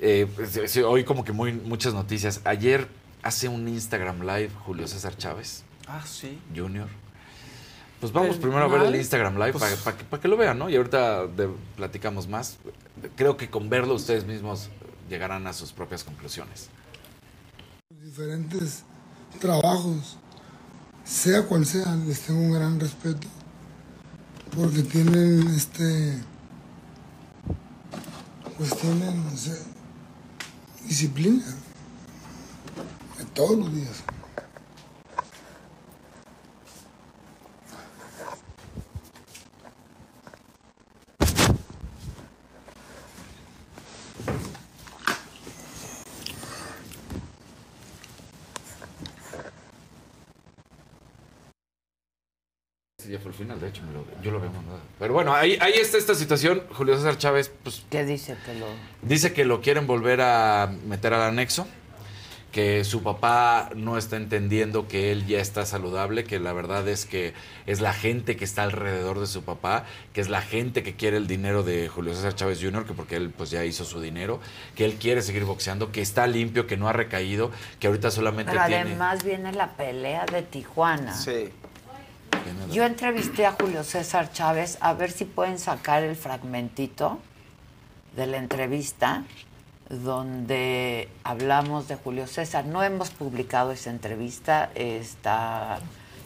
[0.00, 2.40] eh, pues, sí, hoy como que muy, muchas noticias.
[2.44, 2.88] Ayer
[3.22, 6.38] hace un Instagram Live Julio César Chávez Ah, sí.
[6.54, 6.88] Junior.
[8.00, 8.96] Pues vamos primero a ver el.
[8.96, 10.68] Instagram Live Pues- para que, pa' que lo vean, ¿no?
[10.68, 12.58] Y ahorita de- platicamos más.
[13.16, 14.70] Creo que con verlo ustedes mismos
[15.08, 16.68] llegarán a sus propias conclusiones.
[17.90, 18.82] diferentes
[19.40, 20.16] trabajos,
[21.04, 23.26] sea cual sea, les tengo un gran respeto
[24.56, 26.18] porque tienen este,
[28.56, 29.56] pues tienen o sea,
[30.86, 31.44] disciplina
[33.34, 34.04] todos los días.
[53.04, 54.80] Ese ya fue el final, de hecho, me lo- yo lo había mandado.
[54.98, 56.62] Pero bueno, ahí, ahí está esta situación.
[56.72, 58.66] Julio César Chávez, pues ¿Qué dice que lo.?
[59.02, 61.66] Dice que lo quieren volver a meter al anexo,
[62.50, 67.04] que su papá no está entendiendo que él ya está saludable, que la verdad es
[67.04, 67.34] que
[67.66, 71.18] es la gente que está alrededor de su papá, que es la gente que quiere
[71.18, 74.40] el dinero de Julio César Chávez Jr., que porque él pues ya hizo su dinero,
[74.76, 77.50] que él quiere seguir boxeando, que está limpio, que no ha recaído,
[77.80, 78.80] que ahorita solamente Pero tiene...
[78.82, 81.12] además viene la pelea de Tijuana.
[81.12, 81.50] Sí.
[82.70, 87.18] Yo entrevisté a Julio César Chávez a ver si pueden sacar el fragmentito
[88.16, 89.22] de la entrevista
[89.88, 92.64] donde hablamos de Julio César.
[92.64, 95.78] No hemos publicado esa entrevista, está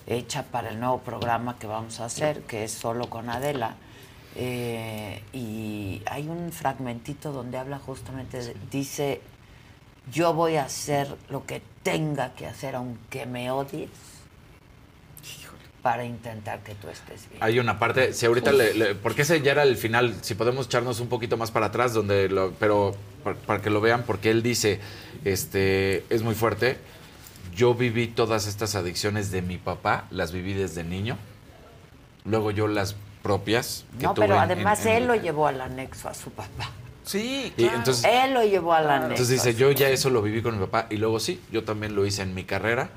[0.07, 3.75] hecha para el nuevo programa que vamos a hacer, que es solo con Adela.
[4.37, 9.21] Eh, y hay un fragmentito donde habla justamente, de- dice,
[10.13, 13.91] yo voy a hacer lo que tenga que hacer aunque me odies
[15.89, 17.43] para intentar que tú estés bien.
[17.43, 20.67] Hay una parte, si ahorita le, le- porque ese ya era el final, si podemos
[20.67, 22.95] echarnos un poquito más para atrás, donde lo, pero
[23.25, 24.81] para, para que lo vean, porque él dice,
[25.25, 26.77] este, es muy fuerte.
[27.57, 31.17] Yo viví todas estas adicciones de mi papá, las viví desde niño.
[32.27, 33.87] Luego yo las propias.
[33.99, 36.31] Que No, tuve pero en- además en- en- él lo llevó al anexo a su
[36.33, 36.71] papá.
[37.05, 39.13] Sí, Y entonces- él lo llevó al anexo.
[39.13, 41.95] Entonces dice, yo ya eso lo viví con mi papá y luego sí, yo también
[41.97, 42.91] lo hice en mi carrera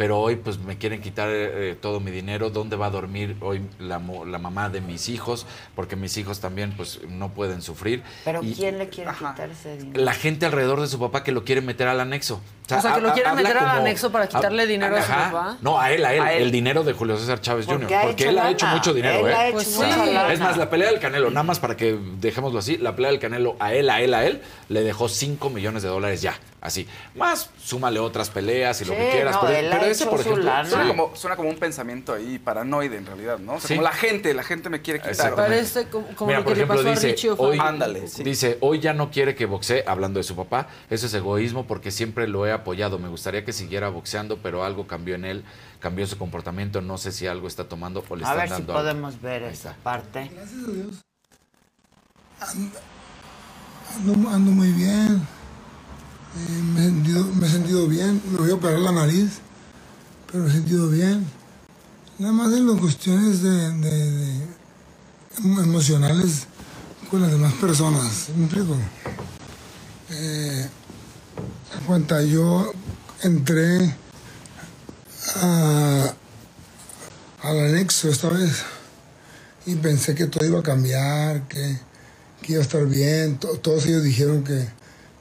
[0.00, 3.60] pero hoy pues me quieren quitar eh, todo mi dinero, ¿dónde va a dormir hoy
[3.78, 5.46] la, la mamá de mis hijos?
[5.76, 8.02] Porque mis hijos también pues no pueden sufrir.
[8.24, 10.02] Pero Y ¿quién le quiere quitar ese dinero?
[10.02, 12.40] la gente alrededor de su papá que lo quiere meter al anexo.
[12.78, 15.30] O sea, que lo quieren meter al como- anexo para quitarle dinero a su Ajá.
[15.30, 15.56] papá.
[15.60, 16.42] No, a él, a él, A él.
[16.44, 18.00] el dinero de Julio César Chávez Porque Jr.
[18.02, 19.34] Porque hecho él ha hecho mucho dinero, Él ¿eh?
[19.34, 20.12] ha hecho Pues mucha sí.
[20.12, 20.32] lana.
[20.32, 23.20] Es más, la pelea del Canelo, nada más para que dejémoslo así, la pelea del
[23.20, 26.86] Canelo a él, a él, a él, le dejó 5 millones de dólares ya, así.
[27.14, 29.34] Más, súmale otras peleas y lo que quieras.
[29.34, 30.70] no, pero él ha pero ese, hecho por ejemplo, sí.
[30.70, 33.54] Suena como, suena como un pensamiento ahí paranoide en realidad, ¿no?
[33.54, 33.74] O sea, Sí.
[33.74, 35.34] como la gente, la gente me quiere quitar.
[35.34, 37.58] Parece como, como Mira, lo por que le ejemplo, pasó a dice, Richie hoy.
[37.60, 41.66] Ándale, dice, hoy ya no quiere que boxee, hablando de su papá, eso es egoísmo
[41.66, 45.44] porque siempre lo he apoyado, me gustaría que siguiera boxeando, pero algo cambió en él,
[45.80, 48.54] cambió su comportamiento, no sé si algo está tomando o le A están ver si
[48.54, 48.72] algo.
[48.72, 50.30] podemos ver esa parte.
[50.34, 50.94] Gracias a Dios.
[53.96, 55.26] Ando, ando muy bien.
[56.36, 58.22] Eh, me, he sentido, me he sentido bien.
[58.30, 59.40] Me voy a operar la nariz,
[60.30, 61.26] pero me he sentido bien.
[62.18, 64.46] Nada más en las cuestiones de, de- de
[65.38, 66.46] emo- emocionales
[67.10, 68.28] con las demás personas.
[68.36, 68.76] ¿Me explico?
[70.10, 70.68] Eh,
[71.78, 72.72] en cuanto yo
[73.22, 73.94] entré
[75.36, 76.14] a-
[77.42, 78.62] al anexo esta vez
[79.66, 81.78] y pensé que todo iba a cambiar, que,
[82.48, 83.38] iba a estar bien.
[83.38, 84.66] To- todos ellos dijeron que,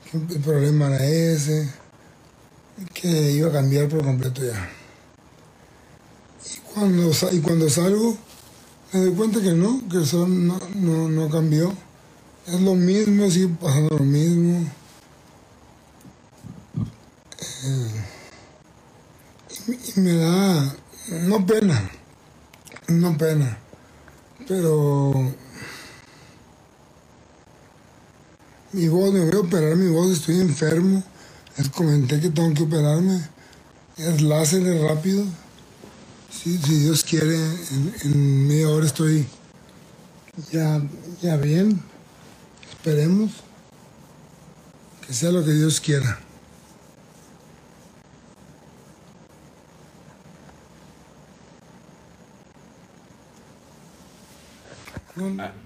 [0.09, 1.69] que el problema era ese,
[2.93, 4.69] que iba a cambiar por completo ya.
[6.45, 8.17] Y cuando, y cuando salgo,
[8.93, 11.73] me doy cuenta que no, que eso no, no, no cambió.
[12.47, 14.67] Es lo mismo, sigue pasando lo mismo.
[17.63, 17.67] Y,
[19.71, 20.75] y me da,
[21.09, 21.89] no pena,
[22.87, 23.57] no pena,
[24.47, 25.33] pero
[28.71, 31.03] mi voz, me voy a operar mi voz, estoy enfermo.
[31.57, 33.21] Les comenté que tengo que operarme.
[33.97, 35.25] Es láser, es rápido.
[36.31, 39.27] Si, si Dios quiere, en, en media hora estoy
[40.51, 40.81] ya,
[41.21, 41.81] ya bien.
[42.69, 43.31] Esperemos
[45.05, 46.19] que sea lo que Dios quiera.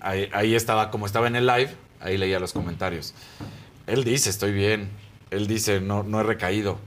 [0.02, 3.14] Ahí, ahí estaba, como estaba en el live, ahí leía los comentarios.
[3.88, 4.90] Él dice, estoy bien.
[5.32, 6.78] Él dice, no, no he recaído.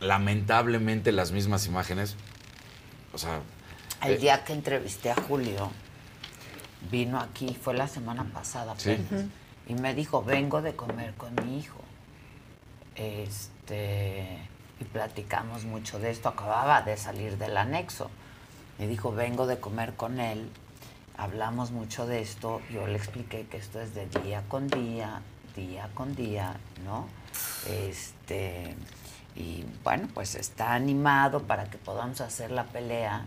[0.00, 2.16] Lamentablemente las mismas imágenes.
[3.12, 3.40] O sea,
[4.02, 5.70] El eh, día que entrevisté a Julio,
[6.90, 8.92] vino aquí, fue la semana pasada, Sí.
[8.92, 9.26] apenas,
[9.68, 11.80] y me dijo, vengo de comer con mi hijo.
[12.96, 14.38] Este,
[14.80, 18.10] y platicamos mucho de esto, acababa de salir del anexo.
[18.78, 20.48] Me dijo, vengo de comer con él,
[21.16, 25.22] hablamos mucho de esto, yo le expliqué que esto es de día con día,
[25.54, 27.06] día con día, ¿no?
[27.68, 28.74] Este,
[29.34, 33.26] y bueno, pues está animado para que podamos hacer la pelea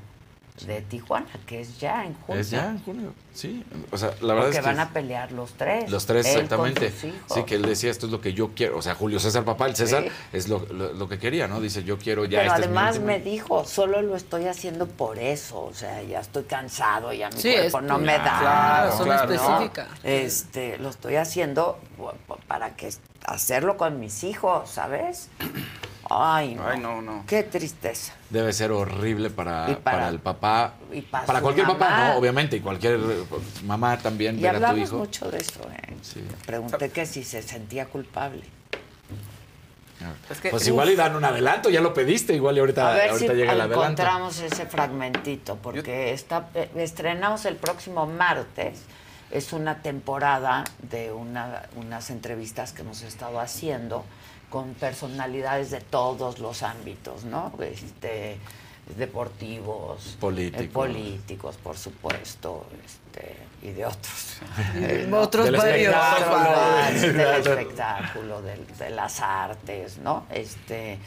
[0.65, 2.41] de Tijuana, que es ya en junio.
[2.41, 3.14] es ya en junio.
[3.34, 3.65] Sí.
[3.91, 4.69] O sea, la verdad Porque es que.
[4.69, 5.91] van a pelear los tres.
[5.91, 6.91] Los tres, exactamente.
[6.91, 8.77] Sí, que él decía, esto es lo que yo quiero.
[8.77, 10.10] O sea, Julio César, papá, el César, Sí.
[10.32, 11.60] es lo, lo- lo que quería, ¿no?
[11.60, 14.88] Dice, yo quiero ya Pero este es mi además me dijo, solo lo estoy haciendo
[14.88, 18.40] por eso, o sea, ya estoy cansado, ya mi Sí, cuerpo es- no me da.
[18.40, 19.14] claro, son ¿no?
[19.15, 19.88] específicas.
[20.03, 22.14] Este, lo estoy haciendo pu-
[22.48, 22.90] para que
[23.26, 25.27] hacerlo con mis hijos, ¿sabes?
[26.10, 26.68] Ay, no.
[26.68, 27.23] Ay, no, no.
[27.27, 28.14] Qué tristeza.
[28.30, 30.73] Debe ser horrible para, Y para- para el papá.
[30.91, 32.10] y para para su cualquier papá.
[32.14, 32.18] ¿no?
[32.18, 32.57] Obviamente.
[32.57, 33.23] Y cualquier eh,
[33.64, 34.98] mamá también Y ver a tu hablamos hijo.
[34.98, 35.95] mucho de eso, ¿eh?
[36.45, 38.44] Pregunté que si se sentía culpable.
[40.52, 40.68] pues uf.
[40.68, 43.38] igual y dan un adelanto, ya lo pediste, igual y ahorita, A ver ahorita si
[43.40, 43.82] llega el adelanto.
[43.84, 48.82] encontramos ese fragmentito, porque está, eh, estrenamos el próximo martes.
[49.32, 54.06] Es una temporada de una- unas entrevistas que hemos estado haciendo
[54.56, 57.52] con personalidades de todos los ámbitos, ¿no?
[57.61, 58.38] Este,
[58.98, 60.64] deportivos, Políticos.
[60.64, 64.38] eh, políticos, por supuesto, este, y de otros.
[64.76, 65.19] Y ¿no?
[65.27, 65.94] otros Del varios.
[65.94, 70.26] espectáculo, del Del- espectáculo, del- de las artes, ¿no?
[70.32, 70.99] Este,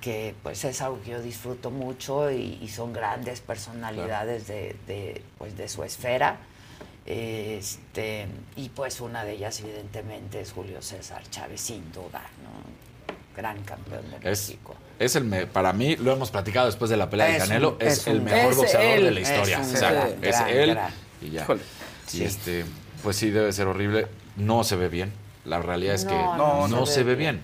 [0.00, 5.22] que pues es algo que yo disfruto mucho y, y son grandes personalidades de, de,
[5.36, 6.38] pues, de su esfera.
[7.04, 8.26] Este,
[8.56, 12.83] y pues una de ellas evidentemente es Julio César Chávez, sin duda, ¿no?
[13.36, 14.74] Gran campeón de Es, México.
[14.98, 17.82] es el me- para mí, lo hemos platicado después de la pelea de Canelo, un-
[17.86, 19.60] es, es el un- mejor es boxeador él, de la historia.
[19.60, 20.92] es un O sea, gran, es gran, él gran.
[21.22, 21.42] y ya.
[21.42, 21.60] Híjole.
[22.12, 22.64] Y este,
[23.02, 24.06] pues sí debe ser horrible.
[24.36, 25.12] No se ve bien.
[25.44, 27.40] La realidad es que No, no, no se, se ve ve bien.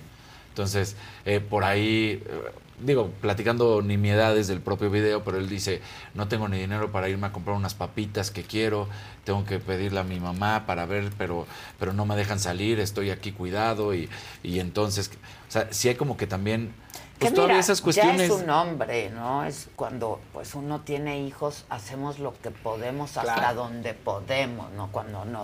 [0.49, 0.95] Entonces,
[1.25, 5.81] eh, por ahí, eh, digo, platicando nimiedades del propio video, pero él dice,
[6.13, 8.87] no tengo ni dinero para irme a comprar unas papitas que quiero,
[9.23, 11.45] tengo que pedirle a mi mamá para ver, pero,
[11.79, 14.09] pero no me dejan salir, estoy aquí cuidado y,
[14.43, 15.11] y entonces,
[15.51, 16.73] o sea, sí hay como que también,
[17.19, 18.21] Que pues todavía mira, esas Ya cuestiones...
[18.21, 19.43] es un hombre, ¿no?
[19.43, 23.55] Es cuando pues uno tiene hijos, hacemos lo que podemos hasta Claro.
[23.63, 24.89] donde podemos, ¿no?
[24.93, 25.43] Cuando no,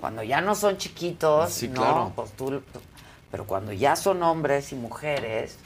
[0.00, 1.74] cuando ya no son chiquitos, Sí, ¿no?
[1.74, 2.12] claro.
[2.16, 2.62] Pues tú,
[3.30, 5.58] pero cuando ya son hombres y mujeres,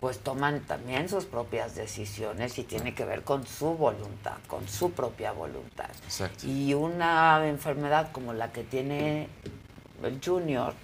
[0.00, 4.90] pues toman también sus propias decisiones y tiene que ver con su voluntad, con su
[4.90, 5.88] propia voluntad.
[6.04, 6.48] Exacto.
[6.48, 9.28] Y una enfermedad como la que tiene
[10.02, 10.74] el Junior,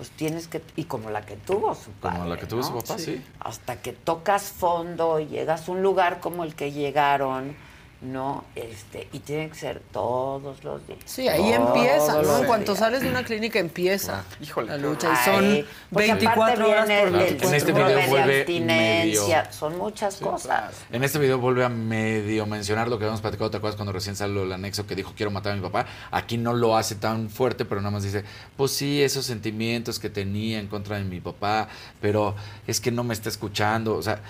[0.00, 2.20] pues tienes que, y como la que tuvo su padre.
[2.20, 3.22] Como la que tuvo su papá, sí.
[3.38, 7.54] Hasta que tocas fondo y llegas a un lugar como el que llegaron,
[8.02, 8.44] ¿no?
[8.56, 10.98] Este, y tiene que ser todos los días.
[11.04, 12.38] Sí, ahí Todos empieza, ¿no?
[12.38, 12.78] En cuanto días.
[12.78, 14.24] sales de una clínica empieza
[14.66, 15.12] la lucha.
[15.12, 19.42] Y son porque 24 aparte horas por el 24 En este video de vuelve abstinencia,
[19.42, 20.74] medio- son muchas cosas.
[20.90, 24.16] En este video vuelve a medio mencionar lo que habíamos platicado, ¿te acuerdas cuando recién
[24.16, 25.84] salió el anexo que dijo quiero matar a mi papá?
[26.10, 28.24] Aquí no lo hace tan fuerte, pero nada más dice,
[28.56, 31.68] pues sí, esos sentimientos que tenía en contra de mi papá,
[32.00, 32.34] pero
[32.66, 33.94] es que no me está escuchando.
[33.96, 34.20] O sea,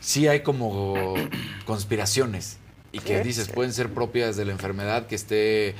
[0.00, 1.14] sí hay como
[1.66, 2.58] conspiraciones
[2.92, 5.74] y que Sí, dices, pueden ser propias de la enfermedad que esté...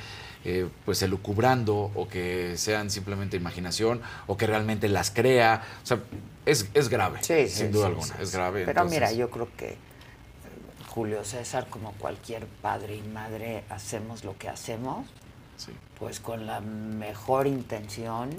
[0.45, 5.63] eh, pues elucubrando o que sean simplemente imaginación o que realmente las crea.
[5.81, 5.99] O sea,
[6.45, 8.59] es, es grave, Sí, sin sí, duda sí, alguna, es grave.
[8.65, 9.77] Pero entonces- mira, yo creo que eh,
[10.89, 15.07] Julio César, como cualquier padre y madre, hacemos lo que hacemos,
[15.97, 18.29] pues con la mejor intención,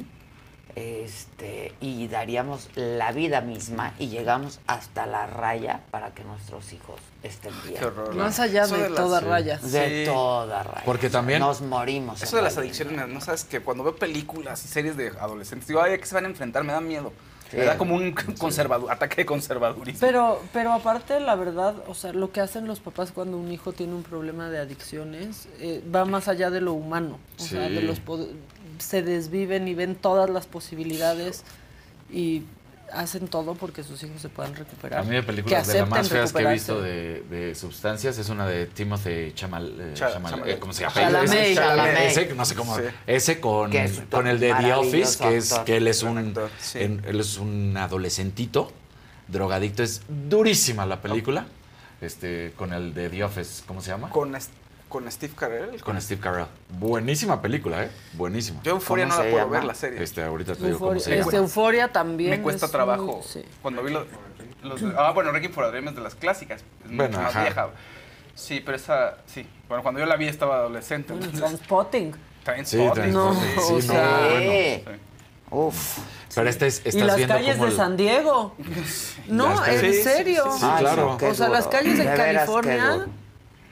[0.76, 7.01] este, y daríamos la vida misma y llegamos hasta la raya para que nuestros hijos
[7.22, 7.78] estén bien.
[7.78, 8.14] Qué horror.
[8.14, 9.26] Más allá de de las- toda Sí.
[9.26, 9.59] raya.
[9.59, 10.10] De Sí.
[10.10, 10.82] toda raya.
[10.84, 12.22] Porque también- Nos morimos.
[12.22, 15.68] Eso de las la adicciones, no sabes que cuando veo películas y series de adolescentes,
[15.68, 16.64] digo, ay, ¿a qué se van a enfrentar?
[16.64, 17.12] Me da miedo.
[17.51, 17.59] Sí.
[17.59, 20.01] Me da como un conservador, ataque de conservadurismo.
[20.01, 23.72] Pero, pero aparte, la verdad, o sea, lo que hacen los papás cuando un hijo
[23.72, 27.18] tiene un problema de adicciones eh, va más allá de lo humano.
[27.38, 27.74] O sea, Sí.
[27.74, 28.01] de los
[28.78, 31.44] se desviven y ven todas las posibilidades
[32.12, 32.42] y
[32.92, 35.01] hacen todo porque sus hijos se puedan recuperar.
[35.01, 37.55] A mí de Que películas de las más acepten feas que he visto de, de
[37.55, 40.94] sustancias es una de Timothy Chamal, eh, Cha- Chamal- eh, ¿cómo se llama?
[40.94, 41.32] Chalamet.
[41.32, 41.98] Ese, Chalamet.
[42.18, 42.82] ese, no sé cómo, Sí.
[43.06, 46.51] ese con, es con el de The Office, que es que él es un, actor,
[46.60, 46.80] sí.
[46.82, 48.70] en- él es un adolescentito,
[49.26, 51.46] drogadicto, es durísima la película,
[52.01, 54.10] este, con el de The Office, ¿cómo se llama?
[54.10, 54.51] Con, es-
[54.94, 55.82] con Steve Carell.
[55.82, 56.46] Con Steve Carell.
[56.78, 57.90] Buenísima película, ¿eh?
[58.12, 58.60] Buenísima.
[58.62, 59.56] Yo Euforia ¿Cómo no la puedo llama?
[59.58, 60.00] ver, la serie.
[60.00, 61.22] Este, ahorita te digo cómo Euforia, se llama.
[61.24, 62.30] este, Euforia también.
[62.30, 63.04] Me cuesta es trabajo.
[63.16, 63.44] muy- sí.
[63.60, 64.06] Cuando vi los,
[64.62, 66.60] los de- Ah, bueno, Requiem for a Dream es de las clásicas.
[66.60, 67.42] Es Bueno, mucho más ajá.
[67.42, 67.68] vieja.
[68.36, 69.16] Sí, pero esa...
[69.26, 69.44] Sí.
[69.68, 71.12] Bueno, cuando yo la vi estaba adolescente.
[71.12, 72.14] Entonces- Transpotting.
[72.44, 73.04] Trainspotting.
[73.04, 74.38] Sí, No, Transpotting, o sí, sea- no, bueno.
[74.40, 74.84] Sí.
[74.86, 75.00] Sí.
[75.50, 75.98] Uf.
[76.36, 78.54] Pero este es, Y estás las viendo calles de el- San Diego.
[79.26, 80.44] No, Las en sí, serio.
[80.52, 81.16] sí, sí, Ay, claro.
[81.20, 83.06] O sea, las calles de, California.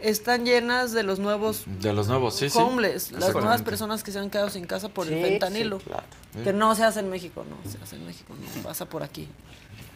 [0.02, 2.58] Están llenas de los nuevos De los nuevos, sí, sí.
[2.58, 3.40] homeless, las Exactamente.
[3.40, 5.78] nuevas personas que se han quedado sin casa por Sí, el fentanilo.
[5.78, 6.04] sí, claro.
[6.44, 9.28] Que no se hace en México, no se hace en México, no pasa por aquí.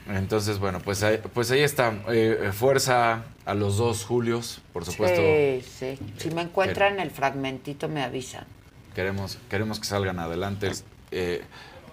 [0.09, 1.93] Entonces, bueno, pues ahí, pues ahí está.
[2.09, 5.21] Eh, fuerza a los dos Julios, por supuesto.
[5.21, 5.99] Sí, sí.
[6.19, 8.45] Si me encuentran el fragmentito, me avisan.
[8.95, 10.71] Queremos, queremos que salgan adelante.
[11.11, 11.43] Eh,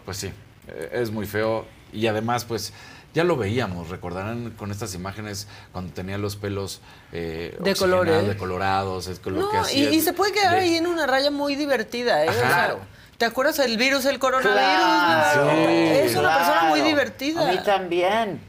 [0.06, 0.28] pues sí,
[0.68, 1.66] eh, es muy feo.
[1.92, 2.72] Y además, pues
[3.14, 6.82] ya lo veíamos, recordarán con estas imágenes cuando tenía los pelos
[7.12, 8.28] eh, De colores.
[8.28, 9.92] decolorados, es lo que No, y, hacía.
[9.92, 12.30] y se puede quedar de- ahí en una raya muy divertida, ¿eh?
[12.30, 12.76] O sea.
[13.18, 14.56] ¿Te acuerdas el virus, el coronavirus?
[14.64, 15.66] Claro, Sí.
[15.68, 17.48] es una persona muy divertida.
[17.48, 18.42] A mí también.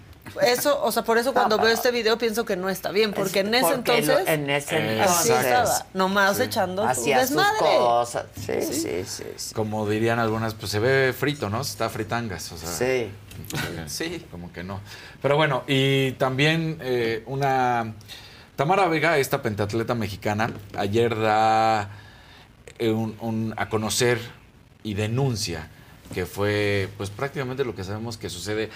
[0.43, 3.41] Eso, o sea, por eso cuando veo este video pienso que no está bien, porque
[3.41, 7.21] en ese Porque entonces lo- en ese Eh, así entonces estaba, nomás echando su hacía
[7.21, 7.59] sus desmadre.
[7.61, 8.25] cosas.
[8.35, 9.25] Sí, sí, sí.
[9.37, 9.55] sí.
[9.55, 11.61] Como dirían algunas, pues se ve frito, ¿no?
[11.61, 12.51] Está fritangas.
[12.53, 13.11] O sea, Sí.
[13.87, 14.25] Sí.
[14.31, 14.81] Como que no.
[15.23, 17.95] Pero bueno, y también eh, una.
[18.57, 21.91] Tamara Vega, esta pentatleta mexicana, ayer da
[22.79, 24.19] eh, un- un- a conocer
[24.85, 25.69] y denuncia
[26.13, 28.71] que fue, pues prácticamente lo que sabemos que sucede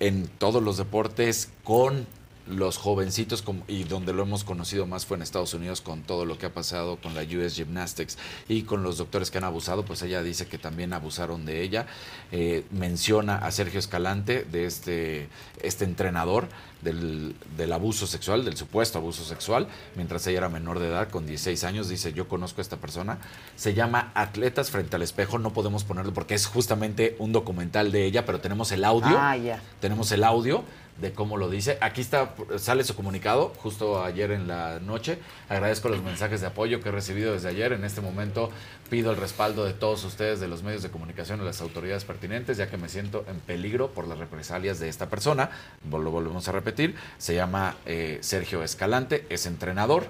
[0.00, 2.06] en todos los deportes con
[2.48, 6.38] los jovencitos y donde lo hemos conocido más fue en Estados Unidos con todo lo
[6.38, 8.18] que ha pasado con la US Gymnastics
[8.48, 11.86] y con los doctores que han abusado, pues ella dice que también abusaron de ella.
[12.32, 15.28] Eh, menciona a Sergio Escalante, de este,
[15.62, 16.48] este entrenador
[16.82, 19.66] del, del abuso sexual, del supuesto abuso sexual,
[19.96, 23.18] mientras ella era menor de edad, con 16 años, dice, yo conozco a esta persona,
[23.56, 28.04] se llama Atletas frente al espejo, no podemos ponerlo porque es justamente un documental de
[28.04, 29.60] ella, pero tenemos el audio Ah, ya.
[29.80, 30.62] tenemos el audio
[31.00, 31.78] de cómo lo dice.
[31.80, 35.18] Aquí está, sale su comunicado, justo ayer en la noche.
[35.48, 37.72] Agradezco los mensajes de apoyo que he recibido desde ayer.
[37.72, 38.50] En este momento
[38.90, 42.56] pido el respaldo de todos ustedes, de los medios de comunicación y las autoridades pertinentes,
[42.56, 45.50] ya que me siento en peligro por las represalias de esta persona.
[45.90, 46.96] Lo volvemos a repetir.
[47.18, 50.06] Se llama eh, Sergio Escalante, es entrenador.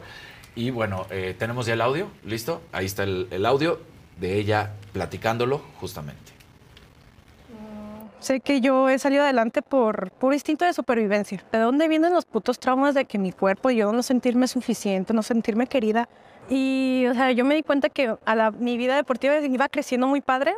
[0.54, 2.62] Y bueno, eh, tenemos ya el audio, ¿listo?
[2.72, 3.80] Ahí está el audio
[4.18, 6.37] de ella platicándolo justamente.
[8.28, 11.42] Sé que yo he salido adelante por puro instinto de supervivencia.
[11.50, 15.22] ¿De dónde vienen los putos traumas de que mi cuerpo, yo no sentirme suficiente, no
[15.22, 16.10] sentirme querida?
[16.50, 20.06] Y, o sea, yo me di cuenta que a la, mi vida deportiva iba creciendo
[20.08, 20.54] muy padre,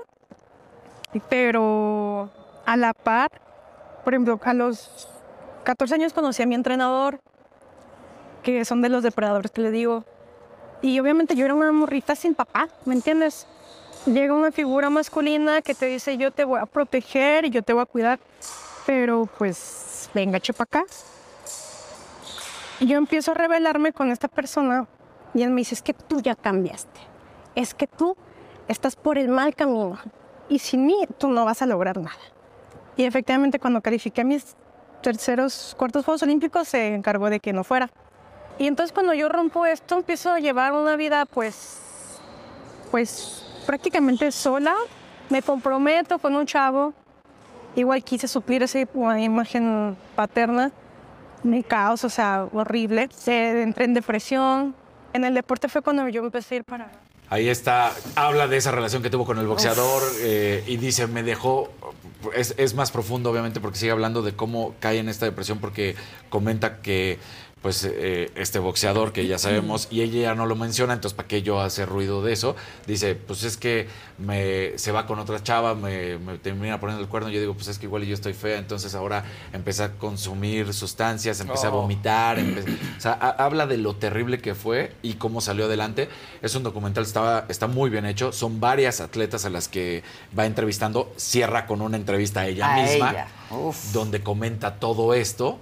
[1.28, 2.28] pero
[2.66, 3.30] a la par,
[4.02, 5.08] por ejemplo, a los
[5.62, 7.20] 14 años conocí a mi entrenador,
[8.42, 10.04] que son de los depredadores que le digo.
[10.82, 13.46] Y obviamente yo era una morrita sin papá, ¿me entiendes?
[14.06, 17.74] Llega una figura masculina que te dice yo te voy a proteger y yo te
[17.74, 18.18] voy a cuidar,
[18.86, 20.84] pero pues venga, chepa acá.
[22.80, 24.86] Yo empiezo a rebelarme con esta persona
[25.34, 26.98] y él me dice, es que tú ya cambiaste,
[27.54, 28.16] es que tú
[28.68, 29.98] estás por el mal camino
[30.48, 32.16] y sin mí tú no vas a lograr nada.
[32.96, 34.56] Y efectivamente cuando califiqué mis
[35.02, 37.90] terceros, cuartos Juegos Olímpicos se encargó de que no fuera.
[38.58, 41.78] Y entonces cuando yo rompo esto empiezo a llevar una vida pues,
[42.90, 44.74] pues prácticamente sola.
[45.28, 46.92] Me comprometo con un chavo.
[47.76, 50.72] Igual quise suplir esa imagen paterna.
[51.44, 53.08] Mi caos, o sea, horrible.
[53.14, 54.74] Se entré en depresión.
[55.12, 56.90] En el deporte fue cuando yo empecé a ir para...
[57.28, 61.22] Ahí está, habla de esa relación que tuvo con el boxeador eh, y dice, me
[61.22, 61.70] dejó,
[62.34, 65.94] es, es más profundo obviamente porque sigue hablando de cómo cae en esta depresión porque
[66.28, 67.20] comenta que
[67.62, 71.28] pues eh, este boxeador que ya sabemos y ella ya no lo menciona, entonces ¿para
[71.28, 72.56] qué yo hacer ruido de eso?
[72.86, 77.08] Dice, pues es que me, se va con otra chava, me, me termina poniendo el
[77.10, 80.72] cuerno, yo digo, pues es que igual yo estoy fea, entonces ahora empecé a consumir
[80.72, 81.82] sustancias, empecé a Oh.
[81.82, 82.64] vomitar, empe-
[82.96, 86.08] o sea, ha- habla de lo terrible que fue y cómo salió adelante.
[86.40, 90.02] Es un documental, está, está muy bien hecho, son varias atletas a las que
[90.38, 93.28] va entrevistando, cierra con una entrevista a ella A misma, ella,
[93.92, 95.58] donde comenta todo esto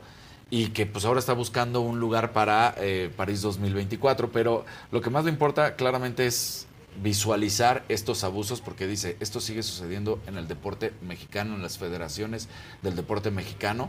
[0.50, 5.10] y que pues ahora está buscando un lugar para eh, París 2024, pero lo que
[5.10, 6.66] más le importa claramente es
[7.02, 12.48] visualizar estos abusos porque dice, esto sigue sucediendo en el deporte mexicano, en las federaciones
[12.82, 13.88] del deporte mexicano,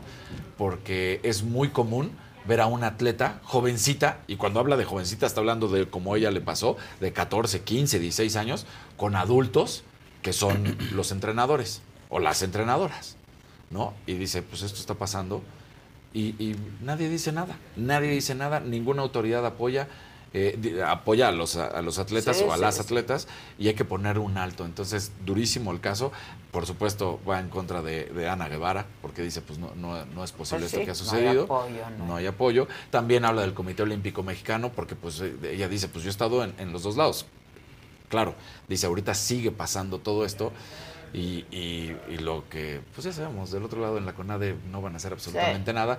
[0.57, 2.11] porque es muy común
[2.45, 6.31] ver a una atleta jovencita, y cuando habla de jovencita está hablando de como ella
[6.31, 8.65] le pasó, de 14, 15, 16 años,
[8.98, 9.84] con adultos
[10.22, 13.15] que son los entrenadores o las entrenadoras,
[13.69, 13.94] ¿no?
[14.07, 15.41] Y dice, pues esto está pasando
[16.14, 19.88] y, y nadie dice nada, nadie dice nada, ninguna autoridad apoya,
[20.34, 22.81] eh, apoya a los, a los atletas Sí, o a sí, las sí.
[22.81, 23.27] atletas
[23.57, 24.65] y hay que poner un alto.
[24.65, 26.11] Entonces, durísimo el caso.
[26.52, 30.23] Por supuesto, va en contra de, de Ana Guevara, porque dice, pues no, no, no
[30.23, 31.44] es posible Pues esto que ha no hay sucedido.
[31.44, 32.06] apoyo, ¿no?
[32.07, 32.68] no hay apoyo.
[32.90, 36.44] También habla del Comité Olímpico Mexicano, porque pues eh, ella dice, pues yo he estado
[36.44, 37.27] en, en los dos lados.
[38.10, 38.34] Claro,
[38.68, 40.52] dice, ahorita sigue pasando todo esto.
[41.14, 44.81] Y, y- y lo que, pues ya sabemos, del otro lado en la CONADE no
[44.81, 45.98] van a hacer absolutamente nada.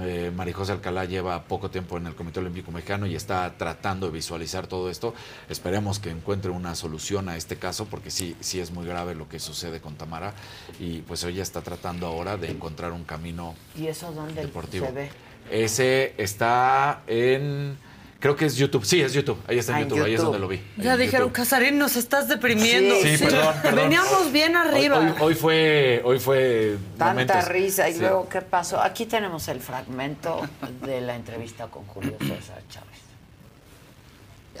[0.00, 4.12] Eh, Marijose Alcalá lleva poco tiempo en el Comité Olímpico Mexicano y está tratando de
[4.12, 5.14] visualizar todo esto.
[5.48, 9.28] Esperemos que encuentre una solución a este caso porque sí, sí es muy grave lo
[9.28, 10.34] que sucede con Tamara
[10.78, 14.86] y pues ella está tratando ahora de encontrar un camino ¿Y eso dónde deportivo.
[14.86, 15.10] se ve?
[15.50, 17.78] Ese está en,
[18.20, 20.20] creo que es YouTube, sí, es YouTube, ahí está en Ah, en YouTube, ahí es
[20.22, 20.56] donde lo vi.
[20.56, 21.36] ahí Ya en dijeron, YouTube.
[21.36, 22.94] Casarín, nos estás deprimiendo.
[23.02, 23.76] Sí, perdón, perdón.
[23.84, 24.98] Veníamos bien arriba.
[24.98, 27.48] Hoy, hoy- hoy fue, hoy fue Tanta momentos.
[27.48, 27.88] risa.
[27.88, 28.00] ¿Y Sí.
[28.00, 28.80] luego qué pasó?
[28.80, 30.42] Aquí tenemos el fragmento
[30.84, 32.98] de la entrevista con Julio César Chávez.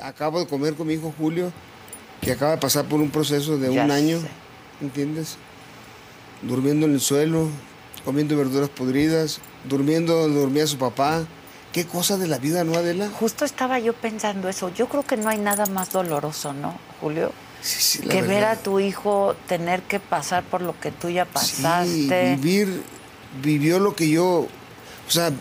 [0.02, 1.52] Acabo de comer con mi hijo Julio,
[2.20, 4.28] que acaba de pasar por un proceso de Ya un año, sé.
[4.80, 5.36] ¿entiendes?
[6.42, 7.48] Durmiendo en el suelo,
[8.04, 11.24] comiendo verduras podridas, durmiendo donde dormía su papá.
[11.72, 13.08] Qué cosa de la vida, ¿no, Adela?
[13.10, 14.72] Justo estaba yo pensando eso.
[14.74, 17.32] Yo creo que no hay nada más doloroso, ¿no, Julio?
[18.04, 21.30] la que ver a tu hijo tener que pasar por lo que tú ya Sí,
[21.32, 22.36] pasaste.
[22.36, 22.82] vivir,
[23.42, 25.32] vivió lo que yo, o sea,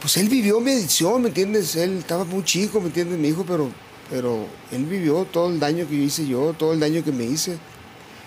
[0.00, 1.74] pues él vivió mi adicción, ¿me entiendes?
[1.74, 3.18] Él estaba muy chico, ¿me entiendes?
[3.18, 3.68] Mi hijo, pero,
[4.08, 7.24] pero él vivió todo el daño que yo hice yo, todo el daño que me
[7.24, 7.58] hice.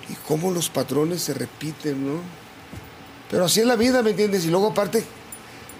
[0.10, 2.20] Y cómo los patrones se repiten, ¿no?
[3.30, 4.44] Pero así es la vida, ¿me entiendes?
[4.44, 5.06] Y luego aparte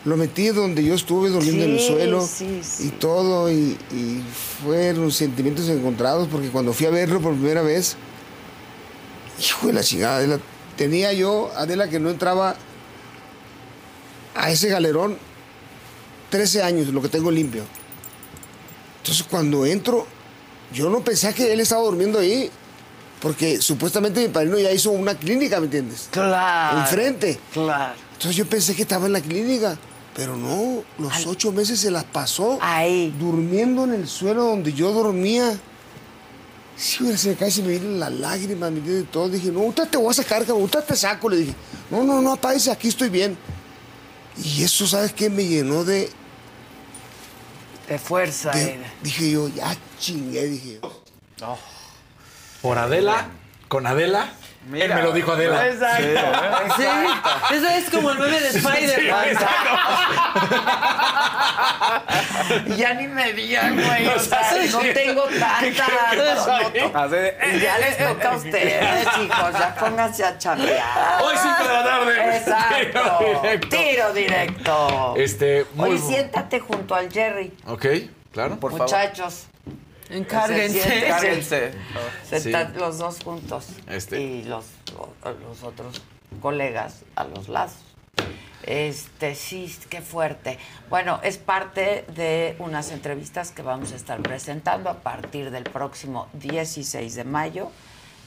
[0.06, 4.24] lo metí donde yo estuve durmiendo en el Sí, suelo sí, y todo, y, y
[4.64, 7.96] fueron sentimientos encontrados porque cuando fui a verlo por primera vez,
[9.40, 10.40] hijo de la chingada, Adela,
[10.76, 12.56] tenía yo, Adela, que no entraba
[14.36, 15.18] a ese galerón
[16.30, 17.64] 13 años, lo que tengo limpio.
[19.02, 20.08] Entonces cuando entro,
[20.74, 22.50] yo no pensé que él estaba durmiendo ahí.
[23.20, 26.08] Porque supuestamente mi padrino ya hizo una clínica, ¿me entiendes?
[26.10, 26.80] Claro.
[26.80, 27.40] Enfrente.
[27.54, 27.94] Claro.
[28.14, 29.78] Entonces yo pensé que estaba en la clínica.
[30.16, 33.14] Pero no, los ocho meses se las pasó ahí.
[33.18, 35.58] durmiendo en el suelo donde yo dormía.
[36.76, 39.30] Sí, güey, se me cae, se me vienen las lágrimas, me entiendes, todo.
[39.30, 41.30] Dije, no, usted te voy a sacar, cabrón, usted te saco.
[41.30, 41.54] Le dije,
[41.90, 43.38] no, no, no, apáguese, aquí estoy bien.
[44.44, 45.30] Y eso, ¿sabes qué?
[45.30, 46.10] Me llenó de...
[47.88, 48.52] De fuerza.
[48.52, 48.80] de- eh.
[49.04, 51.58] dije yo, ya chingué, dije yo.
[52.62, 53.28] Por Adela,
[53.68, 54.34] con Adela,
[54.74, 55.68] él me lo dijo Adela.
[55.68, 56.04] Exacto.
[56.78, 56.84] Sí,
[57.56, 59.26] eso es como el meme de Spider-Man.
[62.78, 64.08] Ya ni me digan, güey.
[64.08, 64.90] O sea, no sí.
[64.94, 67.08] tengo tanta.
[67.08, 69.54] De- Ya les toca a ustedes, chicos.
[69.54, 71.22] Ya pónganse a chambear.
[71.24, 72.38] Hoy cinco de la tarde.
[72.38, 73.02] Exacto.
[73.20, 73.70] Tiro directo.
[73.78, 75.14] Tiro directo.
[75.18, 77.52] Este, muy Oye, siéntate junto al Jerry.
[77.68, 77.86] Ok,
[78.32, 78.58] claro.
[78.62, 79.48] Muchachos.
[80.12, 81.06] Encárguense.
[81.08, 81.72] Encárguense.
[82.28, 82.50] Se Sí.
[82.50, 83.68] están los dos juntos.
[83.88, 84.22] Este.
[84.22, 84.66] Y los,
[85.48, 86.02] los otros
[86.42, 87.74] colegas a los lados.
[88.64, 90.60] Este, sí, qué fuerte.
[90.90, 96.28] Bueno, es parte de unas entrevistas que vamos a estar presentando a partir del próximo
[96.34, 97.72] 16 de mayo.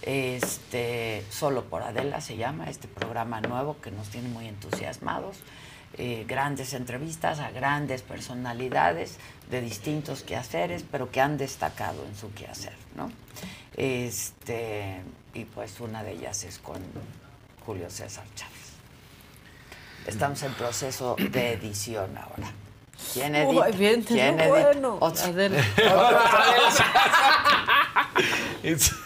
[0.02, 5.36] Este, solo por Adela se llama este programa nuevo que nos tiene muy entusiasmados.
[5.97, 9.16] Eh, grandes entrevistas a grandes personalidades
[9.49, 13.12] de distintos quehaceres, pero que han destacado en su quehacer, ¿no?
[13.77, 15.01] Este,
[15.35, 16.83] y pues una de ellas es con
[17.65, 18.55] Julio César Chávez.
[20.07, 22.51] Estamos en proceso de edición ahora.
[23.12, 23.69] ¿Quién edita?
[23.69, 24.49] Uy, bien, ¿Quién qué edita?
[24.49, 24.97] bueno.
[25.01, 25.25] Otro.
[25.25, 25.65] Adela.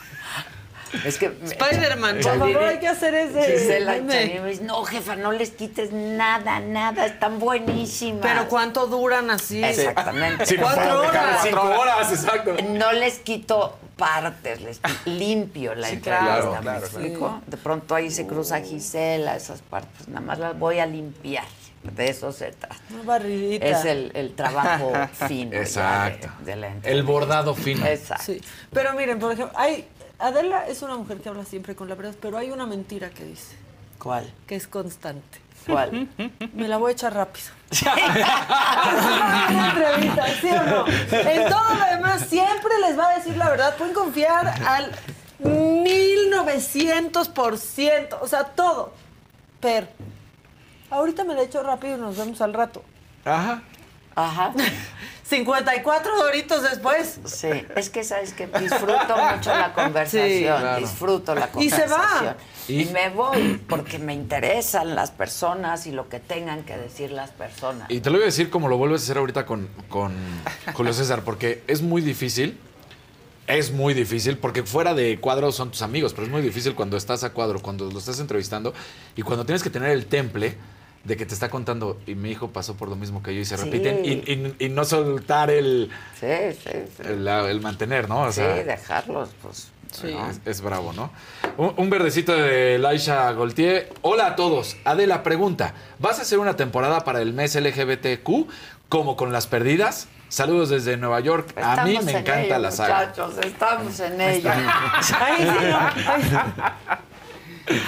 [1.05, 5.33] Es que Spider-Man, por favor, hay que hacer ese Gisela me dice, no, jefa, no
[5.33, 8.23] les quites nada, nada, están buenísimas.
[8.23, 9.63] Pero ¿cuánto duran así?
[9.63, 10.47] Exactamente.
[10.47, 11.41] Sí, no Cuatro horas.
[11.43, 12.57] Cinco horas, exacto.
[12.71, 17.43] No les quito partes, les limpio la Sí, entrevista, claro, ¿me claro, explico?
[17.47, 21.45] De pronto ahí se cruza Gisela, esas partes, nada más las voy a limpiar.
[21.83, 22.77] De eso se trata.
[22.93, 23.65] Una barridita.
[23.67, 24.93] Es el, el trabajo
[25.29, 25.57] fino.
[25.57, 26.29] Exacto.
[26.41, 27.87] De, de la El bordado fino.
[27.87, 28.25] Exacto.
[28.25, 28.41] Sí.
[28.73, 29.87] Pero miren, por ejemplo, hay,
[30.19, 33.25] Adela es una mujer que habla siempre con la verdad, pero hay una mentira que
[33.25, 33.55] dice,
[33.99, 34.33] ¿Cuál?
[34.47, 35.39] que es constante.
[35.67, 36.09] ¿Cuál?
[36.55, 37.47] Me la voy a echar rápido.
[39.51, 40.87] Una entrevista, ¿sí o no?
[40.89, 43.77] En todo lo demás siempre les va a decir la verdad.
[43.77, 44.91] Pueden confiar al
[45.43, 48.95] 1900%, o sea, todo.
[49.61, 49.87] Pero
[50.91, 52.83] ahorita me la echo rápido y nos vemos al rato.
[53.25, 53.63] Ajá.
[54.15, 54.53] Ajá.
[55.29, 57.21] 54 doritos después.
[57.27, 60.43] Sí, es que sabes que disfruto mucho la conversación, Sí.
[60.45, 60.81] Claro.
[60.81, 61.97] disfruto la Y se va.
[61.99, 62.37] conversación.
[62.69, 67.11] Y, Y- me voy porque me interesan las personas y lo que tengan que decir
[67.11, 67.91] las personas.
[67.91, 70.15] Y te lo voy a decir como lo vuelves a hacer ahorita con, con
[70.75, 72.59] Julio César, porque es muy difícil.
[73.47, 76.99] Es muy difícil, porque fuera de cuadro son tus amigos, pero es muy difícil cuando
[76.99, 78.75] estás a cuadro, cuando lo estás entrevistando
[79.17, 80.55] y cuando tienes que tener el temple
[81.09, 83.45] de que te está contando, y mi hijo pasó por lo mismo que yo y
[83.45, 83.65] se Sí.
[83.65, 85.91] repiten, y, y- y no soltar el,
[86.21, 86.27] Sí,
[86.63, 87.03] sí, sí.
[87.05, 88.23] el, el mantener, ¿no?
[88.23, 89.71] O sí, sea, dejarlos, pues.
[90.05, 90.31] ¿no?
[90.31, 91.11] es, es bravo, ¿no?
[91.57, 93.91] Un, un verdecito de Laisha Goltier.
[94.03, 94.77] Hola a todos.
[94.85, 95.73] Adela, pregunta.
[95.99, 98.29] ¿Vas a hacer una temporada para el mes LGBTQ
[98.91, 100.07] como con las perdidas?
[100.29, 101.55] Saludos desde Nueva York.
[101.57, 102.99] A mí me en encanta ello, la saga.
[103.07, 104.51] Muchachos, estamos en ello.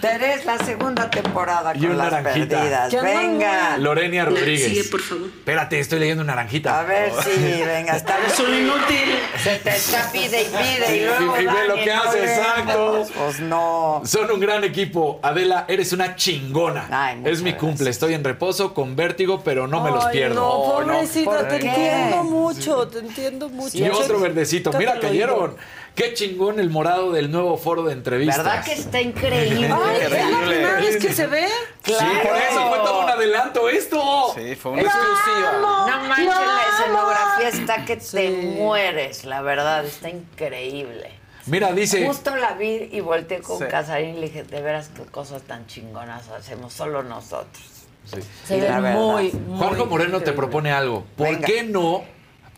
[0.00, 2.56] Sí, Tenés la segunda temporada Y con las naranjita.
[2.58, 2.90] perdidas.
[2.92, 3.76] Ya no, Venga.
[3.78, 4.68] Lorenia Rodríguez.
[4.68, 5.26] Sigue, por favor.
[5.26, 6.80] Espérate, estoy leyendo una naranjita.
[6.80, 9.10] A ver si, venga, está Es un inútil.
[9.42, 11.94] Se te está pide y pide y Y- luego y ve dan lo y que
[11.94, 13.06] no hace, exacto.
[13.14, 14.02] Pues no.
[14.06, 15.20] Son un gran equipo.
[15.22, 16.86] Adela, eres una chingona.
[16.90, 17.68] Ay, es mi cumple.
[17.84, 17.88] gracias.
[17.96, 20.34] Estoy en reposo con vértigo, pero no me los pierdo.
[20.36, 20.86] No, Oh, no.
[20.94, 21.66] pobrecita, ¿Por te qué?
[21.68, 23.76] entiendo mucho, te entiendo mucho.
[23.76, 24.72] Y otro verdecito.
[24.72, 25.56] Mira, cayeron.
[25.94, 28.38] Qué chingón el morado del nuevo foro de entrevistas.
[28.38, 29.68] ¿Verdad que está increíble?
[29.84, 31.46] Ay, es la primera vez que se ve.
[31.84, 34.32] Sí, por eso fue todo un adelanto esto.
[34.34, 35.52] Sí, fue una Es- exclusiva.
[35.60, 38.28] No manches, la escenografía está que te Sí.
[38.58, 41.10] mueres, la verdad, está increíble.
[41.46, 42.06] Mira, dice.
[42.06, 43.64] Justo la vi y volteé con Sí.
[43.68, 47.62] Casarín y le dije, de veras qué cosas tan chingonas hacemos solo nosotros.
[48.04, 48.20] Sí.
[48.54, 48.98] Ve la verdad.
[48.98, 51.04] muy, muy Juanjo Moreno te propone algo.
[51.16, 51.46] ¿Por Venga.
[51.46, 52.04] qué no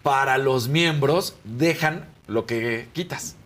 [0.03, 3.37] para los miembros dejan lo que quitas?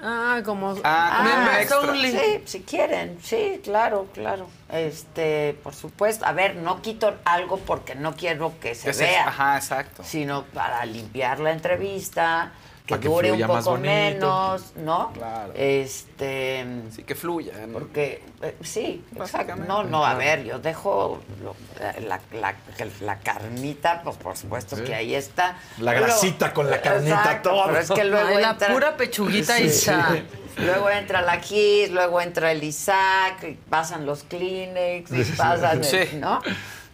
[0.00, 1.80] Ah, como Ah, extra.
[1.80, 2.12] only.
[2.12, 4.48] Sí, si quieren, sí, claro, claro.
[4.70, 9.04] Este, por supuesto, a ver, no quito algo porque no quiero que se Que se-
[9.04, 10.04] vea, Ajá, exacto.
[10.04, 12.52] sino para limpiar la entrevista,
[12.88, 15.12] que dure un poco menos, ¿no?
[15.12, 15.52] Claro.
[15.54, 16.64] Este.
[16.94, 17.52] Sí, que fluya.
[17.66, 17.74] ¿no?
[17.74, 19.56] Porque, eh, sí, exacto.
[19.56, 21.54] No, no, a ver, yo dejo lo-
[22.00, 22.54] la, la,
[23.00, 24.84] la carnita, pues por supuesto Sí.
[24.84, 25.58] que ahí está.
[25.78, 27.66] La Pero- grasita con la carnita, Exacto, todo.
[27.66, 30.22] Pero es que luego Ay, la entra- pura pechuguita y ya.
[30.58, 35.32] Luego entra la Kiss, luego entra el Isaac, y pasan los Kleenex, y Sí.
[35.36, 36.16] pasan, el- Sí.
[36.16, 36.40] ¿no?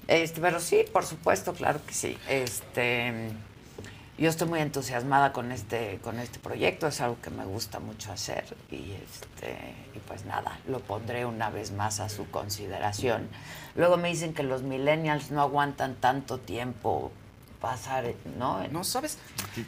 [0.06, 2.18] Este, pero sí, por supuesto, claro que sí.
[2.28, 3.30] Este,
[4.16, 8.12] yo estoy muy entusiasmada con este, con este proyecto, es algo que me gusta mucho
[8.12, 9.56] hacer y este,
[9.94, 13.28] y pues nada, lo pondré una vez más a su consideración.
[13.74, 17.10] Luego me dicen que los millennials no aguantan tanto tiempo
[17.64, 18.04] pasar,
[18.38, 18.66] ¿no?
[18.68, 19.18] No, ¿sabes?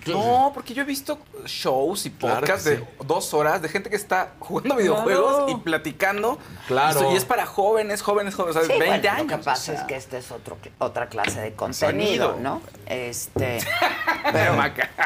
[0.07, 3.97] No, porque yo he visto shows y Claro podcasts de dos horas de gente que
[3.97, 5.51] está jugando videojuegos Claro.
[5.51, 6.39] y platicando.
[6.69, 7.13] Claro.
[7.13, 8.69] Y es para jóvenes, jóvenes, jóvenes, ¿sabes?
[8.71, 9.31] Sí, 20 bueno, años.
[9.31, 9.75] Lo que pasa o sea.
[9.75, 12.37] es que este es otro, otra clase de contenido, Sonido.
[12.43, 12.61] ¿no?
[12.87, 13.59] Este,
[14.33, 14.57] pero,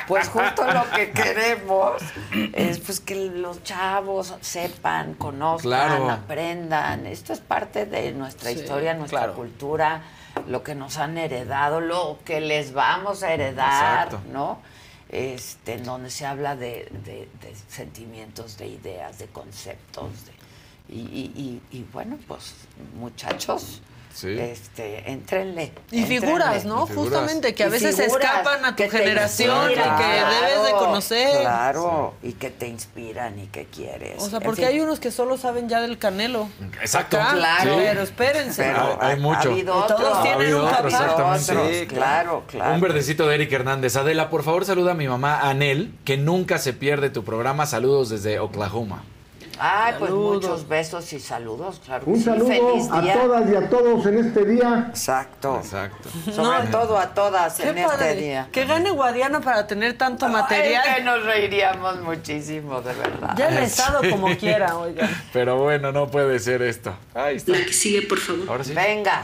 [0.09, 2.03] pues justo lo que queremos
[2.53, 6.11] es pues que los chavos sepan, conozcan, Claro.
[6.11, 7.07] aprendan.
[7.07, 9.35] Esto es parte de nuestra Sí, historia, nuestra claro.
[9.35, 10.03] cultura,
[10.49, 14.21] lo que nos han heredado, lo que les vamos a heredar, Exacto.
[14.33, 14.59] ¿no?
[15.09, 21.01] Este, en donde se habla de, de- de sentimientos, de ideas, de conceptos, de- y,
[21.01, 22.55] y- y- y bueno, pues
[22.99, 23.81] muchachos,
[24.15, 24.37] Sí.
[24.39, 25.73] este, entrenle.
[25.91, 26.85] Y figuras, ¿no?
[26.85, 27.11] Y figuras.
[27.21, 31.41] Justamente, que a veces escapan a tu que generación y que debes de conocer.
[31.41, 34.23] Claro, y que te inspiran y que quieres.
[34.23, 34.71] O sea, En porque fin.
[34.71, 36.49] hay unos que solo saben ya del canelo.
[36.83, 37.21] Exacto.
[37.21, 37.77] Acá, Claro.
[37.79, 38.63] Pero espérense.
[38.65, 39.53] Pero Hay- hay ha- mucho.
[39.53, 41.13] Ha todos tienen ha un papá.
[41.13, 41.49] otros,
[41.89, 42.75] claro, claro.
[42.75, 43.97] Un verdecito de Eric Hernández.
[43.97, 47.67] Adela, por favor, saluda a mi mamá Anel, que nunca se pierde tu programa.
[47.67, 49.03] Saludos desde Oklahoma.
[49.63, 52.05] Ay, pues muchos besos y saludos, claro.
[52.05, 52.23] que Un sí.
[52.25, 53.13] saludo Feliz a día.
[53.21, 54.87] todas y a todos en este día.
[54.89, 55.57] Exacto.
[55.63, 56.09] Exacto.
[56.33, 56.71] Sobre No.
[56.71, 58.11] todo a todas Qué en padre.
[58.11, 58.49] este día.
[58.51, 60.83] Que gane Guadiana para tener tanto Ay, material.
[60.97, 63.35] que nos reiríamos muchísimo, de verdad.
[63.37, 65.11] Ya el estado como quiera, oigan.
[65.33, 66.95] Pero bueno, no puede ser esto.
[67.15, 67.53] Ahí está.
[67.53, 68.49] La que sigue, por favor.
[68.49, 68.73] Ahora sí.
[68.73, 69.23] Venga.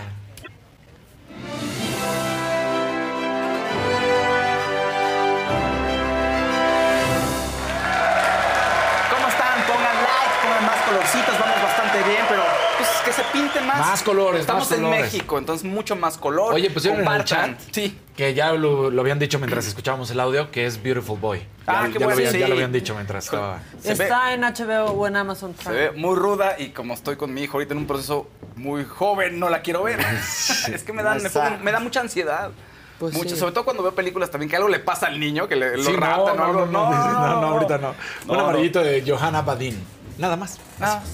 [13.79, 13.87] Más.
[13.89, 15.13] Más colores, Estamos más en colores.
[15.13, 16.55] México, entonces mucho más color.
[16.55, 17.99] Oye, pusieron en el chat Sí.
[18.17, 21.39] que ya lo, lo habían dicho mientras escuchábamos el audio, que es Beautiful Boy.
[21.41, 22.39] Ya, Ah, ya qué lo, bueno, habían, sí.
[22.39, 23.61] ya lo habían dicho mientras estaba.
[23.81, 25.79] Se ve- Está en HBO o en Amazon Se Prime.
[25.79, 29.39] ve muy ruda y como estoy con mi hijo ahorita en un proceso muy joven,
[29.39, 29.99] no la quiero ver.
[30.73, 32.51] es que me, dan, me, pongo- me da mucha ansiedad.
[32.99, 33.37] Pues Mucho, sí.
[33.37, 35.83] sobre todo cuando veo películas también que algo le pasa al niño, que le, lo
[35.85, 36.35] Sí, no, no, algo.
[36.35, 37.89] no, no, no, no, ahorita no.
[37.89, 38.45] No, Un no.
[38.45, 39.79] amarillito de Johanna Badin.
[40.19, 40.59] Nada más.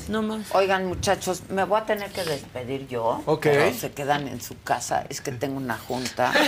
[0.09, 0.55] No más.
[0.55, 3.23] Oigan, muchachos, me voy a tener que despedir yo.
[3.27, 3.43] Ok.
[3.43, 5.05] pero Se quedan en su casa.
[5.09, 6.33] Es que tengo una junta.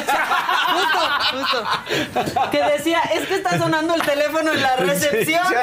[0.75, 1.65] Justo,
[2.13, 2.51] justo.
[2.51, 5.45] Que decía, es que está sonando el teléfono en la recepción.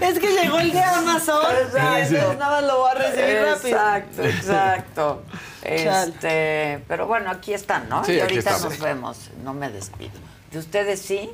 [0.00, 1.44] Es que llegó el de Amazon.
[1.62, 2.34] Exacto.
[2.34, 3.78] Nada más lo voy a recibir rápido.
[3.78, 5.22] Exacto, exacto.
[5.62, 8.04] Este, pero bueno, aquí están, ¿no?
[8.04, 9.30] Sí, y ahorita nos vemos.
[9.42, 10.12] No me despido.
[10.50, 11.30] De ustedes sí,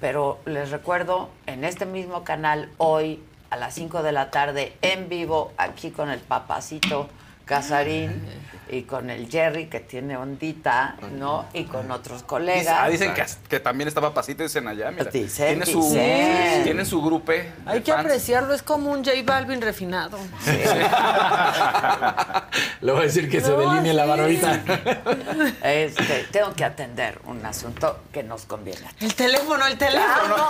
[0.00, 5.08] pero les recuerdo en este mismo canal hoy a las 5 de la tarde en
[5.08, 7.08] vivo aquí con el papacito
[7.44, 8.22] Casarín
[8.68, 11.46] y con el Jerry que tiene ondita, ¿no?
[11.52, 12.76] Y con otros colegas.
[12.80, 15.10] Ah, dicen que, que también está papacito dicen allá, mira.
[15.10, 16.64] Dicen, tiene su, dicen.
[16.64, 17.32] tiene su grupo.
[17.64, 20.18] Hay que apreciarlo, es como un J Balvin refinado.
[22.80, 24.08] Le voy a decir que se delinee la sí.
[24.08, 24.60] barbita.
[25.62, 28.86] Este, tengo que atender un asunto que nos conviene.
[29.00, 30.48] El teléfono, el teléfono.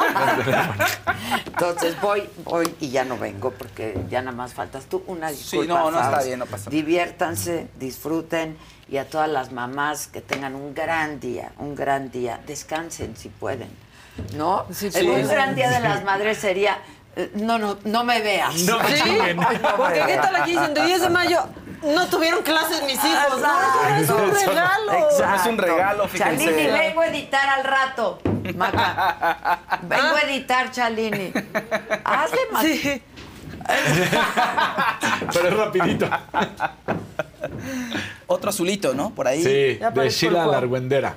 [1.46, 5.02] Entonces voy, voy y ya no vengo porque ya nada más faltas tú.
[5.06, 5.74] Una disculpa.
[5.74, 6.70] no, no está bien, no pasa nada.
[6.70, 8.05] Diviértanse, disfruten
[8.88, 13.28] y a todas las mamás que tengan un gran día, un gran día, descansen si
[13.28, 13.68] pueden.
[14.34, 14.64] ¿No?
[14.72, 15.08] Sí, El- sí.
[15.08, 16.78] Un gran día de las madres sería
[17.16, 18.54] eh, no, no, no me veas.
[18.62, 19.34] No me
[19.76, 21.44] porque qué tal aquí dicen, de 10 de mayo
[21.82, 23.40] no tuvieron clases mis hijos.
[23.40, 24.92] No, eso no es un regalo.
[24.92, 25.34] Exacto.
[25.40, 26.44] Es un regalo, fíjense.
[26.44, 28.20] Chalini, vengo a editar al rato.
[28.54, 29.58] Maca.
[29.82, 31.32] Vengo a editar, Chalini.
[32.04, 32.64] Hazle, Maca.
[32.64, 33.02] Sí.
[35.32, 36.08] Pero es rapidito.
[38.26, 39.10] Otro azulito, ¿no?
[39.14, 39.42] Por ahí.
[39.42, 40.50] Sí, de Sheila el Juan.
[40.60, 41.14] Largüendera.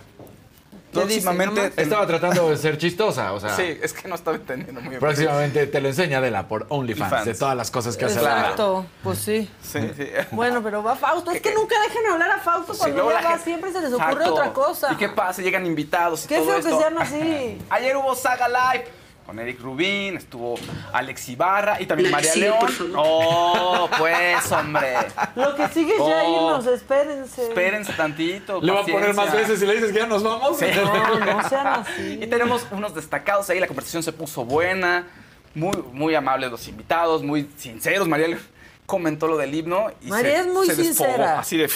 [0.92, 1.22] ¿Qué dice?
[1.22, 1.80] Próximamente.
[1.82, 3.56] Estaba tratando de ser chistosa, o sea.
[3.56, 5.00] Sí, es que no estaba entendiendo muy bien.
[5.00, 7.26] Próximamente te lo enseña Adela por OnlyFans, OnlyFans.
[7.28, 8.40] de todas las cosas que hace Adela.
[8.40, 9.48] Exacto, pues sí.
[9.62, 10.08] Sí, sí.
[10.32, 11.30] Bueno, pero va Fausto.
[11.30, 13.30] Es que nunca dejan hablar a Fausto Sí, cuando luego la llega.
[13.34, 14.34] gente- Siempre se les ocurre Exacto.
[14.34, 14.94] otra cosa.
[14.94, 15.42] ¿Y qué pasa?
[15.44, 16.70] Llegan invitados y Qué todo feo esto.
[16.72, 17.58] que sean así.
[17.70, 18.88] Ayer hubo Saga Live.
[19.30, 20.56] Con Eric Rubín, estuvo
[20.92, 22.58] Alex Ibarra y también María Sí, León.
[22.96, 24.96] Oh, pues, hombre.
[25.36, 26.48] Lo que sigue es ya Oh.
[26.58, 27.44] irnos, espérense.
[27.50, 28.60] Espérense tantito.
[28.60, 30.58] Le va a poner más veces si le dices que ya nos vamos.
[30.58, 30.66] Sí.
[30.84, 32.18] No, no sean así.
[32.24, 35.06] Y tenemos unos destacados ahí, la conversación se puso buena,
[35.54, 38.08] muy, muy amables los invitados, muy sinceros.
[38.08, 38.40] María le-
[38.88, 41.40] comentó lo del himno y María se, es muy se despojó, sincera.
[41.40, 41.66] así de...
[41.66, 41.76] uf,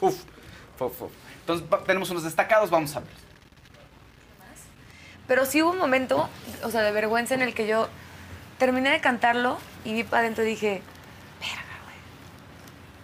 [0.00, 1.10] uf, uf.
[1.40, 3.23] Entonces tenemos unos destacados, vamos a ver.
[5.26, 6.28] Pero sí hubo un momento,
[6.62, 7.88] o sea, de vergüenza en el que yo
[8.58, 10.82] terminé de cantarlo y vi para adentro y dije,
[11.40, 11.96] verga, güey.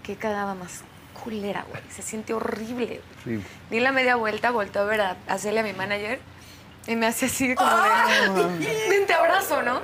[0.02, 0.82] Qué cagada más
[1.22, 1.82] culera, güey.
[1.90, 3.00] Se siente horrible.
[3.24, 3.40] güey".
[3.70, 6.20] Di la media vuelta, volteé a ver a, a Celia, mi manager,
[6.86, 9.80] y me hace así como de, ven, te abrazo, ¿no?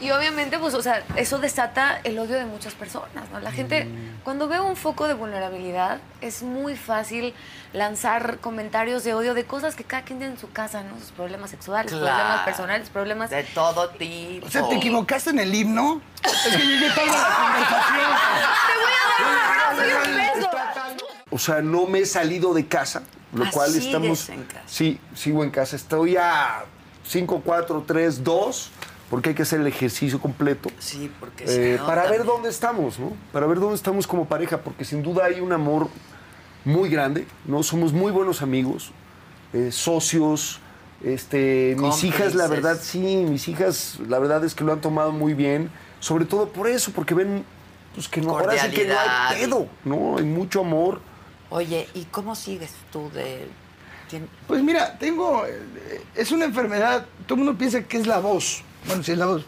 [0.00, 3.40] Y obviamente, pues, o sea, eso desata el odio de muchas personas, ¿no?
[3.40, 3.86] La gente,
[4.24, 7.32] cuando ve un foco de vulnerabilidad, es muy fácil
[7.72, 10.98] lanzar comentarios de odio de cosas que cada quien tiene en su casa, ¿no?
[10.98, 12.06] Sus problemas sexuales, Claro.
[12.16, 13.30] problemas personales, problemas...
[13.30, 14.46] De todo tipo.
[14.46, 16.00] O sea, ¿te equivocaste en el himno?
[16.24, 18.34] Es que llegué tarde a la
[21.30, 23.02] O sea, no me he salido de casa,
[23.32, 24.28] lo Ah, cual estamos.
[24.28, 24.62] en casa.
[24.66, 25.76] Sí, sigo en casa.
[25.76, 26.64] Estoy a
[27.06, 28.70] 5, 4, 3, 2,
[29.14, 30.70] porque hay que hacer el ejercicio completo.
[30.80, 33.12] Sí, porque Eh, si no, para ver también- dónde estamos, ¿no?
[33.32, 35.86] Para ver dónde estamos como pareja, porque sin duda hay un amor
[36.64, 37.62] muy grande, ¿no?
[37.62, 38.90] Somos muy buenos amigos,
[39.52, 40.58] eh, socios.
[41.04, 42.50] Este, mis hijas, la Cómplices.
[42.50, 45.70] verdad, sí, mis hijas, la verdad es que lo han tomado muy bien,
[46.00, 47.44] sobre todo por eso, porque ven
[47.94, 50.16] pues, que no, ahora sí que no hay pedo, ¿no?
[50.18, 51.00] Hay mucho amor.
[51.50, 53.46] Oye, ¿y cómo sigues tú de...?
[54.10, 55.46] tien- Pues mira, tengo.
[55.46, 57.06] eh, Es una enfermedad.
[57.26, 58.62] Todo el mundo piensa que es la voz.
[58.86, 59.44] Bueno, sí es la voz.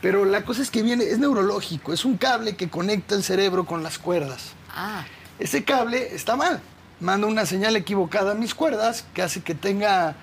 [0.00, 1.92] Pero la cosa es que viene, es neurológico.
[1.92, 4.52] Es un cable que conecta el cerebro con las cuerdas.
[4.74, 5.04] Ah,
[5.38, 6.60] Ese cable está mal.
[7.00, 10.14] Manda una señal equivocada a mis cuerdas que hace que tenga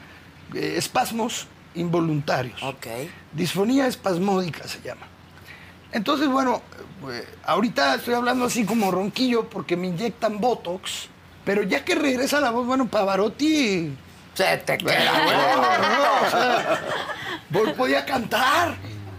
[0.54, 2.62] eh, espasmos involuntarios.
[2.64, 2.88] ok.
[3.34, 5.08] Disfonía espasmódica se llama.
[5.92, 6.62] Entonces, bueno,
[7.12, 11.08] eh, ahorita estoy hablando así como ronquillo porque me inyectan Botox,
[11.44, 13.92] pero ya que regresa la voz, bueno, Pavarotti...
[14.36, 15.12] Se te queda
[17.52, 18.76] vol- podía cantar.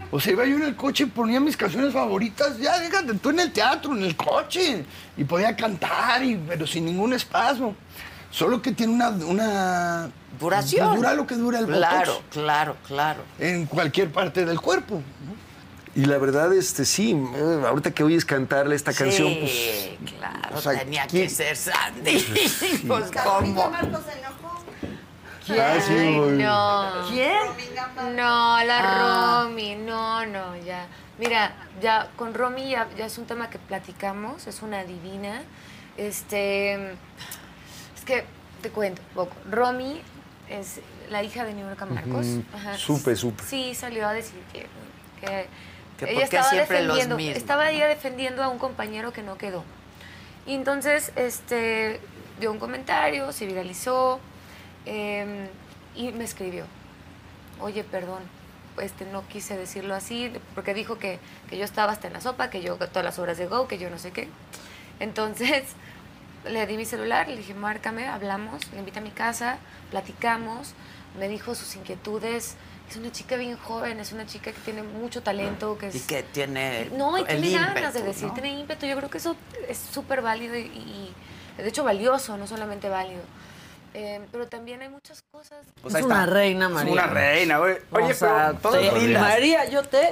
[0.09, 2.57] O sea, iba yo en el coche y ponía mis canciones favoritas.
[2.59, 4.85] Ya, déjate, tú en el teatro, en el coche.
[5.17, 7.75] Y podía cantar, y, pero sin ningún espasmo.
[8.31, 9.09] Solo que tiene una...
[9.09, 10.95] una Duración.
[10.95, 11.79] Dura lo que dura el Botox.
[11.89, 13.23] Claro, claro, claro.
[13.39, 15.01] En cualquier parte del cuerpo.
[15.95, 19.51] Y la verdad, este sí, eh, ahorita que oyes cantarle esta canción, pues.
[19.51, 22.19] Sí, claro, o sea, tenía ¿quién- que ser Sandy.
[22.87, 23.71] pues, ¿cómo?
[25.47, 25.59] ¿Quién?
[25.61, 27.07] Ah, sí, no.
[27.09, 28.15] ¿Quién?
[28.15, 29.43] No, la Ah.
[29.45, 30.85] Romy, no, no, ya.
[31.17, 35.41] Mira, ya con Romy ya, ya es un tema que platicamos, es una divina.
[35.95, 38.23] Este, es que
[38.61, 39.35] te cuento un poco.
[39.49, 40.01] Romy
[40.49, 40.79] es
[41.09, 42.27] la hija de Niurka Marcos.
[42.53, 42.77] Ajá.
[42.77, 43.43] supe, supe.
[43.43, 44.67] Sí, salió a decir que,
[45.21, 45.47] que
[45.97, 47.37] Que ella estaba defendiendo, mismos.
[47.37, 49.63] estaba ella defendiendo a un compañero que no quedó.
[50.45, 51.99] Y entonces, este,
[52.39, 54.19] dio un comentario, se viralizó
[54.87, 55.49] eh,
[55.95, 56.65] y me escribió.
[57.59, 58.21] Oye, perdón,
[58.81, 61.19] este, no quise decirlo así, porque dijo que,
[61.49, 63.77] que yo estaba hasta en la sopa, que yo todas las horas de Go, que
[63.77, 64.27] yo no sé qué.
[64.99, 65.63] Entonces,
[66.49, 69.57] le di mi celular, le dije, márcame, hablamos, le invité a mi casa,
[69.91, 70.73] platicamos,
[71.19, 72.55] me dijo sus inquietudes.
[72.89, 75.95] Es una chica bien joven, es una chica que tiene mucho talento, que es...
[75.95, 78.33] Y que tiene No, y tiene ganas de decir, ¿no?
[78.33, 78.85] tiene ímpetu.
[78.85, 79.35] Yo creo que eso
[79.67, 81.13] es súper válido y, y,
[81.57, 83.23] de hecho, valioso, no solamente válido.
[83.99, 85.65] Eh, pero también hay muchas cosas.
[85.81, 86.33] Pues es una está.
[86.33, 86.93] reina, Es María.
[86.93, 87.77] una reina, güey.
[87.91, 89.21] Oye, O sea, pero todas te- lindas.
[89.23, 90.11] María, yo te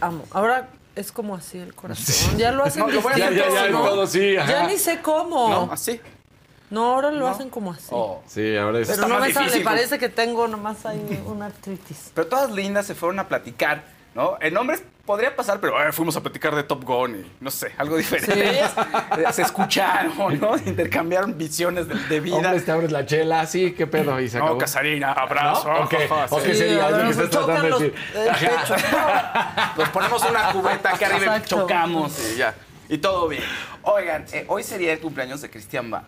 [0.00, 0.24] amo.
[0.30, 2.36] Ahora es como así el corazón.
[2.36, 3.84] Ya lo hacen No, lo voy a hacer distinto, todo, ¿no?
[3.88, 4.34] todo, sí.
[4.34, 5.48] Ya ni sé cómo.
[5.48, 6.00] No, así.
[6.70, 7.94] No, ahora lo hacen como así.
[8.26, 8.88] Sí, ahora es.
[8.88, 12.10] Pero no me sale, parece que tengo nomás ahí una artritis.
[12.14, 14.36] Pero todas lindas se fueron a platicar, ¿no?
[14.42, 17.72] En hombres podría pasar, pero eh, fuimos a platicar de Top Gun y no sé,
[17.78, 18.50] algo diferente.
[19.18, 20.54] Ellas, se escucharon, ¿no?
[20.66, 22.36] Intercambiaron visiones de, de vida.
[22.36, 24.58] Hombres, te abres la chela, sí, qué pedo, y se No, acabó.
[24.58, 25.66] Casarina, abrazo.
[25.72, 25.80] ¿No?
[25.84, 26.04] ¿O qué?
[26.04, 26.58] Ajá, ¿O qué sí.
[26.58, 26.74] sería?
[26.74, 29.72] Sí, Algo que nos estás tratando de chocan decir.
[29.78, 31.56] los- ponemos una cubeta acá arriba y Exacto.
[31.60, 32.54] chocamos y ya.
[32.90, 33.44] Y todo bien.
[33.82, 36.04] Oigan, eh, hoy sería el cumpleaños de Cristian Ba,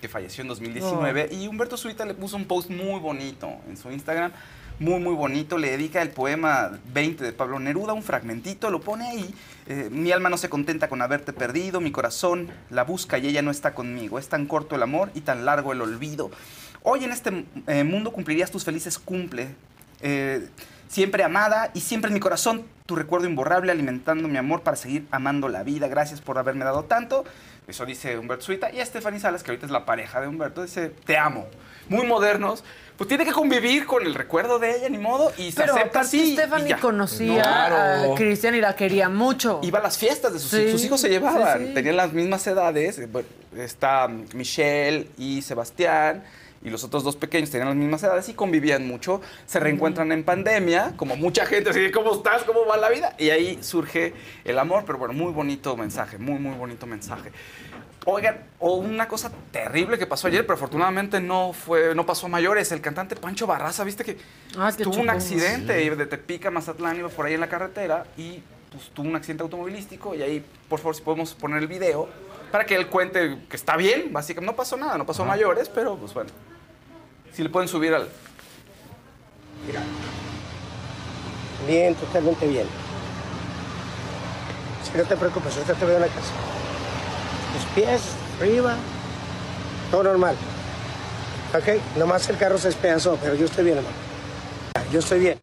[0.00, 1.28] que falleció en 2019.
[1.32, 4.32] Y Humberto Zurita le puso un post muy bonito en su Instagram.
[4.80, 5.58] Muy, muy bonito.
[5.58, 9.34] Le dedica el poema 20 de Pablo Neruda, un fragmentito, lo pone ahí.
[9.66, 13.42] Eh, mi alma no se contenta con haberte perdido, mi corazón la busca y ella
[13.42, 14.20] no está conmigo.
[14.20, 16.30] Es tan corto el amor y tan largo el olvido.
[16.84, 19.48] Hoy en este eh, mundo cumplirías tus felices cumple.
[20.00, 20.48] Eh,
[20.88, 25.06] Siempre amada y siempre en mi corazón, tu recuerdo imborrable alimentando mi amor para seguir
[25.10, 25.86] amando la vida.
[25.88, 27.24] Gracias por haberme dado tanto.
[27.66, 28.70] Eso dice Humberto Suita.
[28.72, 31.46] Y a Stephanie Salas, que ahorita es la pareja de Humberto, dice, te amo.
[31.90, 32.64] Muy modernos.
[32.96, 36.00] Pues tiene que convivir con el recuerdo de ella, ni modo, y se Pero acepta
[36.00, 36.32] así.
[36.32, 36.78] y Stephanie ya.
[36.78, 38.12] conocía Claro.
[38.12, 39.60] a Cristian y la quería mucho.
[39.62, 41.58] Iba a las fiestas de sus, Sí, sus hijos, se llevaban.
[41.60, 41.74] sí, sí.
[41.74, 43.12] Tenían las mismas edades.
[43.12, 46.24] bueno, Está Michelle y Sebastián.
[46.64, 49.20] Y los otros dos pequeños tenían las mismas edades y convivían mucho.
[49.46, 52.42] Se reencuentran en pandemia, como mucha gente, así de ¿cómo estás?
[52.44, 53.14] ¿Cómo va la vida?
[53.18, 54.12] Y ahí surge
[54.44, 57.30] el amor, pero bueno, muy bonito mensaje, muy, muy bonito mensaje.
[58.04, 62.28] Oigan, o una cosa terrible que pasó ayer, pero afortunadamente no fue, no pasó a
[62.30, 62.72] mayores.
[62.72, 64.16] El cantante Pancho Barraza, viste que
[64.56, 68.42] Ah, tuvo un accidente de Tepica a Mazatlán, iba por ahí en la carretera y
[68.70, 70.14] pues, tuvo un accidente automovilístico.
[70.14, 72.08] Y ahí, por favor, si podemos poner el video
[72.50, 74.12] para que él cuente que está bien.
[74.12, 76.30] Básicamente, no pasó nada, no pasó mayores, pero pues bueno.
[77.32, 78.08] Si le pueden subir al.
[79.66, 79.82] Mira.
[81.66, 82.66] Bien, totalmente bien.
[84.84, 86.32] Si no te preocupes, ahorita te veo en la casa.
[87.52, 88.02] Tus pies,
[88.38, 88.76] arriba,
[89.90, 90.36] todo normal.
[91.54, 93.96] Ok, nomás el carro se despedazó, pero yo estoy bien, hermano.
[94.92, 95.40] Yo estoy bien.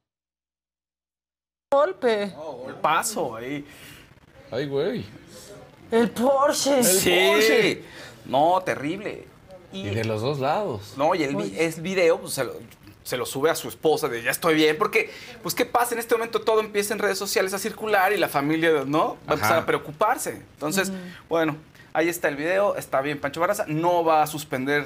[1.72, 2.34] Golpe.
[2.68, 3.66] El paso ahí.
[4.52, 5.06] Ay, güey.
[5.92, 6.84] El Porsche.
[6.84, 7.82] sí.
[8.26, 9.26] No, terrible.
[9.72, 10.94] Y de los dos lados.
[10.98, 12.54] No, y el, el video pues, se, lo,
[13.04, 15.12] se lo sube a su esposa de ya estoy bien, porque,
[15.44, 15.94] pues, ¿qué pasa?
[15.94, 19.18] En este momento todo empieza en redes sociales a circular y la familia, ¿no?
[19.28, 20.42] Va a empezar a preocuparse.
[20.54, 20.92] Entonces,
[21.28, 21.58] bueno,
[21.94, 24.86] ahí está el video, está bien Pancho Barraza, no va a suspender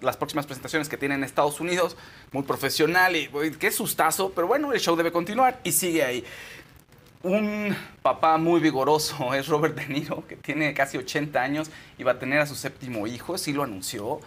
[0.00, 1.96] las próximas presentaciones que tiene en Estados Unidos,
[2.32, 6.24] muy profesional y uy, qué sustazo, pero bueno, el show debe continuar y sigue ahí.
[7.28, 12.12] Un papá muy vigoroso es Robert De Niro, que tiene casi 80 años y va
[12.12, 14.20] a tener a su séptimo hijo, sí lo anunció.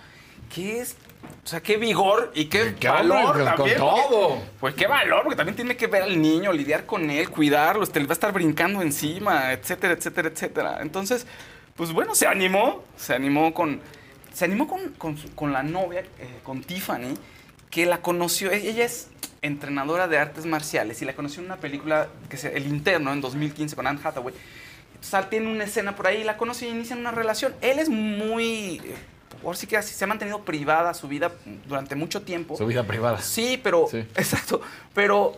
[0.53, 0.97] ¿Qué es?
[1.43, 3.77] O sea, qué vigor y qué, Qué valor con también.
[3.77, 4.29] todo.
[4.29, 7.83] porque- Pues qué valor, porque también tiene que ver al niño, lidiar con él, cuidarlo,
[7.83, 10.79] este, le va a estar brincando encima, etcétera, etcétera, etcétera.
[10.81, 11.25] Entonces,
[11.75, 13.79] pues bueno, se animó, se animó con,
[14.33, 14.93] se animó con,
[15.35, 17.13] con la novia, eh, con Tiffany,
[17.69, 19.07] que la conoció, e- ella es
[19.41, 23.21] entrenadora de artes marciales y la conoció en una película que es El Interno en
[23.21, 24.35] 2015 con Anne Hathaway.
[24.93, 27.55] Entonces, tiene una escena por ahí, la conoce y inician una relación.
[27.61, 28.79] Él es muy,
[29.43, 31.31] ahora sí que así, se ha mantenido privada su vida
[31.67, 32.55] durante mucho tiempo.
[32.55, 33.19] Su vida privada.
[33.19, 34.61] Sí, pero, exacto,
[34.93, 35.35] pero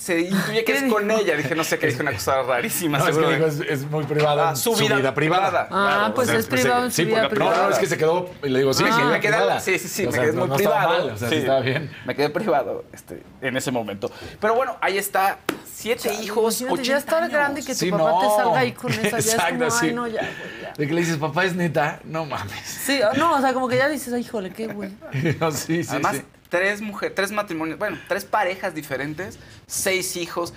[0.00, 1.36] se intuye que es con ella.
[1.36, 2.98] Dije, no sé, que dije una cosa rarísima.
[2.98, 5.68] No, es que digo, es, es muy privada Ah, su vida privada.
[5.70, 7.72] Ah, pues es privado en su sí, vida porque- No, no, privada.
[7.74, 9.60] es que se quedó, y le digo, sí, Sí, es sí, que me quedé, privada.
[9.60, 11.04] sí, sí, sí, O me sea, quedé no- muy no estaba privado.
[11.04, 11.34] mal, o sea, sí.
[11.34, 11.90] sí estaba bien.
[12.06, 14.10] Me quedé privado este, en ese momento.
[14.40, 15.38] Pero bueno, ahí está,
[15.70, 18.90] siete hijos, Imagínate, 80 ya estar grande que tu Sí, papá te salga ahí con
[18.92, 19.02] esa.
[19.10, 19.86] Ya es Exacto, como, sí.
[19.88, 20.72] ay, no, ya, güey, ya.
[20.78, 22.64] De que le dices, papá es neta, no mames.
[22.66, 24.90] Sí, no, o sea, como que ya dices, ay, híjole, qué güey.
[25.40, 26.22] No, sí, sí, Además, sí.
[26.50, 30.52] Tres mujeres, tres matrimonios, bueno, tres parejas diferentes, seis hijos.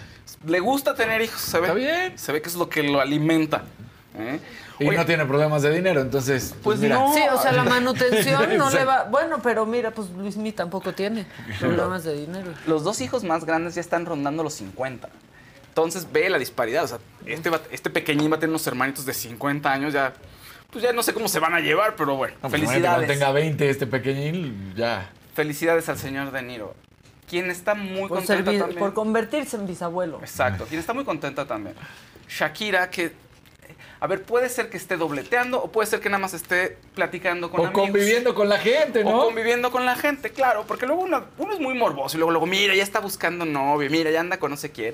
[0.45, 1.67] Le gusta tener hijos, se ve.
[1.67, 2.17] Está bien.
[2.19, 3.63] Se ve que es lo que lo alimenta.
[4.17, 4.39] ¿eh?
[4.79, 6.49] Y Oye, no tiene problemas de dinero, entonces.
[6.49, 6.95] Pues, Pues mira.
[6.95, 7.13] no.
[7.13, 9.03] Sí, o sea, la manutención no le va.
[9.05, 11.25] Bueno, pero mira, pues Luismi tampoco tiene
[11.59, 12.51] problemas de dinero.
[12.67, 15.07] Los dos hijos más grandes ya están rondando los 50.
[15.69, 16.83] Entonces ve la disparidad.
[16.83, 20.13] O sea, este, va- este pequeñín va a tener unos hermanitos de 50 años ya.
[20.71, 22.33] Pues ya no sé cómo se van a llevar, pero bueno.
[22.41, 23.05] No, pues, felicidades.
[23.05, 25.09] Cuando tenga 20 este pequeñín, ya.
[25.33, 26.75] Felicidades al señor De Niro.
[27.29, 28.79] Quien está muy Por, contenta bi- también.
[28.79, 30.19] por convertirse en bisabuelo.
[30.21, 30.65] Exacto.
[30.65, 31.75] Quien está muy contenta también.
[32.29, 33.11] Shakira, que.
[33.99, 37.49] A ver, puede ser que esté dobleteando o puede ser que nada más esté platicando
[37.49, 37.85] con O amigos.
[37.85, 39.21] conviviendo con la gente, ¿no?
[39.21, 42.31] O conviviendo con la gente, claro, porque luego uno, uno es muy morboso y luego,
[42.31, 44.93] luego, mira, ya está buscando novio, mira, ya anda con no sé quién.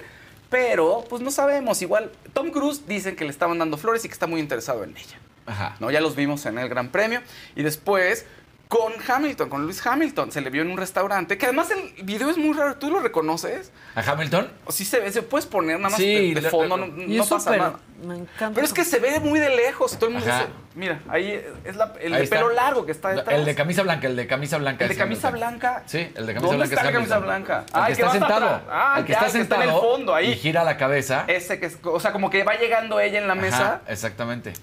[0.51, 1.81] Pero, pues no sabemos.
[1.81, 4.95] Igual, Tom Cruise dicen que le estaban dando flores y que está muy interesado en
[4.95, 5.17] ella.
[5.47, 5.75] Ajá.
[5.79, 5.89] ¿no?
[5.89, 7.21] Ya los vimos en el Gran Premio.
[7.55, 8.27] Y después,
[8.69, 12.29] con Hamilton, con Luis Hamilton, se le vio en un restaurante, que además el video
[12.29, 12.75] es muy raro.
[12.75, 13.71] ¿Tú lo reconoces?
[13.95, 14.47] ¿A Hamilton?
[14.65, 17.25] O sí se ve, se puedes poner nada más Sí, de, de lo- fondo, no,
[17.25, 17.79] pasa nada.
[18.05, 18.51] Me encanta.
[18.53, 19.93] Pero es que se ve muy de lejos.
[19.97, 22.35] Todo el mundo dice, mira, ahí es la- el Ahí de está.
[22.35, 23.39] pelo largo que está detrás.
[23.39, 24.83] El de camisa blanca, el de camisa blanca.
[24.85, 25.49] El de camisa Hamilton.
[25.59, 25.83] blanca.
[25.87, 27.65] Sí, el de camisa ¿Dónde blanca está es la camisa blanca?
[27.65, 28.61] El Ah, que el que está sentado.
[28.69, 30.29] Ah, el que ya, está el que está en el sentado fondo ahí.
[30.29, 31.23] y gira la cabeza.
[31.27, 33.57] Ese que es, o sea, como que va llegando ella en la mesa.
[33.57, 34.53] Ajá, exactamente.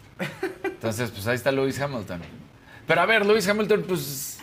[0.63, 2.23] Entonces, pues ahí está Lewis Hamilton.
[2.87, 4.39] Pero a ver, Lewis Hamilton, pues.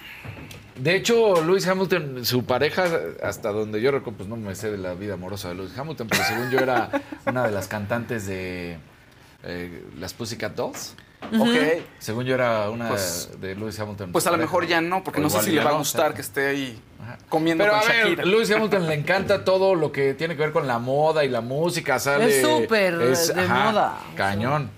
[0.76, 2.86] De hecho, Lewis Hamilton, su pareja,
[3.22, 6.08] hasta donde yo recuerdo, pues no me sé de la vida amorosa de Lewis Hamilton,
[6.10, 6.90] pero según yo era
[7.28, 8.78] una de las cantantes de
[9.44, 10.96] eh, las Pussycat Dolls.
[11.40, 11.84] Ok.
[12.00, 14.12] Según yo era una Pues- de Lewis Hamilton.
[14.12, 16.14] Pues a lo mejor ya no, porque O no sé si le va a gustar
[16.14, 16.82] que esté ahí
[17.30, 18.26] comiendo Pero con a ver, Shakira.
[18.26, 21.40] Lewis Hamilton le encanta todo lo que tiene que ver con la moda y la
[21.42, 22.40] música, ¿sale?
[22.40, 24.00] Es súper de moda.
[24.16, 24.70] Cañón.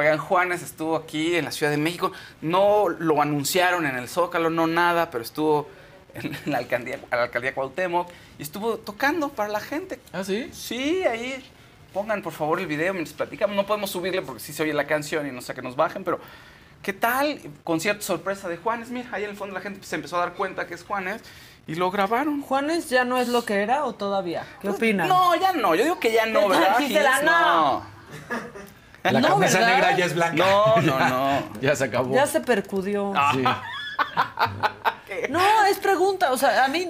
[0.00, 2.10] Oigan, Juanes estuvo aquí en la Ciudad de México.
[2.40, 5.68] No lo anunciaron en el Zócalo, no nada, pero estuvo
[6.14, 10.00] en la alcaldía, a la alcaldía Cuauhtémoc y estuvo tocando para la gente.
[10.14, 10.48] ¿Ah, sí?
[10.54, 11.44] Sí, ahí
[11.92, 13.54] pongan por favor el video mientras platicamos.
[13.54, 16.02] No podemos subirle porque sí se oye la canción y no sé que nos bajen,
[16.02, 16.18] pero
[16.82, 17.38] ¿qué tal?
[17.62, 18.88] Concierto sorpresa de Juanes.
[18.88, 21.20] Mira, ahí en el fondo la gente se empezó a dar cuenta que es Juanes
[21.66, 22.40] y lo grabaron.
[22.40, 24.46] ¿Juanes ya no es lo que era o todavía?
[24.62, 25.08] ¿Qué opinan?
[25.08, 25.74] No, ya no.
[25.74, 26.78] Yo digo que ya no, ¿verdad?
[27.22, 27.82] No.
[29.02, 29.74] La No, camisa ¿verdad?
[29.74, 30.36] negra ya es blanca.
[30.36, 31.42] No, no, no.
[31.60, 32.14] ya se acabó.
[32.14, 33.12] Ya se percudió.
[33.32, 33.42] Sí.
[35.28, 36.32] No, es pregunta.
[36.32, 36.88] O sea, a mí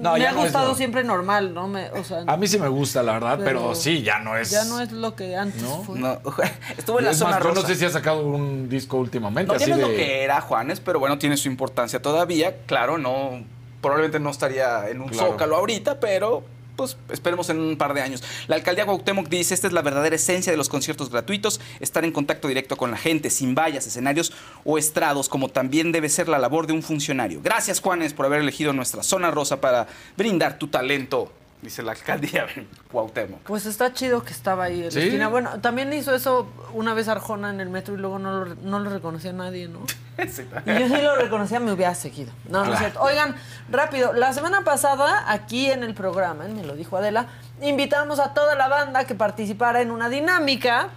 [0.00, 1.68] No, me ha gustado lo- siempre normal, ¿no?
[1.68, 4.36] Me, o sea, A mí sí me gusta, la verdad, pero, Pero sí, ya no
[4.36, 4.50] es.
[4.50, 5.98] ya no es lo que antes fue.
[5.98, 6.18] No,
[6.78, 9.52] estuvo en la es zona más, yo no sé si ha sacado un disco últimamente.
[9.52, 9.82] No, así es de...
[9.82, 12.56] lo que era Juanes, pero bueno, tiene su importancia todavía.
[12.66, 13.42] Claro, no,
[13.80, 15.32] probablemente no estaría en un Claro.
[15.32, 16.42] zócalo ahorita, pero
[16.78, 18.22] pues esperemos en un par de años.
[18.46, 22.12] La alcaldía Cuauhtémoc dice, esta es la verdadera esencia de los conciertos gratuitos, estar en
[22.12, 24.32] contacto directo con la gente, sin vallas, escenarios
[24.64, 27.40] o estrados, como también debe ser la labor de un funcionario.
[27.42, 31.32] Gracias, Juanes, por haber elegido nuestra zona rosa para brindar tu talento,
[31.62, 33.40] dice la alcaldía de Cuauhtémoc.
[33.42, 34.98] Pues está chido que estaba ahí en Sí.
[34.98, 35.28] la esquina.
[35.28, 38.78] Bueno, también hizo eso una vez Arjona en el metro y luego no lo, no
[38.78, 39.80] lo reconocía nadie, ¿no?
[40.18, 42.32] Y yo sí lo reconocía, me hubiera seguido.
[42.48, 43.00] No, no es cierto.
[43.00, 43.36] Oigan,
[43.70, 47.26] rápido, la semana pasada, aquí en el programa, me lo dijo Adela,
[47.62, 50.88] invitamos a toda la banda que participara en una dinámica.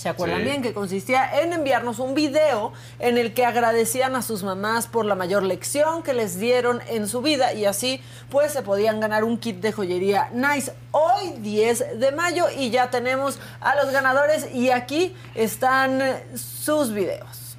[0.00, 0.44] ¿Se acuerdan Sí.
[0.44, 0.62] bien?
[0.62, 5.14] Que consistía en enviarnos un video en el que agradecían a sus mamás por la
[5.14, 8.00] mayor lección que les dieron en su vida y así
[8.30, 12.88] pues se podían ganar un kit de joyería Nice hoy 10 de mayo y ya
[12.88, 16.00] tenemos a los ganadores y aquí están
[16.34, 17.58] sus videos.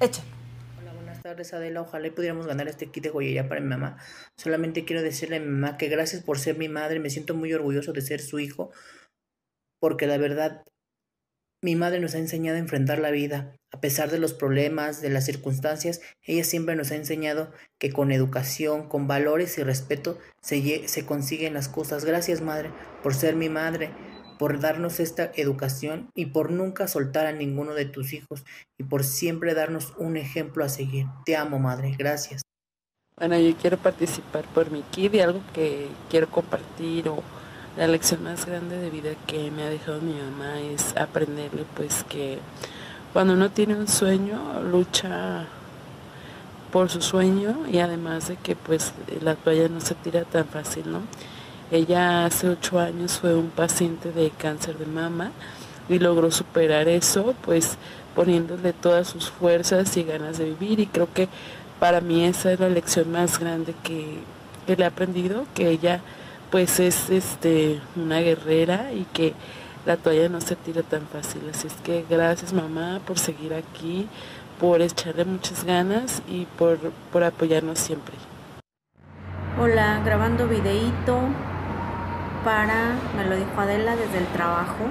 [0.00, 0.24] Echen.
[0.94, 1.82] Buenas tardes, Adela.
[1.82, 3.98] Ojalá y pudiéramos ganar este kit de joyería para mi mamá.
[4.38, 7.00] Solamente quiero decirle a mi mamá que gracias por ser mi madre.
[7.00, 8.70] Me siento muy orgulloso de ser su hijo.
[9.78, 10.64] Porque la verdad,
[11.62, 13.54] mi madre nos ha enseñado a enfrentar la vida.
[13.72, 18.10] A pesar de los problemas, de las circunstancias, ella siempre nos ha enseñado que con
[18.10, 22.04] educación, con valores y respeto se, se consiguen las cosas.
[22.04, 22.70] Gracias, madre,
[23.02, 23.90] por ser mi madre,
[24.38, 28.44] por darnos esta educación y por nunca soltar a ninguno de tus hijos
[28.76, 31.06] y por siempre darnos un ejemplo a seguir.
[31.24, 31.94] Te amo, madre.
[31.96, 32.42] Gracias.
[33.16, 37.22] Bueno, yo quiero participar por mi kid y algo que quiero compartir o
[37.76, 42.04] la lección más grande de vida que me ha dejado mi mamá es aprenderle pues
[42.04, 42.38] que
[43.12, 45.46] cuando uno tiene un sueño lucha
[46.70, 50.90] por su sueño y además de que pues la toalla no se tira tan fácil,
[50.90, 51.00] ¿no?
[51.70, 55.32] Ella hace ocho años fue un paciente de cáncer de mama
[55.88, 57.78] y logró superar eso pues
[58.14, 61.28] poniéndole todas sus fuerzas y ganas de vivir y creo que
[61.80, 64.18] para mí esa es la lección más grande que,
[64.66, 66.00] que le he aprendido, que ella
[66.52, 69.32] pues es este una guerrera y que
[69.86, 71.40] la toalla no se tira tan fácil.
[71.50, 74.06] Así es que gracias mamá por seguir aquí,
[74.60, 76.78] por echarle muchas ganas y por,
[77.10, 78.14] por apoyarnos siempre.
[79.58, 81.18] Hola, grabando videíto
[82.44, 84.84] para, me lo dijo Adela desde el trabajo,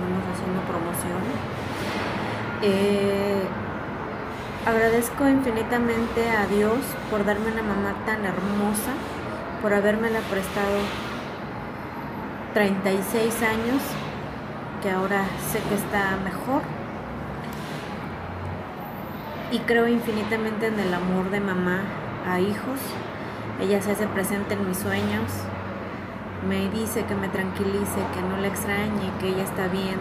[0.00, 1.22] vamos haciendo promoción.
[2.62, 3.42] Eh,
[4.66, 6.78] agradezco infinitamente a Dios
[7.10, 8.92] por darme una mamá tan hermosa,
[9.64, 10.76] por habérmela prestado
[12.52, 13.80] 36 años,
[14.82, 16.60] que ahora sé que está mejor.
[19.50, 21.80] Y creo infinitamente en el amor de mamá
[22.30, 22.78] a hijos.
[23.58, 25.32] Ella se hace presente en mis sueños.
[26.46, 29.96] Me dice que me tranquilice, que no la extrañe, que ella está bien.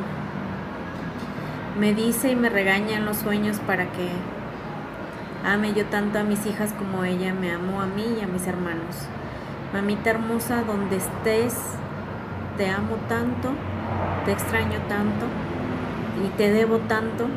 [1.79, 4.09] Me dice y me regaña en los sueños para que
[5.45, 8.45] ame yo tanto a mis hijas como ella me amó a mí y a mis
[8.45, 9.07] hermanos.
[9.73, 11.55] Mamita hermosa, donde estés,
[12.57, 13.49] te amo tanto,
[14.25, 15.25] te extraño tanto
[16.23, 17.27] y te debo tanto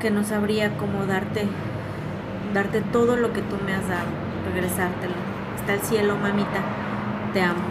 [0.00, 1.48] que no sabría cómo darte
[2.54, 4.08] darte todo lo que tú me has dado,
[4.52, 5.14] regresártelo.
[5.58, 6.62] Está el cielo, mamita.
[7.32, 7.62] Te amo.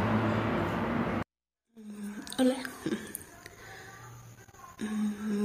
[2.38, 2.56] Hola.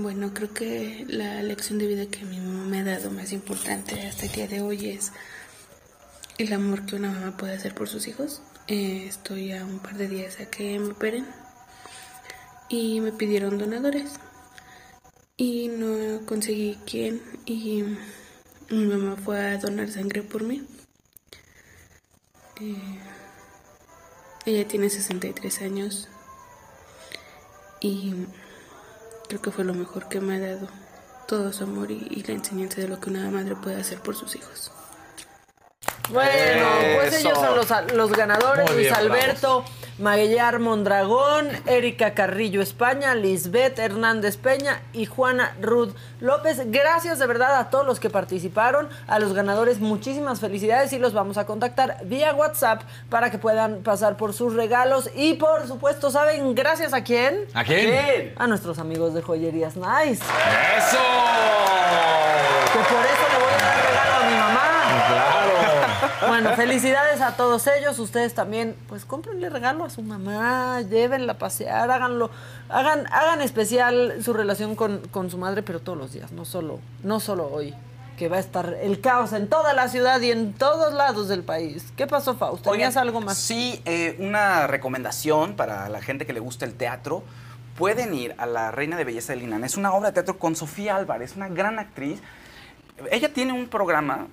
[0.03, 4.07] Bueno, creo que la lección de vida que mi mamá me ha dado más importante
[4.07, 5.13] hasta el día de hoy es
[6.43, 8.43] el amor que una mamá puede hacer por sus hijos.
[8.67, 11.27] Eh, estoy a un par de días a que me operen
[12.69, 14.15] y me pidieron donadores
[15.37, 17.85] y no conseguí quién y
[18.71, 20.67] mi mamá fue a donar sangre por mí.
[22.61, 22.99] Eh,
[24.45, 26.09] ella tiene 63 años
[27.81, 28.15] y
[29.29, 30.69] creo que fue lo mejor que me ha dado
[31.29, 34.17] todo su amor y, y la enseñanza de lo que una madre puede hacer por
[34.17, 34.73] sus hijos.
[36.11, 36.67] Bueno,
[36.97, 37.29] pues Eso.
[37.29, 38.67] ellos son los, los ganadores.
[38.67, 39.65] Muy Luis bien, Alberto
[39.99, 46.63] Maguillar Mondragón, Erika Carrillo España, Lisbeth Hernández Peña y Juana Ruth López.
[46.67, 51.13] Gracias de verdad a todos los que participaron, a los ganadores muchísimas felicidades y los
[51.13, 56.11] vamos a contactar vía WhatsApp para que puedan pasar por sus regalos y por supuesto,
[56.11, 57.45] ¿saben gracias a quién?
[57.55, 58.35] ¿A quién?
[58.39, 60.23] A nuestros amigos de Joyerías Nice.
[60.79, 60.99] ¡Eso!
[62.73, 64.69] Que por eso le voy a dar regalo a mi mamá.
[65.09, 65.53] Claro.
[66.29, 67.99] Bueno, felicidades a todos ellos.
[67.99, 72.31] Ustedes también, pues cómprenle regalo a su mamá, llévenla a pasear, háganlo,
[72.69, 76.81] hagan, hagan especial su relación con, con su madre, pero todos los días, no solo,
[77.03, 77.75] no solo hoy,
[78.17, 81.43] que va a estar el caos en toda la ciudad y en todos lados del
[81.43, 81.93] país.
[81.97, 82.71] ¿Qué pasó, Fausto?
[82.71, 83.39] ¿Tenías Oigan, algo más?
[83.39, 87.23] Sí, eh, una recomendación para la gente que le gusta el teatro.
[87.77, 89.65] Pueden ir a La Reina de Belleza de Linan.
[89.65, 92.21] Es una obra de teatro con Sofía Álvarez, una gran actriz.
[93.11, 94.29] Ella tiene un programa,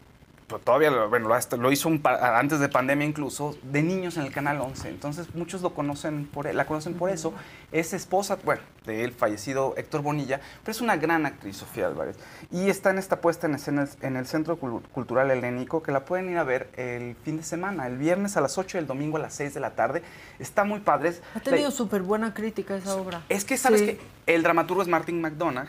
[0.58, 4.24] todavía lo, bueno, lo lo hizo un pa- antes de pandemia incluso, de niños en
[4.24, 4.90] el Canal 11.
[4.90, 7.34] Entonces muchos lo conocen por, la conocen por eso.
[7.72, 12.18] Es esposa, bueno, del fallecido Héctor Bonilla, pero es una gran actriz, Sofía Álvarez.
[12.52, 16.04] Y está en esta puesta en escena en el Centro Cul- Cultural Helénico, que la
[16.06, 18.88] pueden ir a ver el fin de semana, el viernes a las 8 y el
[18.88, 20.02] domingo a las 6 de la tarde.
[20.40, 21.14] Está muy padre.
[21.36, 23.22] Ha tenido súper buena crítica esa obra.
[23.30, 23.86] es que, ¿sabes Sí.
[23.86, 24.00] que
[24.34, 25.68] El dramaturgo es Martin McDonagh,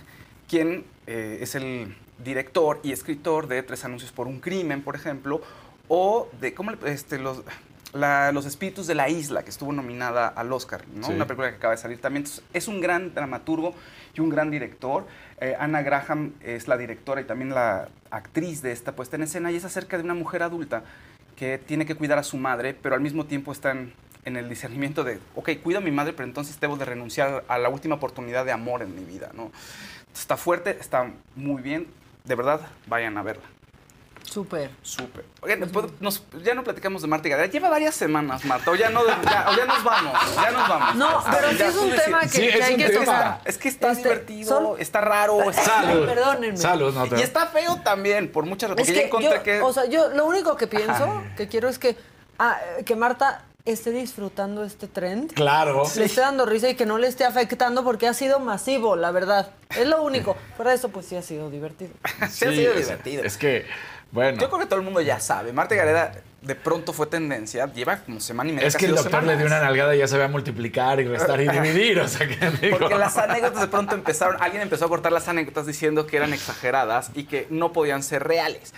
[0.48, 5.40] quien eh, es el director y escritor de Tres Anuncios por un Crimen, por ejemplo,
[5.88, 7.42] o de ¿cómo le- este, los,
[7.92, 11.06] la- Los Espíritus de la Isla, que estuvo nominada al Oscar, ¿no?
[11.06, 11.12] Sí.
[11.12, 12.22] una película que acaba de salir también.
[12.24, 13.74] Entonces, es un gran dramaturgo
[14.14, 15.06] y un gran director.
[15.40, 19.50] Eh, Anna Graham es la directora y también la actriz de esta puesta en escena
[19.50, 20.82] y es acerca de una mujer adulta
[21.36, 23.94] que tiene que cuidar a su madre, pero al mismo tiempo está en,
[24.26, 27.56] en el discernimiento de, ok, cuido a mi madre, pero entonces debo de renunciar a
[27.56, 29.50] la última oportunidad de amor en mi vida, ¿no?
[30.14, 31.86] Está fuerte, está muy bien,
[32.24, 33.42] de verdad, vayan a verla.
[34.22, 34.70] Súper.
[34.82, 35.24] Súper.
[35.40, 37.48] Oigan, ¿puedo- nos- ya no platicamos de Marta y Gareda.
[37.48, 40.94] Lleva varias semanas, Marta, o ya, no, ya, o ya nos vamos, ya nos vamos.
[40.94, 43.04] No, Está pero sí es un tema que- Sí, que es hay que tema.
[43.04, 43.40] tocar.
[43.44, 45.50] Es que está Este, divertido, está raro.
[45.50, 46.06] está- Salud.
[46.06, 46.56] Perdónenme.
[46.56, 48.88] Salud, no te- Y está feo también, por muchas razones.
[48.88, 49.60] Es que yo, que...
[49.62, 51.34] o sea, yo lo único que pienso, Ajá.
[51.36, 51.96] que quiero es que,
[52.38, 55.32] ah, que Marta esté disfrutando este trend.
[55.32, 55.84] Claro.
[55.96, 59.10] Le esté dando risa y que no le esté afectando porque ha sido masivo, la
[59.10, 59.50] verdad.
[59.76, 60.36] Es lo único.
[60.56, 61.92] Fuera de eso, pues sí ha sido divertido.
[62.30, 63.24] Sí, ha sido sea, divertido.
[63.24, 63.66] Es que,
[64.12, 64.40] bueno.
[64.40, 65.52] Yo creo que todo el mundo ya sabe.
[65.52, 67.70] Marta Gareda de pronto fue tendencia.
[67.72, 68.68] Lleva como semana y media.
[68.68, 71.48] Es que el doctor le dio una nalgada y ya sabía multiplicar y restar y
[71.48, 72.00] dividir.
[72.00, 75.28] O sea, que digo, Porque las anécdotas de pronto empezaron, alguien empezó a cortar las
[75.28, 78.72] anécdotas diciendo que eran exageradas y que no podían ser reales.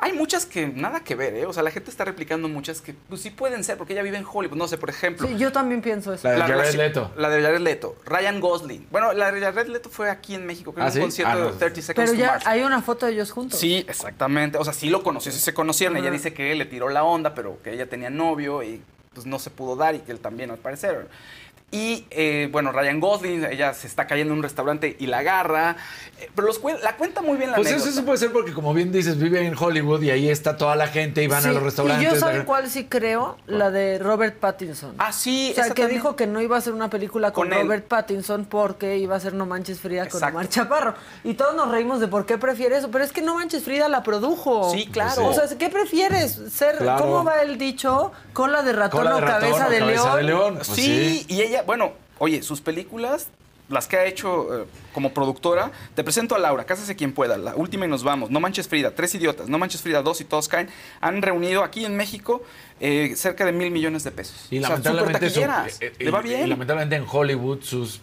[0.00, 1.46] Hay muchas que nada que ver, ¿eh?
[1.46, 4.16] O sea, la gente está replicando muchas que pues sí pueden ser, porque ella vive
[4.16, 4.56] en Hollywood.
[4.56, 5.26] No sé, por ejemplo.
[5.26, 6.28] Sí, yo también pienso eso.
[6.28, 7.12] La de Jared Leto.
[7.16, 7.96] La de Jared Leto.
[8.04, 8.86] Ryan Gosling.
[8.92, 10.98] Bueno, la de Jared Leto fue aquí en México, creo, ¿Ah, en sí?
[11.00, 11.52] un concierto Ah, no.
[11.52, 12.46] de 30 Seconds Pero to ya Mars.
[12.46, 13.58] hay una foto de ellos juntos.
[13.58, 14.56] Sí, exactamente.
[14.58, 15.96] O sea, sí lo conoció, sí se conocieron.
[15.96, 18.80] Ella dice que él le tiró la onda, pero que ella tenía novio y
[19.14, 21.08] pues no se pudo dar y que él también, al parecer.
[21.70, 25.76] Y eh, bueno, Ryan Gosling, ella se está cayendo en un restaurante y la agarra.
[26.18, 27.92] Eh, pero los la cuenta muy bien la Pues eso, anécdota.
[27.94, 30.86] eso puede ser porque, como bien dices, vive en Hollywood y ahí está toda la
[30.86, 32.08] gente y van a Sí, los restaurantes.
[32.08, 33.36] Y yo, ¿saben cuál sí creo?
[33.46, 34.94] La de Robert Pattinson.
[34.96, 35.50] Ah, sí.
[35.50, 36.00] O sea, esa que también.
[36.00, 37.64] dijo que no iba a hacer una película con, Con él.
[37.66, 40.36] Robert Pattinson porque iba a ser No Manches Frida con Exacto.
[40.38, 40.94] Omar Chaparro.
[41.22, 42.90] Y todos nos reímos de por qué prefiere eso.
[42.90, 44.70] Pero es que No Manches Frida la produjo.
[44.72, 45.26] Sí, claro.
[45.26, 46.40] O sea, ¿qué prefieres?
[46.50, 47.04] ser Claro.
[47.04, 48.10] ¿Cómo va el dicho?
[48.32, 50.16] ¿Cola de ratón Cola de ratón cabeza, o de, cabeza león?
[50.16, 50.54] de león.
[50.54, 53.28] Pues sí, y ella, bueno, oye, sus películas,
[53.68, 57.54] las que ha hecho eh, como productora, te presento a Laura, Cásase quien pueda, la
[57.54, 60.48] última y nos vamos, No Manches Frida, Tres Idiotas, No Manches Frida, Dos y Todos
[60.48, 60.70] Caen,
[61.02, 62.42] han reunido aquí en México
[62.80, 64.46] eh, cerca de mil millones de pesos.
[64.50, 66.48] Y O sea, lamentablemente, su- eh, le va y- y bien.
[66.48, 68.00] lamentablemente en Hollywood sus,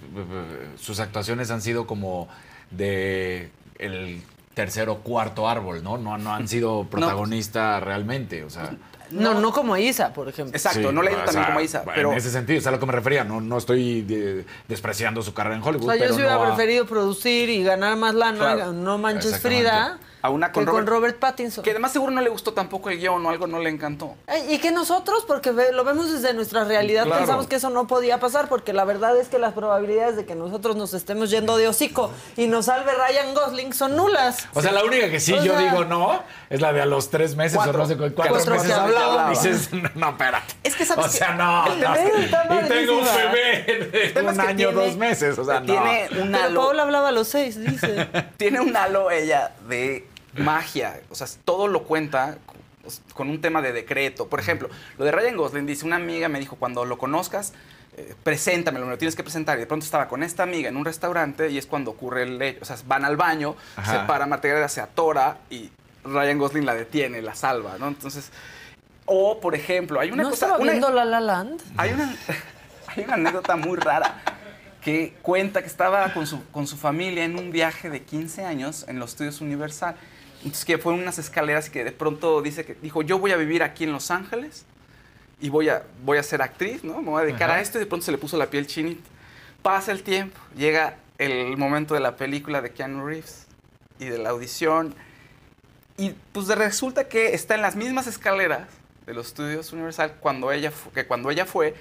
[0.80, 2.28] sus actuaciones han sido como
[2.72, 4.22] de el
[4.54, 5.98] tercer o cuarto árbol, ¿no?
[5.98, 8.76] No, no han sido protagonista realmente, o sea...
[9.12, 10.56] No, no como Isa, por ejemplo.
[10.56, 12.30] Exacto, Sí, no le ha ido o también sea, como a Isa, En pero ese
[12.32, 13.24] sentido, es a lo que me refería.
[13.24, 16.86] No, no estoy de- despreciando su carrera en O Hollywood, sea, yo sí hubiera preferido
[16.86, 18.74] producir y ganar más lana, Claro.
[18.74, 19.40] No Manches.
[19.40, 21.64] Frida, a una con que con Robert, Pattinson.
[21.64, 24.16] que además seguro no le gustó tampoco el guion o algo no le encantó.
[24.28, 27.20] Ay, Y que nosotros, porque lo vemos desde nuestra realidad, Claro.
[27.20, 30.36] pensamos que eso no podía pasar, porque la verdad es que las probabilidades de que
[30.36, 34.48] nosotros nos estemos yendo de hocico y nos salve Ryan Gosling son nulas.
[34.54, 36.86] O sea, la única que sí O yo sea- digo no es la de a
[36.86, 37.74] los tres meses Cuatro.
[37.74, 39.06] o no sé cu- cuatro, Cuatro meses que hablaba.
[39.12, 39.30] hablaba.
[39.30, 40.54] Dices, no, espérate.
[40.64, 41.66] Es que sabes O sea, que no.
[41.68, 45.38] el está y tengo un bebé de un año, tiene- dos meses.
[45.38, 45.66] O sea, no.
[45.66, 46.62] tiene un Pero halo.
[46.62, 48.08] Paola hablaba a los seis, dice.
[48.38, 51.00] tiene un halo ella de magia.
[51.10, 52.38] O sea, todo lo cuenta
[53.14, 54.28] con un tema de decreto.
[54.28, 57.54] Por ejemplo, lo de Ryan Gosling dice, una amiga me dijo, cuando lo conozcas,
[57.98, 59.58] eh, preséntamelo, me lo tienes que presentar.
[59.58, 62.42] Y de pronto estaba con esta amiga en un restaurante y es cuando ocurre el
[62.42, 62.60] hecho.
[62.62, 64.02] O sea, van al baño, Ajá.
[64.02, 65.72] se para Marta se atora y
[66.04, 67.88] Ryan Gosling la detiene, la salva, ¿no?
[67.88, 68.32] Entonces...
[69.08, 70.46] O, por ejemplo, hay una ¿No cosa...
[70.48, 71.62] estaba una- viendo La La Land?
[71.78, 72.16] hay una...
[72.88, 74.22] hay una anécdota muy rara
[74.82, 78.86] que cuenta que estaba con su, con su familia en un viaje de 15 años
[78.88, 79.96] en los estudios Universal.
[80.46, 83.64] Entonces que fue unas escaleras que de pronto dice que dijo, yo voy a vivir
[83.64, 84.66] aquí en Los Ángeles
[85.42, 87.02] y voy a, voy a ser actriz, ¿no?
[87.02, 87.60] Me voy a dedicar Ajá.
[87.60, 89.10] a esto y de pronto se le puso la piel chinita.
[89.64, 93.48] Pasa el tiempo, llega el momento de la película de Keanu Reeves
[94.00, 94.94] y de la audición
[95.98, 98.68] y pues resulta que está en las mismas escaleras
[99.08, 101.74] de los estudios Universal cuando ella que cuando ella fue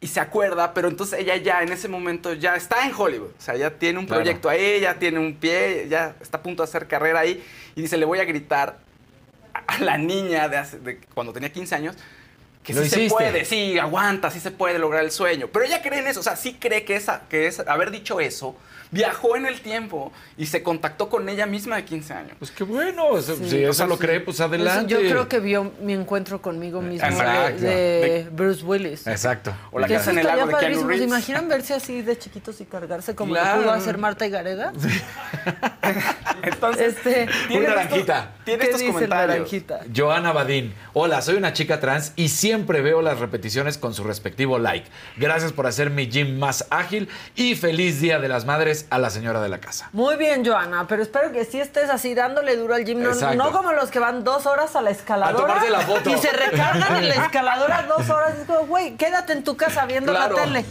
[0.00, 3.40] y se acuerda, pero entonces ella ya en ese momento ya está en Hollywood, o
[3.40, 4.22] sea, ya tiene un Claro.
[4.22, 7.42] proyecto ahí, ya tiene un pie, ya está a punto de hacer carrera ahí
[7.74, 8.78] y dice, le voy a gritar
[9.66, 11.96] a- la niña de, hace- de cuando tenía 15 años
[12.62, 15.48] que sí se puede, sí, aguanta, sí se puede lograr el sueño.
[15.52, 18.18] Pero ella cree en eso, o sea, sí cree que, esa, que es, haber dicho
[18.20, 18.56] eso,
[18.90, 22.32] viajó en el tiempo y se contactó con ella misma de 15 años.
[22.38, 23.34] Pues qué bueno, Sí.
[23.48, 24.00] si eso O sea, lo sí.
[24.02, 24.92] cree, pues adelante.
[24.92, 29.06] Yo creo que vio mi encuentro conmigo mismo de, de Bruce Willis.
[29.06, 29.54] Exacto.
[29.72, 30.82] O la Que casa en el lago de Keanu padrísimo.
[30.82, 31.06] ¿Se Reeves.
[31.08, 34.72] imaginan verse así de chiquitos y cargarse como lo pudo hacer Marta y Gareda?
[36.42, 38.34] Entonces, Este, Un naranjita.
[38.44, 39.28] tiene ¿Qué estos comentarios.
[39.36, 39.80] naranjita?
[39.94, 40.74] Joana Badín.
[40.92, 44.86] Hola, soy una chica trans y siempre veo las repeticiones con su respectivo like.
[45.16, 49.08] Gracias por hacer mi gym más ágil y feliz Día de las Madres a la
[49.08, 49.88] señora de la casa.
[49.92, 53.72] Muy bien, Joana, pero espero que sí estés así dándole duro al gym, no, como
[53.72, 56.10] los que van dos horas a la escaladora A tomarse la foto.
[56.10, 58.34] y se recargan en la escaladora dos horas.
[58.36, 60.36] Y es como, güey, quédate en tu casa viendo Claro.
[60.36, 60.64] la tele.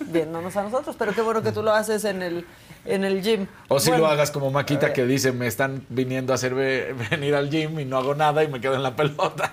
[0.00, 2.46] Viéndonos a nosotros, pero qué bueno que tú lo haces en el,
[2.84, 3.46] en el gym.
[3.66, 6.94] O si Bueno, lo hagas como Maquita que dice, me están viniendo a hacer ve-
[7.10, 9.52] venir al gym y no hago nada y me quedo en la pelota.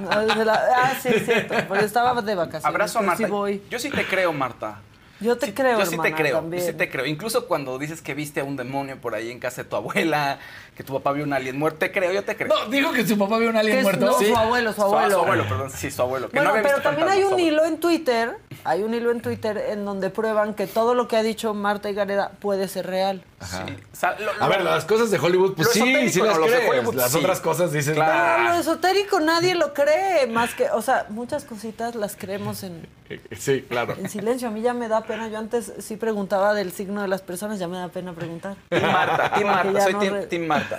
[0.00, 2.64] no, desde la- ah, sí, es cierto, pero estaba de vacaciones.
[2.64, 3.26] Abrazo a sí Marta.
[3.28, 3.62] voy.
[3.68, 4.78] Yo sí te creo, Marta.
[5.20, 6.62] Yo te creo, Yo sí te creo, también.
[6.62, 7.04] yo sí te creo.
[7.06, 10.38] Incluso cuando dices que viste a un demonio por ahí en casa de tu abuela,
[10.80, 12.48] que tu papá vio un alien muerto, te creo, yo te creo.
[12.48, 14.06] No, dijo que su papá vio un alien muerto.
[14.06, 14.28] no, Sí.
[14.28, 15.10] su abuelo, su abuelo.
[15.14, 16.30] su abuelo, perdón, sí, su abuelo.
[16.30, 19.10] que Bueno, no había pero visto también hay un hilo en Twitter, hay un hilo
[19.10, 22.66] en Twitter en donde prueban que todo lo que ha dicho Marta y Gareda puede
[22.68, 23.22] ser real.
[23.40, 23.66] Ajá.
[23.92, 26.40] O sea, lo- A lo- ver, las cosas de Hollywood, pues sí, sí las no,
[26.40, 26.70] los crees.
[26.70, 27.18] Hollywood, las sí.
[27.18, 28.12] otras cosas dices, Claro.
[28.48, 28.52] "Ah".
[28.54, 33.20] Lo esotérico nadie lo cree, más que, o sea, muchas cositas las creemos en, Eh,
[33.36, 33.96] Sí, claro.
[33.98, 34.46] en silencio.
[34.46, 35.26] A mí ya me da pena.
[35.26, 38.54] Yo antes sí preguntaba del signo de las personas, ya me da pena preguntar.
[38.68, 40.26] Team Marta, Porque Marta, soy no team, re-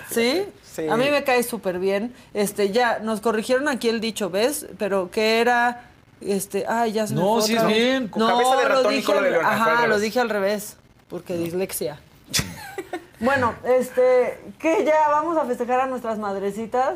[0.10, 0.45] ¿Sí?
[0.64, 0.88] Sí.
[0.88, 2.14] A mí me cae súper bien.
[2.34, 4.68] Este, ya, nos corrigieron aquí el dicho, ¿ves?
[4.78, 5.84] Pero que era,
[6.22, 8.08] este, ay, ya se me No, sí es bien.
[8.08, 10.02] Con No, cabeza de lo ratón dije, cola de al- ajá, lo revés.
[10.02, 10.78] dije al revés,
[11.10, 12.00] porque dislexia.
[13.20, 16.95] bueno, este, que ya vamos a festejar a nuestras madrecitas.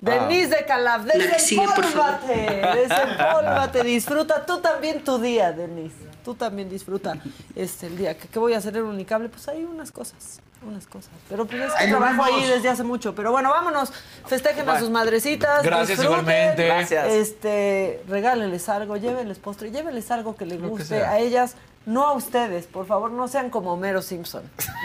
[0.00, 5.94] Denise de Calaf, desempólvate, desempólvate, disfruta tú también tu día, Denise.
[6.24, 7.18] Tú también disfruta
[7.54, 8.16] este el día.
[8.16, 9.28] ¿Qué, qué voy a hacer en Unicable?
[9.28, 11.10] Pues hay unas cosas, unas cosas.
[11.28, 13.14] Pero pues es que Ahí nos trabajo ahí desde hace mucho.
[13.14, 13.92] Pero bueno, vámonos.
[14.26, 15.62] Festejen a sus madrecitas.
[15.62, 16.20] Gracias disfruten.
[16.20, 16.66] igualmente.
[16.66, 17.08] Gracias.
[17.08, 21.56] Este, regálenles algo, llévenles postre, llévenles algo que les Lo guste a ellas,
[21.86, 22.66] no a ustedes.
[22.66, 24.42] Por favor, no sean como Homero Simpson.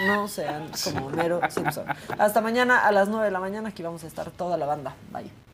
[0.08, 1.86] No sean como Homero Simpson.
[2.18, 3.70] Hasta mañana a las 9 de la mañana.
[3.70, 4.96] Aquí vamos a estar toda la banda.
[5.12, 5.45] Bye.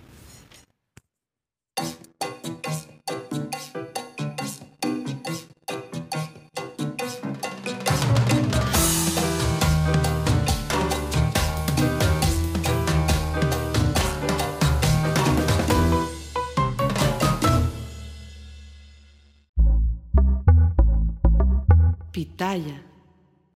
[22.52, 22.91] Pitaya.